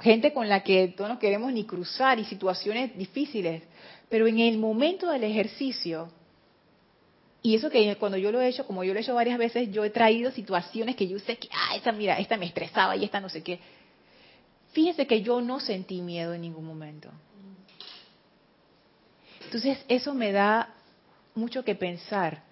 Gente 0.00 0.34
con 0.34 0.48
la 0.48 0.62
que 0.62 0.94
no 0.98 1.08
nos 1.08 1.18
queremos 1.18 1.52
ni 1.52 1.64
cruzar 1.64 2.18
y 2.18 2.24
situaciones 2.24 2.96
difíciles. 2.96 3.62
Pero 4.10 4.26
en 4.26 4.38
el 4.38 4.58
momento 4.58 5.10
del 5.10 5.24
ejercicio, 5.24 6.08
y 7.42 7.54
eso 7.54 7.70
que 7.70 7.96
cuando 7.96 8.18
yo 8.18 8.30
lo 8.30 8.40
he 8.40 8.48
hecho, 8.48 8.66
como 8.66 8.84
yo 8.84 8.92
lo 8.92 8.98
he 8.98 9.02
hecho 9.02 9.14
varias 9.14 9.38
veces, 9.38 9.70
yo 9.70 9.84
he 9.84 9.90
traído 9.90 10.30
situaciones 10.30 10.96
que 10.96 11.08
yo 11.08 11.18
sé 11.18 11.38
que, 11.38 11.48
ah, 11.52 11.76
esta 11.76 11.92
mira, 11.92 12.18
esta 12.18 12.36
me 12.36 12.46
estresaba 12.46 12.96
y 12.96 13.04
esta 13.04 13.20
no 13.20 13.28
sé 13.28 13.42
qué. 13.42 13.60
Fíjense 14.76 15.06
que 15.06 15.22
yo 15.22 15.40
no 15.40 15.58
sentí 15.58 16.02
miedo 16.02 16.34
en 16.34 16.42
ningún 16.42 16.66
momento. 16.66 17.08
Entonces, 19.42 19.82
eso 19.88 20.12
me 20.12 20.32
da 20.32 20.68
mucho 21.34 21.64
que 21.64 21.74
pensar, 21.74 22.42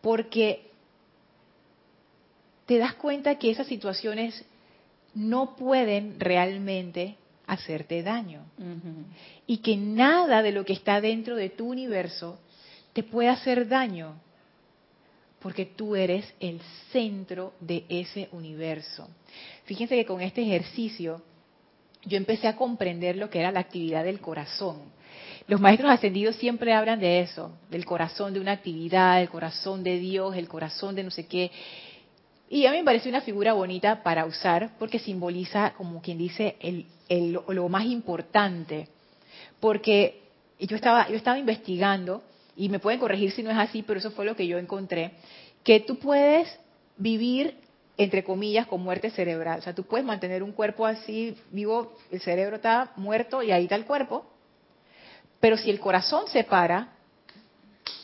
porque 0.00 0.68
te 2.66 2.78
das 2.78 2.94
cuenta 2.94 3.38
que 3.38 3.52
esas 3.52 3.68
situaciones 3.68 4.44
no 5.14 5.54
pueden 5.54 6.18
realmente 6.18 7.14
hacerte 7.46 8.02
daño. 8.02 8.42
Y 9.46 9.58
que 9.58 9.76
nada 9.76 10.42
de 10.42 10.50
lo 10.50 10.64
que 10.64 10.72
está 10.72 11.00
dentro 11.00 11.36
de 11.36 11.50
tu 11.50 11.68
universo 11.68 12.40
te 12.94 13.04
puede 13.04 13.28
hacer 13.28 13.68
daño 13.68 14.16
porque 15.46 15.64
tú 15.64 15.94
eres 15.94 16.24
el 16.40 16.60
centro 16.90 17.52
de 17.60 17.84
ese 17.88 18.28
universo. 18.32 19.08
Fíjense 19.64 19.94
que 19.94 20.04
con 20.04 20.20
este 20.20 20.42
ejercicio 20.42 21.22
yo 22.04 22.16
empecé 22.16 22.48
a 22.48 22.56
comprender 22.56 23.16
lo 23.16 23.30
que 23.30 23.38
era 23.38 23.52
la 23.52 23.60
actividad 23.60 24.02
del 24.02 24.18
corazón. 24.18 24.78
Los 25.46 25.60
maestros 25.60 25.92
ascendidos 25.92 26.34
siempre 26.34 26.72
hablan 26.72 26.98
de 26.98 27.20
eso, 27.20 27.52
del 27.70 27.84
corazón 27.84 28.34
de 28.34 28.40
una 28.40 28.50
actividad, 28.50 29.22
el 29.22 29.28
corazón 29.28 29.84
de 29.84 30.00
Dios, 30.00 30.34
el 30.34 30.48
corazón 30.48 30.96
de 30.96 31.04
no 31.04 31.12
sé 31.12 31.28
qué. 31.28 31.52
Y 32.50 32.66
a 32.66 32.72
mí 32.72 32.78
me 32.78 32.84
parece 32.84 33.08
una 33.08 33.20
figura 33.20 33.52
bonita 33.52 34.02
para 34.02 34.26
usar 34.26 34.72
porque 34.80 34.98
simboliza, 34.98 35.74
como 35.74 36.02
quien 36.02 36.18
dice, 36.18 36.56
lo 37.08 37.68
más 37.68 37.84
importante. 37.84 38.88
Porque 39.60 40.22
yo 40.58 40.74
estaba, 40.74 41.08
yo 41.08 41.14
estaba 41.14 41.38
investigando 41.38 42.24
y 42.56 42.68
me 42.68 42.78
pueden 42.78 42.98
corregir 42.98 43.30
si 43.32 43.42
no 43.42 43.50
es 43.50 43.58
así, 43.58 43.82
pero 43.82 43.98
eso 43.98 44.10
fue 44.10 44.24
lo 44.24 44.34
que 44.34 44.46
yo 44.46 44.58
encontré, 44.58 45.12
que 45.62 45.80
tú 45.80 45.98
puedes 45.98 46.48
vivir, 46.96 47.58
entre 47.98 48.24
comillas, 48.24 48.66
con 48.66 48.82
muerte 48.82 49.10
cerebral. 49.10 49.58
O 49.58 49.62
sea, 49.62 49.74
tú 49.74 49.84
puedes 49.84 50.06
mantener 50.06 50.42
un 50.42 50.52
cuerpo 50.52 50.86
así 50.86 51.36
vivo, 51.50 51.92
el 52.10 52.20
cerebro 52.20 52.56
está 52.56 52.92
muerto 52.96 53.42
y 53.42 53.52
ahí 53.52 53.64
está 53.64 53.76
el 53.76 53.84
cuerpo, 53.84 54.24
pero 55.38 55.56
si 55.56 55.70
el 55.70 55.78
corazón 55.78 56.26
se 56.28 56.44
para, 56.44 56.92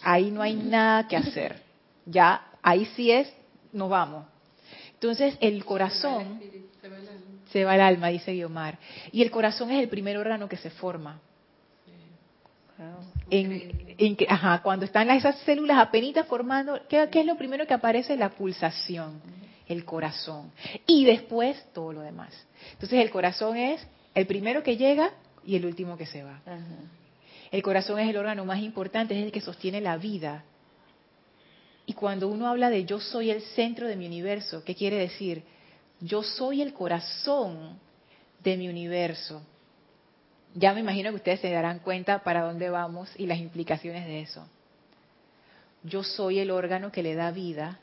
ahí 0.02 0.30
no 0.30 0.42
hay 0.42 0.54
nada 0.54 1.08
que 1.08 1.16
hacer. 1.16 1.60
Ya, 2.04 2.46
ahí 2.62 2.84
sí 2.94 3.10
es, 3.10 3.32
nos 3.72 3.88
vamos. 3.88 4.26
Entonces, 4.94 5.36
el 5.40 5.64
corazón 5.64 6.40
se 7.50 7.64
va 7.64 7.74
el 7.74 7.80
alma, 7.80 8.08
dice 8.08 8.32
Guiomar. 8.32 8.78
Y 9.10 9.22
el 9.22 9.30
corazón 9.30 9.70
es 9.70 9.82
el 9.82 9.88
primer 9.88 10.16
órgano 10.16 10.48
que 10.48 10.56
se 10.56 10.70
forma 10.70 11.20
en, 13.30 14.16
ajá, 14.28 14.62
cuando 14.62 14.84
están 14.84 15.10
esas 15.10 15.38
células 15.40 15.78
apenas 15.78 16.26
formando, 16.26 16.78
¿qué, 16.88 17.08
es 17.10 17.26
lo 17.26 17.36
primero 17.36 17.66
que 17.66 17.74
aparece? 17.74 18.16
La 18.16 18.30
pulsación. 18.30 19.20
el 19.68 19.84
corazón. 19.84 20.52
Y 20.86 21.04
después 21.04 21.64
todo 21.72 21.92
lo 21.92 22.00
demás. 22.02 22.32
Entonces 22.72 23.00
el 23.00 23.10
corazón 23.10 23.56
es 23.56 23.86
el 24.14 24.26
primero 24.26 24.62
que 24.62 24.76
llega 24.76 25.10
y 25.46 25.56
el 25.56 25.64
último 25.64 25.96
que 25.96 26.06
se 26.06 26.22
va. 26.22 26.40
El 27.50 27.62
corazón 27.62 27.98
es 27.98 28.08
el 28.08 28.16
órgano 28.16 28.44
más 28.44 28.60
importante, 28.60 29.18
es 29.18 29.24
el 29.24 29.32
que 29.32 29.40
sostiene 29.40 29.80
la 29.80 29.96
vida. 29.96 30.44
Y 31.86 31.94
cuando 31.94 32.28
uno 32.28 32.48
habla 32.48 32.70
de 32.70 32.84
yo 32.84 33.00
soy 33.00 33.30
el 33.30 33.40
centro 33.40 33.86
de 33.86 33.96
mi 33.96 34.06
universo, 34.06 34.62
¿qué 34.64 34.74
quiere 34.74 34.96
decir? 34.96 35.42
Yo 36.00 36.22
soy 36.22 36.62
el 36.62 36.72
corazón 36.72 37.78
de 38.42 38.56
mi 38.56 38.68
universo. 38.68 39.42
Ya 40.54 40.74
me 40.74 40.80
imagino 40.80 41.10
que 41.10 41.16
ustedes 41.16 41.40
se 41.40 41.50
darán 41.50 41.78
cuenta 41.78 42.22
para 42.22 42.42
dónde 42.42 42.68
vamos 42.68 43.10
y 43.16 43.26
las 43.26 43.38
implicaciones 43.38 44.06
de 44.06 44.20
eso. 44.20 44.46
Yo 45.82 46.02
soy 46.02 46.38
el 46.38 46.50
órgano 46.50 46.92
que 46.92 47.02
le 47.02 47.14
da 47.14 47.30
vida 47.30 47.80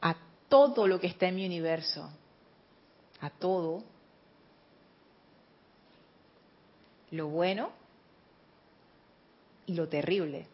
a 0.00 0.16
todo 0.48 0.86
lo 0.86 1.00
que 1.00 1.08
está 1.08 1.28
en 1.28 1.36
mi 1.36 1.44
universo, 1.44 2.08
a 3.20 3.30
todo, 3.30 3.82
lo 7.10 7.28
bueno 7.28 7.70
y 9.66 9.74
lo 9.74 9.88
terrible. 9.88 10.46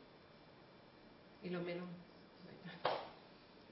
Y 1.43 1.51
lo 1.51 1.61
menos. 1.61 1.85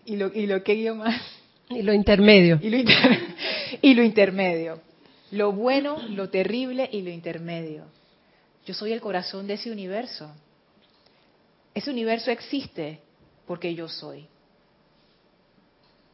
¿Y 0.05 0.17
lo, 0.17 0.33
y 0.33 0.47
lo 0.47 0.63
que 0.63 0.83
yo 0.83 0.95
más? 0.95 1.21
Y 1.69 1.83
lo 1.83 1.93
intermedio. 1.93 2.59
Y 2.61 2.71
lo, 2.71 2.79
y 3.83 3.95
lo 3.95 4.03
intermedio. 4.03 4.81
Lo 5.31 5.53
bueno, 5.53 5.99
lo 6.09 6.29
terrible 6.29 6.89
y 6.91 7.03
lo 7.03 7.11
intermedio. 7.11 7.85
Yo 8.67 8.75
soy 8.75 8.93
el 8.93 9.01
corazón 9.01 9.47
de 9.47 9.55
ese 9.55 9.71
universo. 9.71 10.31
Ese 11.75 11.91
universo 11.91 12.31
existe 12.31 13.01
porque 13.47 13.75
yo 13.75 13.89
soy. 13.89 14.27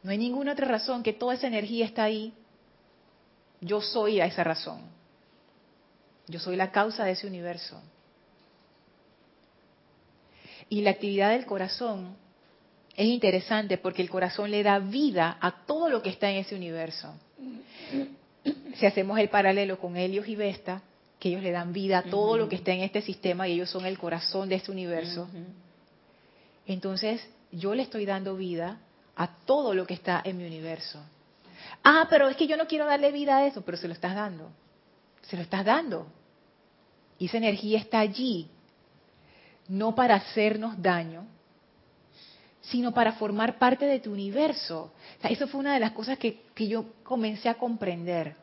No 0.03 0.11
hay 0.11 0.17
ninguna 0.17 0.53
otra 0.53 0.67
razón 0.67 1.03
que 1.03 1.13
toda 1.13 1.33
esa 1.33 1.47
energía 1.47 1.85
está 1.85 2.03
ahí. 2.03 2.33
Yo 3.59 3.81
soy 3.81 4.21
a 4.21 4.25
esa 4.25 4.43
razón. 4.43 4.81
Yo 6.27 6.39
soy 6.39 6.55
la 6.55 6.71
causa 6.71 7.03
de 7.03 7.11
ese 7.11 7.25
universo. 7.25 7.81
Y 10.69 10.81
la 10.81 10.91
actividad 10.91 11.31
del 11.31 11.45
corazón 11.45 12.15
es 12.95 13.07
interesante 13.07 13.77
porque 13.77 14.01
el 14.01 14.09
corazón 14.09 14.51
le 14.51 14.63
da 14.63 14.79
vida 14.79 15.37
a 15.39 15.65
todo 15.65 15.89
lo 15.89 16.01
que 16.01 16.09
está 16.09 16.29
en 16.29 16.37
ese 16.37 16.55
universo. 16.55 17.13
Si 18.75 18.85
hacemos 18.85 19.19
el 19.19 19.29
paralelo 19.29 19.79
con 19.79 19.97
Helios 19.97 20.27
y 20.27 20.35
Vesta, 20.35 20.81
que 21.19 21.29
ellos 21.29 21.41
le 21.41 21.51
dan 21.51 21.73
vida 21.73 21.99
a 21.99 22.03
todo 22.03 22.37
lo 22.37 22.47
que 22.47 22.55
está 22.55 22.71
en 22.71 22.81
este 22.81 23.01
sistema 23.01 23.47
y 23.47 23.53
ellos 23.53 23.69
son 23.69 23.85
el 23.85 23.97
corazón 23.97 24.49
de 24.49 24.55
este 24.55 24.71
universo. 24.71 25.27
Entonces, 26.65 27.27
yo 27.51 27.73
le 27.73 27.83
estoy 27.83 28.05
dando 28.05 28.35
vida 28.35 28.77
a 29.15 29.27
todo 29.45 29.73
lo 29.73 29.87
que 29.87 29.95
está 29.95 30.21
en 30.23 30.37
mi 30.37 30.45
universo. 30.45 31.01
Ah, 31.83 32.07
pero 32.09 32.27
es 32.27 32.35
que 32.35 32.47
yo 32.47 32.55
no 32.57 32.67
quiero 32.67 32.85
darle 32.85 33.11
vida 33.11 33.37
a 33.37 33.47
eso, 33.47 33.63
pero 33.63 33.77
se 33.77 33.87
lo 33.87 33.93
estás 33.93 34.13
dando. 34.13 34.51
Se 35.23 35.35
lo 35.35 35.41
estás 35.41 35.65
dando. 35.65 36.07
Y 37.17 37.25
esa 37.25 37.37
energía 37.37 37.79
está 37.79 37.99
allí, 37.99 38.47
no 39.67 39.95
para 39.95 40.15
hacernos 40.15 40.79
daño, 40.81 41.25
sino 42.69 42.93
para 42.93 43.13
formar 43.13 43.57
parte 43.57 43.85
de 43.85 43.99
tu 43.99 44.11
universo. 44.11 44.91
eso 45.23 45.47
fue 45.47 45.59
una 45.59 45.73
de 45.73 45.79
las 45.79 45.91
cosas 45.91 46.17
que, 46.17 46.41
que 46.53 46.67
yo 46.67 46.85
comencé 47.03 47.49
a 47.49 47.55
comprender. 47.55 48.35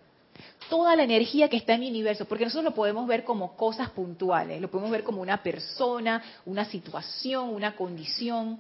Toda 0.69 0.97
la 0.97 1.05
energía 1.05 1.49
que 1.49 1.57
está 1.57 1.75
en 1.75 1.81
mi 1.81 1.91
universo, 1.91 2.25
porque 2.25 2.45
nosotros 2.45 2.65
lo 2.65 2.75
podemos 2.75 3.07
ver 3.07 3.25
como 3.25 3.57
cosas 3.57 3.91
puntuales, 3.91 4.61
lo 4.61 4.71
podemos 4.71 4.91
ver 4.91 5.05
como 5.05 5.21
una 5.21 5.43
persona, 5.43 6.23
una 6.47 6.65
situación, 6.65 7.51
una 7.51 7.77
condición, 7.77 8.59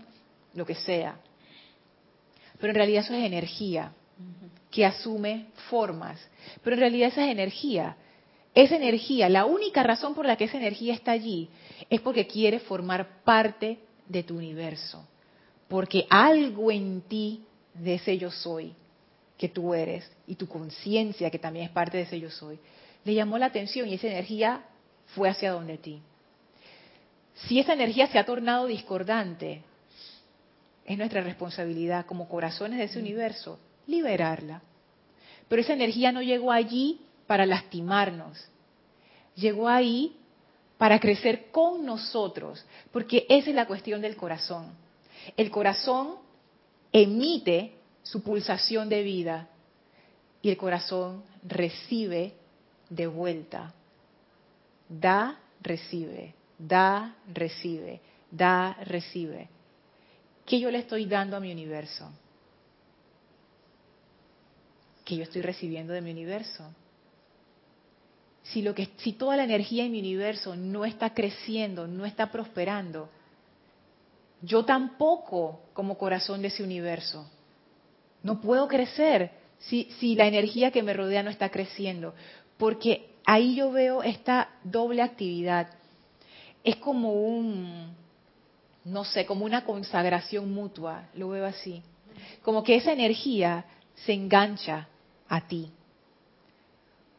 lo 0.54 0.66
que 0.66 0.74
sea. 0.74 1.16
Pero 2.58 2.70
en 2.70 2.76
realidad 2.76 3.04
eso 3.04 3.14
es 3.14 3.24
energía 3.24 3.92
que 4.70 4.84
asume 4.84 5.46
formas. 5.70 6.20
Pero 6.62 6.74
en 6.74 6.80
realidad 6.80 7.08
esa 7.08 7.24
es 7.24 7.32
energía. 7.32 7.96
Esa 8.54 8.76
energía, 8.76 9.28
la 9.28 9.46
única 9.46 9.82
razón 9.82 10.14
por 10.14 10.26
la 10.26 10.36
que 10.36 10.44
esa 10.44 10.58
energía 10.58 10.94
está 10.94 11.12
allí 11.12 11.48
es 11.90 12.00
porque 12.00 12.26
quiere 12.26 12.60
formar 12.60 13.24
parte 13.24 13.78
de 14.06 14.22
tu 14.22 14.36
universo. 14.36 15.04
Porque 15.68 16.06
algo 16.10 16.70
en 16.70 17.02
ti 17.02 17.44
de 17.74 17.94
ese 17.94 18.18
yo 18.18 18.30
soy 18.30 18.74
que 19.36 19.48
tú 19.48 19.74
eres 19.74 20.10
y 20.26 20.36
tu 20.36 20.46
conciencia 20.46 21.30
que 21.30 21.38
también 21.38 21.66
es 21.66 21.72
parte 21.72 21.96
de 21.96 22.04
ese 22.04 22.20
yo 22.20 22.30
soy, 22.30 22.58
le 23.04 23.14
llamó 23.14 23.38
la 23.38 23.46
atención 23.46 23.88
y 23.88 23.94
esa 23.94 24.06
energía 24.06 24.64
fue 25.14 25.28
hacia 25.28 25.52
donde 25.52 25.78
ti. 25.78 26.00
Si 27.34 27.58
esa 27.58 27.72
energía 27.72 28.06
se 28.06 28.18
ha 28.18 28.24
tornado 28.24 28.66
discordante, 28.66 29.62
es 30.86 30.98
nuestra 30.98 31.22
responsabilidad 31.22 32.06
como 32.06 32.28
corazones 32.28 32.78
de 32.78 32.84
ese 32.84 32.98
universo 32.98 33.58
liberarla. 33.86 34.62
Pero 35.48 35.60
esa 35.60 35.72
energía 35.72 36.12
no 36.12 36.22
llegó 36.22 36.52
allí 36.52 37.00
para 37.26 37.46
lastimarnos. 37.46 38.48
Llegó 39.34 39.68
ahí 39.68 40.16
para 40.78 41.00
crecer 41.00 41.50
con 41.50 41.84
nosotros, 41.84 42.64
porque 42.92 43.26
esa 43.28 43.50
es 43.50 43.56
la 43.56 43.66
cuestión 43.66 44.00
del 44.00 44.16
corazón. 44.16 44.72
El 45.36 45.50
corazón 45.50 46.16
emite 46.92 47.72
su 48.02 48.22
pulsación 48.22 48.88
de 48.88 49.02
vida 49.02 49.48
y 50.42 50.50
el 50.50 50.56
corazón 50.56 51.24
recibe 51.42 52.34
de 52.90 53.06
vuelta. 53.06 53.74
Da, 54.88 55.40
recibe, 55.62 56.34
da, 56.58 57.16
recibe, 57.32 58.00
da, 58.30 58.74
recibe. 58.84 59.48
¿Qué 60.44 60.60
yo 60.60 60.70
le 60.70 60.78
estoy 60.78 61.06
dando 61.06 61.36
a 61.36 61.40
mi 61.40 61.50
universo? 61.50 62.10
¿Qué 65.04 65.16
yo 65.16 65.22
estoy 65.22 65.42
recibiendo 65.42 65.92
de 65.92 66.00
mi 66.00 66.10
universo? 66.10 66.64
Si, 68.42 68.60
lo 68.60 68.74
que, 68.74 68.90
si 68.98 69.14
toda 69.14 69.36
la 69.36 69.44
energía 69.44 69.84
en 69.84 69.92
mi 69.92 70.00
universo 70.00 70.54
no 70.54 70.84
está 70.84 71.14
creciendo, 71.14 71.86
no 71.86 72.04
está 72.04 72.30
prosperando, 72.30 73.08
yo 74.44 74.64
tampoco 74.64 75.60
como 75.72 75.96
corazón 75.96 76.42
de 76.42 76.48
ese 76.48 76.62
universo. 76.62 77.28
No 78.22 78.40
puedo 78.40 78.68
crecer 78.68 79.30
si, 79.58 79.84
si 79.98 80.14
la 80.14 80.26
energía 80.26 80.70
que 80.70 80.82
me 80.82 80.92
rodea 80.92 81.22
no 81.22 81.30
está 81.30 81.50
creciendo, 81.50 82.14
porque 82.58 83.10
ahí 83.24 83.56
yo 83.56 83.72
veo 83.72 84.02
esta 84.02 84.50
doble 84.62 85.02
actividad. 85.02 85.68
Es 86.62 86.76
como 86.76 87.12
un, 87.12 87.94
no 88.84 89.04
sé, 89.04 89.26
como 89.26 89.44
una 89.44 89.64
consagración 89.64 90.52
mutua, 90.52 91.08
lo 91.14 91.30
veo 91.30 91.46
así. 91.46 91.82
Como 92.42 92.62
que 92.62 92.76
esa 92.76 92.92
energía 92.92 93.64
se 93.94 94.12
engancha 94.12 94.88
a 95.28 95.46
ti, 95.46 95.70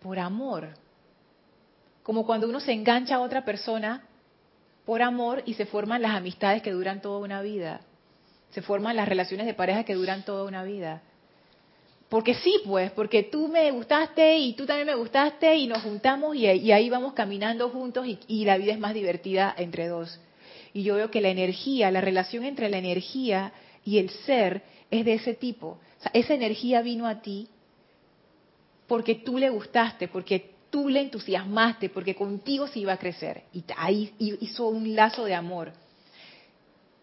por 0.02 0.20
amor. 0.20 0.70
Como 2.04 2.26
cuando 2.26 2.48
uno 2.48 2.60
se 2.60 2.72
engancha 2.72 3.16
a 3.16 3.22
otra 3.22 3.44
persona 3.44 4.04
por 4.86 5.02
amor 5.02 5.44
y 5.46 5.56
se 5.56 5.66
forman 5.66 6.02
las 6.02 6.16
amistades 6.16 6.62
que 6.62 6.72
duran 6.72 7.02
toda 7.02 7.20
una 7.20 7.42
vida. 7.42 7.82
Se 8.52 8.62
forman 8.62 8.96
las 8.96 9.10
relaciones 9.10 9.46
de 9.48 9.54
pareja 9.54 9.84
que 9.84 9.96
duran 9.96 10.24
toda 10.24 10.46
una 10.46 10.64
vida. 10.64 11.02
Porque 12.10 12.36
sí, 12.36 12.62
pues, 12.66 12.92
porque 12.92 13.24
tú 13.24 13.48
me 13.48 13.72
gustaste 13.72 14.38
y 14.38 14.54
tú 14.54 14.66
también 14.66 14.88
me 14.88 14.96
gustaste 14.96 15.56
y 15.56 15.68
nos 15.68 15.82
juntamos 15.82 16.36
y, 16.36 16.48
ahí 16.48 16.90
vamos 16.90 17.14
caminando 17.14 17.70
juntos 17.70 18.06
y, 18.28 18.46
la 18.46 18.58
vida 18.58 18.74
es 18.74 18.80
más 18.80 18.94
divertida 18.94 19.54
entre 19.58 19.88
dos. 19.88 20.20
Y 20.72 20.84
yo 20.84 20.96
veo 20.96 21.10
que 21.10 21.22
la 21.22 21.30
energía, 21.30 21.90
la 21.90 22.02
relación 22.02 22.44
entre 22.44 22.70
la 22.70 22.78
energía 22.78 23.54
y 23.84 23.98
el 23.98 24.10
ser 24.10 24.62
es 24.92 25.04
de 25.04 25.16
ese 25.16 25.34
tipo. 25.34 25.80
O 26.00 26.02
sea, 26.02 26.12
esa 26.14 26.36
energía 26.36 26.82
vino 26.82 27.08
a 27.08 27.22
ti 27.22 27.48
porque 28.88 29.16
tú 29.16 29.40
le 29.40 29.50
gustaste, 29.50 30.08
porque 30.08 30.55
tú 30.76 30.90
le 30.90 31.00
entusiasmaste, 31.00 31.88
porque 31.88 32.16
contigo 32.16 32.68
se 32.68 32.80
iba 32.80 32.92
a 32.92 32.98
crecer. 32.98 33.44
Y 33.54 33.64
ahí 33.78 34.14
hizo 34.20 34.68
un 34.68 34.94
lazo 34.94 35.24
de 35.24 35.34
amor. 35.34 35.72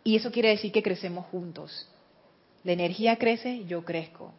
Y 0.05 0.15
eso 0.15 0.31
quiere 0.31 0.51
decir 0.51 0.71
que 0.71 0.83
crecemos 0.83 1.25
juntos. 1.29 1.89
La 2.65 2.73
energía 2.73 3.17
crece, 3.17 3.65
yo 3.65 3.83
crezco. 3.83 4.35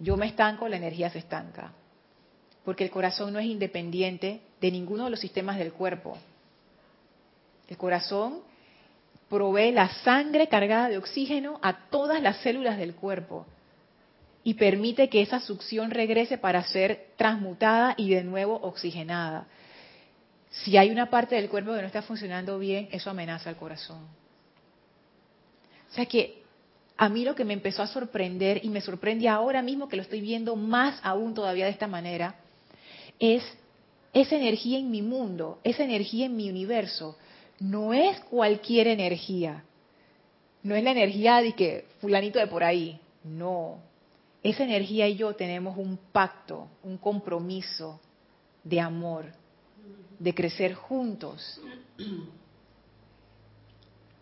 Yo 0.00 0.16
me 0.16 0.26
estanco, 0.26 0.66
la 0.66 0.78
energía 0.78 1.10
se 1.10 1.20
estanca. 1.20 1.70
Porque 2.64 2.82
el 2.82 2.90
corazón 2.90 3.32
no 3.32 3.38
es 3.38 3.46
independiente 3.46 4.40
de 4.60 4.72
ninguno 4.72 5.04
de 5.04 5.10
los 5.10 5.20
sistemas 5.20 5.56
del 5.56 5.72
cuerpo. 5.72 6.18
El 7.68 7.76
corazón 7.76 8.40
provee 9.28 9.70
la 9.70 9.90
sangre 10.02 10.48
cargada 10.48 10.88
de 10.88 10.98
oxígeno 10.98 11.60
a 11.62 11.88
todas 11.88 12.20
las 12.20 12.38
células 12.38 12.78
del 12.78 12.96
cuerpo 12.96 13.46
y 14.48 14.54
permite 14.54 15.10
que 15.10 15.20
esa 15.20 15.40
succión 15.40 15.90
regrese 15.90 16.38
para 16.38 16.62
ser 16.62 17.08
transmutada 17.18 17.92
y 17.98 18.08
de 18.08 18.24
nuevo 18.24 18.58
oxigenada. 18.62 19.46
Si 20.48 20.78
hay 20.78 20.88
una 20.88 21.10
parte 21.10 21.34
del 21.34 21.50
cuerpo 21.50 21.74
que 21.74 21.82
no 21.82 21.86
está 21.86 22.00
funcionando 22.00 22.58
bien, 22.58 22.88
eso 22.90 23.10
amenaza 23.10 23.50
al 23.50 23.58
corazón. 23.58 23.98
O 25.90 25.94
sea 25.94 26.06
que 26.06 26.40
a 26.96 27.10
mí 27.10 27.26
lo 27.26 27.34
que 27.34 27.44
me 27.44 27.52
empezó 27.52 27.82
a 27.82 27.88
sorprender 27.88 28.64
y 28.64 28.70
me 28.70 28.80
sorprende 28.80 29.28
ahora 29.28 29.60
mismo 29.60 29.86
que 29.86 29.96
lo 29.96 30.02
estoy 30.02 30.22
viendo 30.22 30.56
más 30.56 30.98
aún 31.02 31.34
todavía 31.34 31.66
de 31.66 31.72
esta 31.72 31.86
manera, 31.86 32.36
es 33.18 33.44
esa 34.14 34.36
energía 34.36 34.78
en 34.78 34.90
mi 34.90 35.02
mundo, 35.02 35.60
esa 35.62 35.84
energía 35.84 36.24
en 36.24 36.36
mi 36.38 36.48
universo, 36.48 37.18
no 37.60 37.92
es 37.92 38.18
cualquier 38.20 38.86
energía. 38.86 39.62
No 40.62 40.74
es 40.74 40.82
la 40.82 40.92
energía 40.92 41.42
de 41.42 41.52
que 41.52 41.84
fulanito 42.00 42.38
de 42.38 42.46
por 42.46 42.64
ahí. 42.64 42.98
No. 43.22 43.86
Esa 44.42 44.64
energía 44.64 45.08
y 45.08 45.16
yo 45.16 45.34
tenemos 45.34 45.76
un 45.76 45.98
pacto, 46.12 46.68
un 46.82 46.96
compromiso 46.96 48.00
de 48.64 48.80
amor, 48.80 49.26
de 50.18 50.34
crecer 50.34 50.74
juntos. 50.74 51.60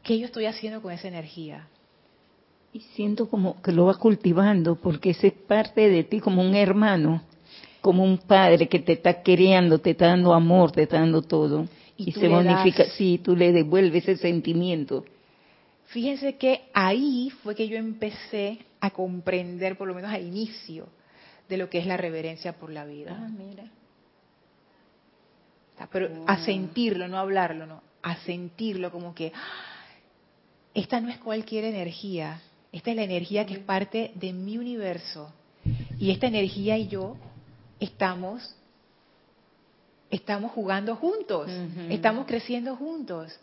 ¿Qué 0.03 0.19
yo 0.19 0.27
estoy 0.27 0.47
haciendo 0.47 0.81
con 0.81 0.93
esa 0.93 1.09
energía? 1.09 1.69
Y 2.73 2.81
siento 2.81 3.29
como 3.29 3.61
que 3.62 3.73
lo 3.73 3.87
va 3.87 3.95
cultivando, 3.95 4.77
porque 4.77 5.11
ese 5.11 5.29
es 5.29 5.33
parte 5.33 5.89
de 5.89 6.05
ti 6.05 6.21
como 6.21 6.43
un 6.43 6.55
hermano, 6.55 7.23
como 7.81 8.05
un 8.05 8.19
padre 8.19 8.69
que 8.69 8.79
te 8.79 8.93
está 8.93 9.23
queriendo, 9.23 9.79
te 9.79 9.91
está 9.91 10.09
dando 10.09 10.35
amor, 10.35 10.73
te 10.73 10.83
está 10.83 10.99
dando 11.01 11.23
todo. 11.23 11.67
Y, 11.97 12.12
se 12.12 12.29
bonifica, 12.29 12.85
sí, 12.91 13.19
tú 13.23 13.35
le 13.35 13.53
devuelves 13.53 14.07
ese 14.07 14.21
sentimiento. 14.21 15.05
Fíjense 15.87 16.37
que 16.37 16.64
ahí 16.75 17.31
fue 17.43 17.55
que 17.55 17.69
yo 17.69 17.79
empecé 17.79 18.59
a 18.87 18.91
comprender, 18.91 19.76
por 19.76 19.89
lo 19.89 19.95
menos 19.95 20.12
al 20.12 20.22
inicio, 20.22 20.89
de 21.49 21.57
lo 21.57 21.70
que 21.70 21.78
es 21.78 21.87
la 21.87 21.97
reverencia 21.97 22.55
por 22.55 22.70
la 22.70 22.84
vida. 22.84 23.16
Ah, 23.18 23.28
mira. 23.28 23.64
Pero 25.93 26.24
a 26.26 26.39
sentirlo, 26.45 27.07
no 27.07 27.18
a 27.18 27.20
hablarlo, 27.20 27.66
no, 27.66 27.82
a 28.03 28.16
sentirlo 28.24 28.91
como 28.91 29.14
que 29.14 29.32
¡ah! 29.34 29.84
esta 30.74 31.01
no 31.01 31.11
es 31.11 31.18
cualquier 31.18 31.64
energía, 31.64 32.41
esta 32.72 32.91
es 32.91 32.97
la 32.97 33.03
energía 33.03 33.47
que 33.47 33.55
es 33.55 33.61
parte 33.61 34.12
de 34.14 34.32
mi 34.32 34.59
universo. 34.59 35.32
Y 35.99 36.11
esta 36.11 36.26
energía 36.26 36.78
y 36.78 36.89
yo 36.89 37.16
estamos 37.80 38.57
estamos 40.11 40.53
jugando 40.53 40.97
juntos, 40.97 41.51
estamos 41.91 42.26
creciendo 42.26 42.76
juntos. 42.76 43.39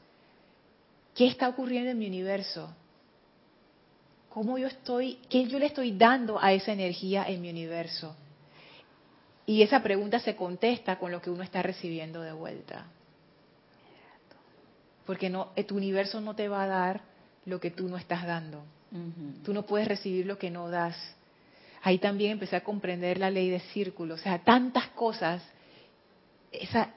¿Qué 1.14 1.28
está 1.28 1.50
ocurriendo 1.50 1.92
en 1.92 2.00
mi 2.00 2.08
universo? 2.08 2.74
¿Cómo 4.34 4.58
yo 4.58 4.66
estoy, 4.66 5.20
qué 5.30 5.46
yo 5.46 5.60
le 5.60 5.68
estoy 5.68 5.92
dando 5.92 6.42
a 6.42 6.54
esa 6.54 6.72
energía 6.72 7.24
en 7.28 7.40
mi 7.40 7.52
universo? 7.52 8.16
Y 9.46 9.62
esa 9.62 9.84
pregunta 9.84 10.20
se 10.20 10.36
contesta 10.36 10.98
con 10.98 11.12
lo 11.12 11.22
que 11.22 11.30
uno 11.30 11.44
está 11.44 11.62
recibiendo 11.62 12.20
de 12.20 12.34
vuelta. 12.34 12.88
Porque 15.06 15.30
no, 15.30 15.52
eh, 15.56 15.64
tu 15.64 15.78
universo 15.78 16.20
no 16.20 16.36
te 16.36 16.48
va 16.48 16.64
a 16.64 16.68
dar 16.68 17.02
lo 17.46 17.60
que 17.60 17.70
tú 17.70 17.88
no 17.88 17.96
estás 17.96 18.26
dando. 18.26 18.64
Tú 19.44 19.54
no 19.54 19.68
puedes 19.68 19.88
recibir 19.88 20.26
lo 20.26 20.40
que 20.40 20.50
no 20.50 20.68
das. 20.68 20.96
Ahí 21.84 22.00
también 22.00 22.32
empecé 22.32 22.56
a 22.56 22.64
comprender 22.64 23.20
la 23.20 23.30
ley 23.30 23.52
de 23.52 23.60
círculo. 23.60 24.16
O 24.16 24.18
sea, 24.18 24.40
tantas 24.40 24.88
cosas, 24.90 25.44
esa, 26.52 26.90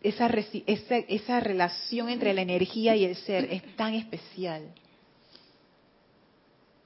esa, 0.00 0.28
esa, 0.28 0.96
esa 0.96 1.40
relación 1.40 2.08
entre 2.08 2.34
la 2.34 2.42
energía 2.42 2.94
y 2.94 3.04
el 3.04 3.16
ser 3.16 3.52
es 3.52 3.74
tan 3.74 3.94
especial. 3.94 4.62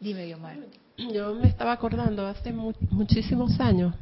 Dime, 0.01 0.25
Diomar. 0.27 0.57
Yo 0.97 1.35
me 1.35 1.49
estaba 1.49 1.73
acordando 1.73 2.27
hace 2.27 2.53
muchísimos 2.53 3.59
años 3.61 3.95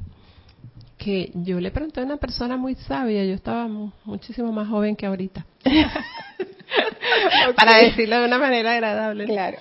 que 0.98 1.30
yo 1.34 1.60
le 1.60 1.70
pregunté 1.70 2.00
a 2.00 2.04
una 2.04 2.16
persona 2.16 2.56
muy 2.56 2.74
sabia, 2.74 3.24
yo 3.24 3.34
estaba 3.34 3.68
muchísimo 4.04 4.52
más 4.52 4.68
joven 4.68 4.96
que 4.96 5.06
ahorita. 5.06 5.46
Para 7.56 7.78
decirlo 7.78 8.20
de 8.20 8.26
una 8.26 8.38
manera 8.38 8.72
agradable. 8.72 9.26
Claro. 9.26 9.58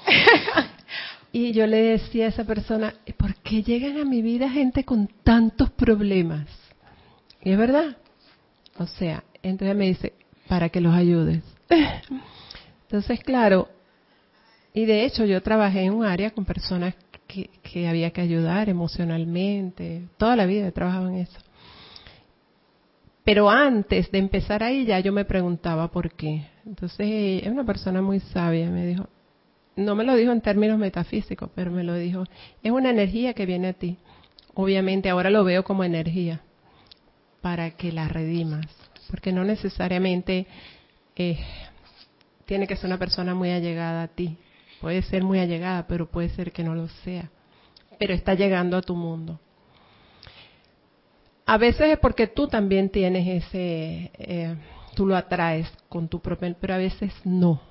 y 1.31 1.51
yo 1.51 1.67
le 1.67 1.77
decía 1.77 2.25
a 2.25 2.29
esa 2.29 2.45
persona, 2.45 2.93
¿por 3.17 3.35
qué 3.35 3.63
llegan 3.63 3.99
a 3.99 4.05
mi 4.05 4.21
vida 4.21 4.49
gente 4.49 4.83
con 4.85 5.07
tantos 5.23 5.69
problemas? 5.71 6.47
Y 7.41 7.51
es 7.51 7.57
verdad. 7.57 7.97
O 8.77 8.87
sea, 8.87 9.23
entonces 9.43 9.75
me 9.75 9.87
dice, 9.87 10.13
para 10.47 10.69
que 10.69 10.81
los 10.81 10.93
ayudes. 10.93 11.43
Entonces, 12.83 13.19
claro, 13.23 13.67
y 14.75 14.85
de 14.85 15.05
hecho 15.05 15.25
yo 15.25 15.41
trabajé 15.41 15.85
en 15.85 15.93
un 15.93 16.05
área 16.05 16.29
con 16.29 16.45
personas 16.45 16.93
que, 17.27 17.87
había 17.87 18.11
que 18.11 18.21
ayudar 18.21 18.69
emocionalmente, 18.69 20.03
toda 20.17 20.35
la 20.35 20.45
vida 20.45 20.67
he 20.67 20.71
trabajado 20.71 21.09
en 21.09 21.15
eso. 21.15 21.39
Pero 23.23 23.49
antes 23.49 24.11
de 24.11 24.19
empezar 24.19 24.61
ahí 24.61 24.85
ya 24.85 24.99
yo 24.99 25.11
me 25.11 25.25
preguntaba 25.25 25.89
por 25.89 26.11
qué. 26.11 26.45
Entonces 26.63 27.43
es 27.43 27.47
una 27.47 27.65
persona 27.65 28.03
muy 28.03 28.19
sabia, 28.19 28.69
me 28.69 28.85
dijo, 28.85 29.09
no 29.75 29.95
me 29.95 30.03
lo 30.03 30.15
dijo 30.15 30.31
en 30.31 30.41
términos 30.41 30.77
metafísicos, 30.77 31.49
pero 31.55 31.71
me 31.71 31.83
lo 31.83 31.95
dijo, 31.95 32.25
es 32.61 32.71
una 32.71 32.91
energía 32.91 33.33
que 33.33 33.47
viene 33.47 33.69
a 33.69 33.73
ti. 33.73 33.97
Obviamente 34.53 35.09
ahora 35.09 35.31
lo 35.31 35.43
veo 35.43 35.63
como 35.63 35.83
energía 35.83 36.41
para 37.41 37.71
que 37.71 37.91
la 37.91 38.07
redimas 38.07 38.67
porque 39.09 39.31
no 39.31 39.43
necesariamente 39.43 40.47
eh, 41.15 41.37
tiene 42.45 42.67
que 42.67 42.75
ser 42.75 42.87
una 42.87 42.97
persona 42.97 43.33
muy 43.33 43.51
allegada 43.51 44.03
a 44.03 44.07
ti. 44.07 44.37
Puede 44.81 45.01
ser 45.03 45.23
muy 45.23 45.39
allegada, 45.39 45.87
pero 45.87 46.09
puede 46.09 46.29
ser 46.29 46.51
que 46.51 46.63
no 46.63 46.75
lo 46.75 46.87
sea. 47.03 47.29
Pero 47.97 48.13
está 48.13 48.33
llegando 48.33 48.77
a 48.77 48.81
tu 48.81 48.95
mundo. 48.95 49.39
A 51.45 51.57
veces 51.57 51.91
es 51.91 51.99
porque 51.99 52.27
tú 52.27 52.47
también 52.47 52.89
tienes 52.89 53.45
ese, 53.45 54.11
eh, 54.17 54.55
tú 54.95 55.05
lo 55.05 55.15
atraes 55.15 55.71
con 55.89 56.07
tu 56.07 56.19
propio, 56.19 56.55
pero 56.59 56.73
a 56.73 56.77
veces 56.77 57.13
no. 57.23 57.61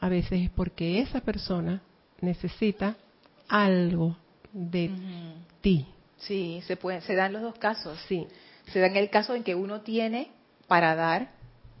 A 0.00 0.08
veces 0.08 0.42
es 0.42 0.50
porque 0.50 1.00
esa 1.00 1.20
persona 1.20 1.82
necesita 2.20 2.96
algo 3.48 4.16
de 4.52 4.90
ti. 5.60 5.86
Sí, 6.18 6.62
se 6.66 6.76
puede, 6.76 7.00
se 7.00 7.14
dan 7.14 7.32
los 7.32 7.42
dos 7.42 7.54
casos. 7.58 7.98
Sí. 8.06 8.26
Se 8.66 8.78
da 8.80 8.86
en 8.86 8.96
el 8.96 9.10
caso 9.10 9.34
en 9.34 9.42
que 9.42 9.54
uno 9.54 9.80
tiene 9.80 10.30
para 10.68 10.94
dar 10.94 11.30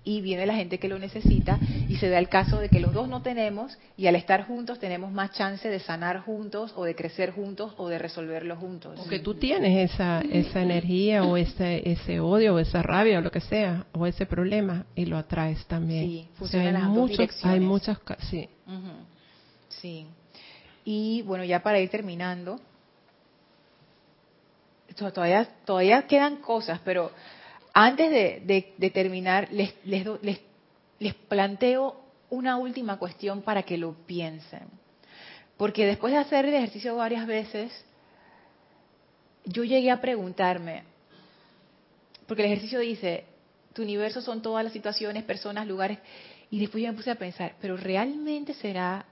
y 0.04 0.20
viene 0.20 0.46
la 0.46 0.54
gente 0.54 0.78
que 0.78 0.88
lo 0.88 0.98
necesita 0.98 1.58
y 1.88 1.96
se 1.96 2.08
da 2.08 2.18
el 2.18 2.28
caso 2.28 2.58
de 2.58 2.68
que 2.68 2.80
los 2.80 2.92
dos 2.92 3.08
no 3.08 3.22
tenemos 3.22 3.78
y 3.96 4.06
al 4.06 4.16
estar 4.16 4.46
juntos 4.46 4.78
tenemos 4.78 5.12
más 5.12 5.32
chance 5.32 5.68
de 5.68 5.78
sanar 5.78 6.20
juntos 6.20 6.72
o 6.76 6.84
de 6.84 6.94
crecer 6.94 7.30
juntos 7.30 7.74
o 7.76 7.88
de 7.88 7.98
resolverlo 7.98 8.56
juntos. 8.56 8.98
Porque 8.98 9.20
tú 9.20 9.34
tienes 9.34 9.92
esa, 9.92 10.20
esa 10.20 10.62
energía 10.62 11.24
o 11.24 11.36
ese, 11.36 11.88
ese 11.88 12.20
odio 12.20 12.54
o 12.54 12.58
esa 12.58 12.82
rabia 12.82 13.18
o 13.18 13.22
lo 13.22 13.30
que 13.30 13.40
sea 13.40 13.86
o 13.92 14.06
ese 14.06 14.26
problema 14.26 14.86
y 14.94 15.06
lo 15.06 15.16
atraes 15.16 15.64
también. 15.66 16.04
Sí, 16.04 16.28
funciona 16.34 16.66
hay, 16.66 16.72
las 16.72 16.84
muchos, 16.84 17.44
hay 17.44 17.60
muchas, 17.60 17.98
sí. 18.30 18.48
Sí. 19.68 20.06
Y 20.84 21.22
bueno, 21.22 21.44
ya 21.44 21.62
para 21.62 21.78
ir 21.78 21.88
terminando, 21.90 22.60
todavía, 24.96 25.48
todavía 25.64 26.06
quedan 26.06 26.36
cosas, 26.36 26.80
pero 26.84 27.12
antes 27.72 28.10
de, 28.10 28.90
terminar, 28.90 29.48
les, 29.52 29.74
les, 29.84 31.14
planteo 31.28 32.00
una 32.30 32.56
última 32.56 32.98
cuestión 32.98 33.42
para 33.42 33.62
que 33.62 33.78
lo 33.78 33.94
piensen. 34.06 34.68
Porque 35.56 35.86
después 35.86 36.12
de 36.12 36.18
hacer 36.18 36.46
el 36.46 36.54
ejercicio 36.54 36.96
varias 36.96 37.26
veces, 37.26 37.72
yo 39.44 39.64
llegué 39.64 39.90
a 39.90 40.00
preguntarme, 40.00 40.84
porque 42.26 42.44
el 42.44 42.52
ejercicio 42.52 42.78
dice, 42.80 43.24
tu 43.72 43.82
universo 43.82 44.20
son 44.20 44.42
todas 44.42 44.64
las 44.64 44.72
situaciones, 44.72 45.24
personas, 45.24 45.66
lugares, 45.66 45.98
y 46.50 46.60
después 46.60 46.82
yo 46.82 46.90
me 46.90 46.96
puse 46.96 47.10
a 47.10 47.14
pensar, 47.14 47.54
pero 47.60 47.76
¿realmente 47.76 48.54
será 48.54 49.06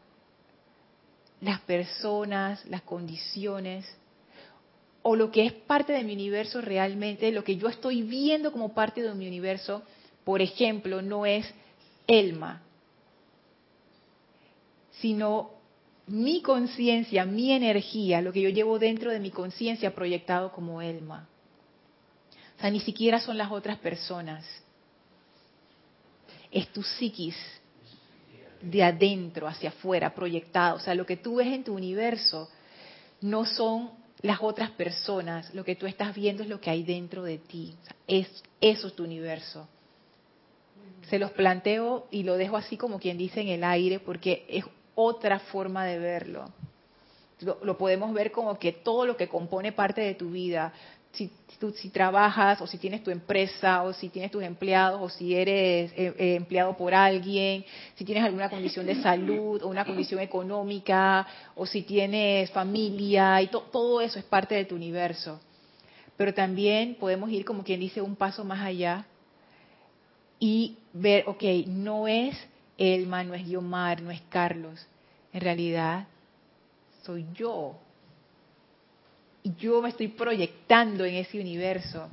las 1.40 1.60
personas, 1.60 2.64
las 2.66 2.82
condiciones, 2.82 3.86
o 5.02 5.16
lo 5.16 5.30
que 5.30 5.46
es 5.46 5.52
parte 5.52 5.92
de 5.92 6.04
mi 6.04 6.12
universo 6.12 6.60
realmente, 6.60 7.32
lo 7.32 7.44
que 7.44 7.56
yo 7.56 7.68
estoy 7.68 8.02
viendo 8.02 8.52
como 8.52 8.74
parte 8.74 9.02
de 9.02 9.14
mi 9.14 9.26
universo, 9.26 9.82
por 10.24 10.42
ejemplo, 10.42 11.00
no 11.00 11.24
es 11.26 11.46
Elma, 12.06 12.62
sino 14.92 15.50
mi 16.06 16.42
conciencia, 16.42 17.24
mi 17.24 17.52
energía, 17.52 18.20
lo 18.20 18.32
que 18.32 18.42
yo 18.42 18.50
llevo 18.50 18.78
dentro 18.78 19.10
de 19.10 19.20
mi 19.20 19.30
conciencia 19.30 19.94
proyectado 19.94 20.52
como 20.52 20.82
Elma. 20.82 21.28
O 22.58 22.60
sea, 22.60 22.70
ni 22.70 22.80
siquiera 22.80 23.20
son 23.20 23.38
las 23.38 23.50
otras 23.50 23.78
personas. 23.78 24.44
Es 26.50 26.68
tu 26.72 26.82
psiquis 26.82 27.36
de 28.60 28.82
adentro 28.82 29.46
hacia 29.46 29.70
afuera, 29.70 30.14
proyectado. 30.14 30.76
O 30.76 30.80
sea, 30.80 30.94
lo 30.94 31.06
que 31.06 31.16
tú 31.16 31.36
ves 31.36 31.46
en 31.46 31.64
tu 31.64 31.74
universo 31.74 32.50
no 33.22 33.46
son 33.46 33.99
las 34.22 34.40
otras 34.42 34.70
personas, 34.70 35.54
lo 35.54 35.64
que 35.64 35.76
tú 35.76 35.86
estás 35.86 36.14
viendo 36.14 36.42
es 36.42 36.48
lo 36.48 36.60
que 36.60 36.70
hay 36.70 36.82
dentro 36.82 37.22
de 37.22 37.38
ti. 37.38 37.74
es, 38.06 38.28
eso 38.60 38.88
es 38.88 38.94
tu 38.94 39.04
universo. 39.04 39.66
Se 41.08 41.18
los 41.18 41.30
planteo 41.32 42.06
y 42.10 42.22
lo 42.22 42.36
dejo 42.36 42.56
así 42.56 42.76
como 42.76 43.00
quien 43.00 43.16
dice 43.18 43.40
en 43.40 43.48
el 43.48 43.64
aire 43.64 43.98
porque 43.98 44.44
es 44.48 44.64
otra 44.94 45.38
forma 45.38 45.84
de 45.84 45.98
verlo. 45.98 46.52
lo 47.62 47.78
podemos 47.78 48.12
ver 48.12 48.30
como 48.30 48.58
que 48.58 48.72
todo 48.72 49.06
lo 49.06 49.16
que 49.16 49.28
compone 49.28 49.72
parte 49.72 50.02
de 50.02 50.14
tu 50.14 50.30
vida, 50.30 50.72
si, 51.12 51.90
trabajas 51.90 52.60
o 52.60 52.66
si 52.66 52.78
tienes 52.78 53.02
tu 53.02 53.10
empresa 53.10 53.82
o 53.82 53.92
si 53.92 54.08
tienes 54.08 54.30
tus 54.30 54.42
empleados 54.42 55.00
o 55.02 55.08
si 55.08 55.34
eres 55.34 55.92
eh, 55.92 56.14
eh, 56.16 56.34
empleado 56.36 56.76
por 56.76 56.94
alguien, 56.94 57.64
si 57.96 58.04
tienes 58.04 58.24
alguna 58.24 58.48
condición 58.48 58.86
de 58.86 59.02
salud 59.02 59.62
o 59.62 59.68
una 59.68 59.84
condición 59.84 60.20
económica 60.20 61.26
o 61.54 61.66
si 61.66 61.82
tienes 61.82 62.50
familia 62.50 63.42
y 63.42 63.48
todo 63.48 64.00
eso 64.00 64.18
es 64.18 64.24
parte 64.24 64.54
de 64.54 64.64
tu 64.64 64.76
universo. 64.76 65.40
Pero 66.16 66.32
también 66.34 66.96
podemos 66.96 67.30
ir 67.30 67.44
como 67.44 67.64
quien 67.64 67.80
dice 67.80 68.00
un 68.00 68.16
paso 68.16 68.44
más 68.44 68.60
allá 68.60 69.06
y 70.38 70.78
ver, 70.92 71.24
ok, 71.26 71.42
no 71.66 72.08
es 72.08 72.36
Elma, 72.78 73.24
no 73.24 73.34
es 73.34 73.44
Guiomar, 73.44 74.00
no 74.00 74.10
es 74.10 74.22
Carlos, 74.30 74.86
en 75.32 75.40
realidad 75.40 76.06
soy 77.02 77.26
yo 77.34 77.76
y 79.42 79.54
yo 79.56 79.80
me 79.82 79.88
estoy 79.88 80.08
proyectando 80.08 81.04
en 81.04 81.16
ese 81.16 81.40
universo. 81.40 82.08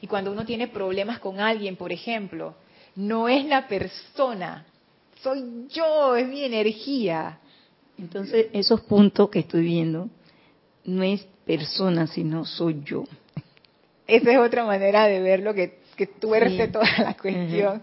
Y 0.00 0.06
cuando 0.06 0.32
uno 0.32 0.44
tiene 0.44 0.68
problemas 0.68 1.18
con 1.18 1.40
alguien, 1.40 1.76
por 1.76 1.92
ejemplo, 1.92 2.54
no 2.96 3.28
es 3.28 3.44
la 3.46 3.66
persona, 3.68 4.66
soy 5.22 5.66
yo, 5.70 6.16
es 6.16 6.28
mi 6.28 6.44
energía. 6.44 7.38
Entonces, 7.98 8.46
esos 8.52 8.80
puntos 8.82 9.30
que 9.30 9.40
estoy 9.40 9.62
viendo 9.62 10.10
no 10.84 11.02
es 11.02 11.26
persona, 11.46 12.06
sino 12.06 12.44
soy 12.44 12.82
yo. 12.84 13.04
Esa 14.06 14.32
es 14.32 14.38
otra 14.38 14.64
manera 14.64 15.06
de 15.06 15.20
verlo 15.20 15.54
que, 15.54 15.78
que 15.96 16.06
tuerce 16.06 16.68
toda 16.68 16.88
la 16.98 17.14
cuestión. 17.16 17.82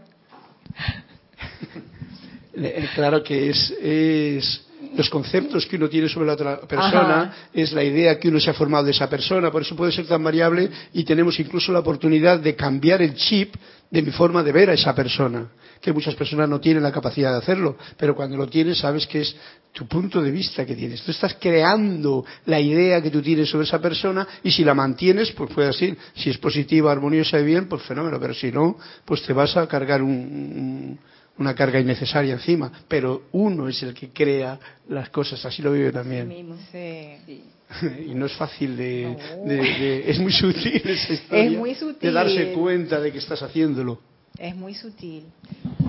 Eh, 2.53 2.85
claro 2.93 3.23
que 3.23 3.49
es, 3.49 3.71
es 3.81 4.67
los 4.95 5.09
conceptos 5.09 5.65
que 5.65 5.77
uno 5.77 5.89
tiene 5.89 6.09
sobre 6.09 6.27
la 6.27 6.33
otra 6.33 6.59
persona, 6.61 7.49
es 7.53 7.71
la 7.71 7.83
idea 7.83 8.19
que 8.19 8.27
uno 8.27 8.39
se 8.39 8.49
ha 8.49 8.53
formado 8.53 8.85
de 8.85 8.91
esa 8.91 9.09
persona, 9.09 9.51
por 9.51 9.61
eso 9.61 9.75
puede 9.75 9.91
ser 9.91 10.05
tan 10.05 10.23
variable 10.23 10.69
y 10.93 11.03
tenemos 11.03 11.39
incluso 11.39 11.71
la 11.71 11.79
oportunidad 11.79 12.39
de 12.39 12.55
cambiar 12.55 13.01
el 13.01 13.15
chip 13.15 13.55
de 13.89 14.01
mi 14.01 14.11
forma 14.11 14.43
de 14.43 14.51
ver 14.51 14.69
a 14.69 14.73
esa 14.73 14.93
persona, 14.95 15.47
que 15.81 15.93
muchas 15.93 16.15
personas 16.15 16.47
no 16.47 16.59
tienen 16.59 16.83
la 16.83 16.91
capacidad 16.91 17.31
de 17.31 17.37
hacerlo, 17.37 17.77
pero 17.97 18.15
cuando 18.15 18.37
lo 18.37 18.47
tienes 18.47 18.79
sabes 18.79 19.07
que 19.07 19.21
es 19.21 19.35
tu 19.71 19.87
punto 19.87 20.21
de 20.21 20.31
vista 20.31 20.65
que 20.65 20.75
tienes. 20.75 21.01
Tú 21.01 21.11
estás 21.11 21.35
creando 21.39 22.25
la 22.45 22.59
idea 22.59 23.01
que 23.01 23.09
tú 23.09 23.21
tienes 23.21 23.49
sobre 23.49 23.65
esa 23.65 23.79
persona 23.79 24.27
y 24.43 24.51
si 24.51 24.63
la 24.63 24.73
mantienes, 24.73 25.31
pues 25.31 25.51
puede 25.53 25.71
ser, 25.73 25.97
si 26.15 26.29
es 26.29 26.37
positiva, 26.37 26.91
armoniosa 26.91 27.39
y 27.39 27.45
bien, 27.45 27.67
pues 27.67 27.81
fenómeno, 27.83 28.19
pero 28.19 28.33
si 28.33 28.51
no, 28.51 28.77
pues 29.05 29.23
te 29.23 29.33
vas 29.33 29.55
a 29.55 29.67
cargar 29.67 30.01
un 30.01 30.99
una 31.37 31.55
carga 31.55 31.79
innecesaria 31.79 32.33
encima, 32.33 32.71
pero 32.87 33.23
uno 33.31 33.67
es 33.67 33.81
el 33.83 33.93
que 33.93 34.09
crea 34.09 34.59
las 34.89 35.09
cosas, 35.09 35.43
así 35.45 35.61
lo 35.61 35.71
vive 35.71 35.91
también. 35.91 36.31
y 38.05 38.13
no 38.13 38.25
es 38.25 38.33
fácil 38.33 38.75
de, 38.75 40.03
es 40.07 40.19
muy 40.19 40.31
sutil 40.31 40.81
esa 40.85 41.13
historia, 41.13 41.43
es 41.43 41.57
muy 41.57 41.75
sutil. 41.75 42.09
de 42.09 42.11
darse 42.11 42.53
cuenta 42.53 42.99
de 42.99 43.11
que 43.11 43.19
estás 43.19 43.41
haciéndolo. 43.41 43.99
Es 44.37 44.55
muy 44.55 44.73
sutil. 44.73 45.25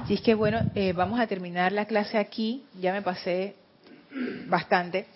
Si 0.06 0.14
es 0.14 0.20
que 0.20 0.34
bueno, 0.34 0.60
eh, 0.74 0.92
vamos 0.92 1.18
a 1.20 1.26
terminar 1.26 1.72
la 1.72 1.86
clase 1.86 2.18
aquí, 2.18 2.64
ya 2.80 2.92
me 2.92 3.02
pasé 3.02 3.54
bastante. 4.46 5.06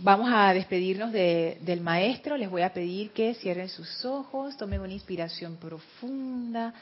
Vamos 0.00 0.30
a 0.32 0.54
despedirnos 0.54 1.12
del 1.12 1.80
maestro, 1.80 2.36
les 2.36 2.48
voy 2.48 2.62
a 2.62 2.72
pedir 2.72 3.10
que 3.10 3.34
cierren 3.34 3.68
sus 3.68 4.04
ojos, 4.04 4.56
tomen 4.56 4.80
una 4.80 4.92
inspiración 4.92 5.56
profunda, 5.56 6.72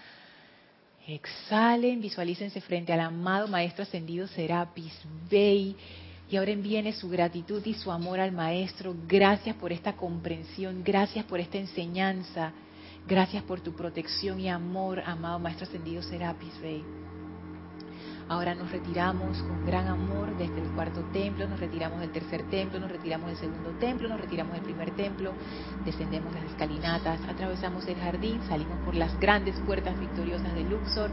Exhalen, 1.07 2.01
visualícense 2.01 2.61
frente 2.61 2.93
al 2.93 2.99
amado 2.99 3.47
Maestro 3.47 3.85
Ascendido 3.85 4.27
Serapis 4.27 4.93
Bey 5.31 5.77
y 6.29 6.37
ahora 6.37 6.51
envíen 6.51 6.93
su 6.93 7.09
gratitud 7.09 7.65
y 7.65 7.75
su 7.75 7.93
amor 7.93 8.19
al 8.19 8.33
Maestro. 8.33 8.93
Gracias 9.07 9.55
por 9.55 9.73
esta 9.73 9.95
comprensión, 9.95 10.83
gracias 10.83 11.25
por 11.25 11.39
esta 11.39 11.59
enseñanza, 11.59 12.53
gracias 13.07 13.45
por 13.45 13.61
tu 13.61 13.77
protección 13.77 14.41
y 14.41 14.49
amor, 14.49 15.01
amado 15.07 15.39
Maestro 15.39 15.67
Ascendido 15.67 16.03
Serapis 16.03 16.61
Bey. 16.61 16.83
Ahora 18.29 18.57
nos 18.57 18.73
retiramos 18.73 19.41
con 19.43 19.65
gran 19.65 19.87
amor 19.87 20.37
desde 20.37 20.61
el 20.61 20.69
cuarto 20.71 21.01
templo, 21.13 21.47
nos 21.47 21.61
retiramos 21.61 22.01
del 22.01 22.11
tercer 22.11 22.43
templo, 22.51 22.81
nos 22.81 22.91
retiramos 22.91 23.29
del 23.29 23.37
segundo 23.37 23.71
templo, 23.79 24.09
nos 24.09 24.21
retiramos 24.21 24.55
del 24.55 24.63
primer 24.63 24.91
templo, 24.97 25.33
descendemos 25.85 26.35
las 26.35 26.43
escalinatas, 26.43 27.21
atravesamos 27.29 27.87
el 27.87 27.95
jardín, 27.95 28.41
salimos 28.49 28.79
por 28.85 28.97
las 28.97 29.17
grandes 29.21 29.55
puertas 29.61 29.97
victoriosas 30.01 30.53
de 30.55 30.65
Luxor, 30.65 31.11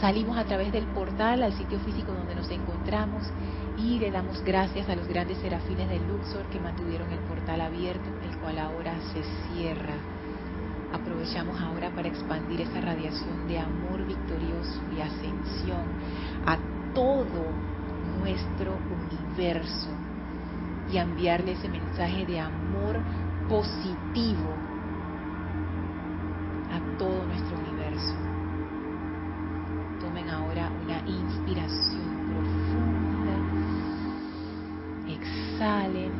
salimos 0.00 0.38
a 0.38 0.44
través 0.44 0.72
del 0.72 0.86
portal 0.86 1.42
al 1.42 1.52
sitio 1.52 1.78
físico 1.80 2.12
donde 2.12 2.34
nos 2.34 2.50
encontramos 2.50 3.24
y 3.76 3.98
le 3.98 4.10
damos 4.10 4.42
gracias 4.42 4.88
a 4.88 4.96
los 4.96 5.06
grandes 5.06 5.36
serafines 5.38 5.90
de 5.90 6.00
Luxor 6.00 6.46
que 6.46 6.60
mantuvieron 6.60 7.12
el 7.12 7.20
portal 7.20 7.60
abierto, 7.60 8.08
el 8.26 8.38
cual 8.38 8.58
ahora 8.58 8.94
se 9.12 9.22
cierra. 9.52 9.94
Aprovechamos 10.92 11.60
ahora 11.60 11.90
para 11.90 12.08
expandir 12.08 12.62
esa 12.62 12.80
radiación 12.80 13.46
de 13.46 13.58
amor 13.58 14.06
victorioso 14.06 14.80
y 14.96 15.02
ascensión 15.02 15.84
a 16.46 16.58
todo 16.94 17.44
nuestro 18.20 18.76
universo 19.22 19.90
y 20.90 20.96
enviarle 20.96 21.52
ese 21.52 21.68
mensaje 21.68 22.24
de 22.26 22.40
amor 22.40 22.98
positivo 23.48 24.54
a 26.70 26.98
todo 26.98 27.24
nuestro 27.26 27.58
universo. 27.58 28.14
Tomen 30.00 30.28
ahora 30.30 30.70
una 30.84 30.98
inspiración 31.06 32.08
profunda, 32.28 33.36
exhalen 35.08 36.17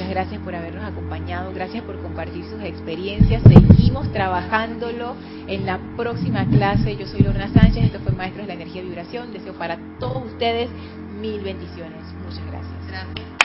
Muchas 0.00 0.14
gracias 0.14 0.40
por 0.40 0.54
habernos 0.54 0.82
acompañado, 0.82 1.52
gracias 1.52 1.84
por 1.84 2.00
compartir 2.00 2.42
sus 2.46 2.62
experiencias. 2.62 3.42
Seguimos 3.42 4.10
trabajándolo 4.14 5.14
en 5.46 5.66
la 5.66 5.78
próxima 5.98 6.48
clase. 6.48 6.96
Yo 6.96 7.06
soy 7.06 7.20
Lorna 7.20 7.48
Sánchez, 7.48 7.84
esto 7.84 8.00
fue 8.00 8.12
Maestros 8.12 8.46
de 8.46 8.54
la 8.54 8.62
Energía 8.62 8.80
y 8.80 8.86
Vibración. 8.86 9.30
Deseo 9.30 9.52
para 9.52 9.76
todos 9.98 10.24
ustedes 10.24 10.70
mil 11.20 11.42
bendiciones. 11.42 12.02
Muchas 12.24 12.46
gracias. 12.46 12.86
Gracias. 12.88 13.39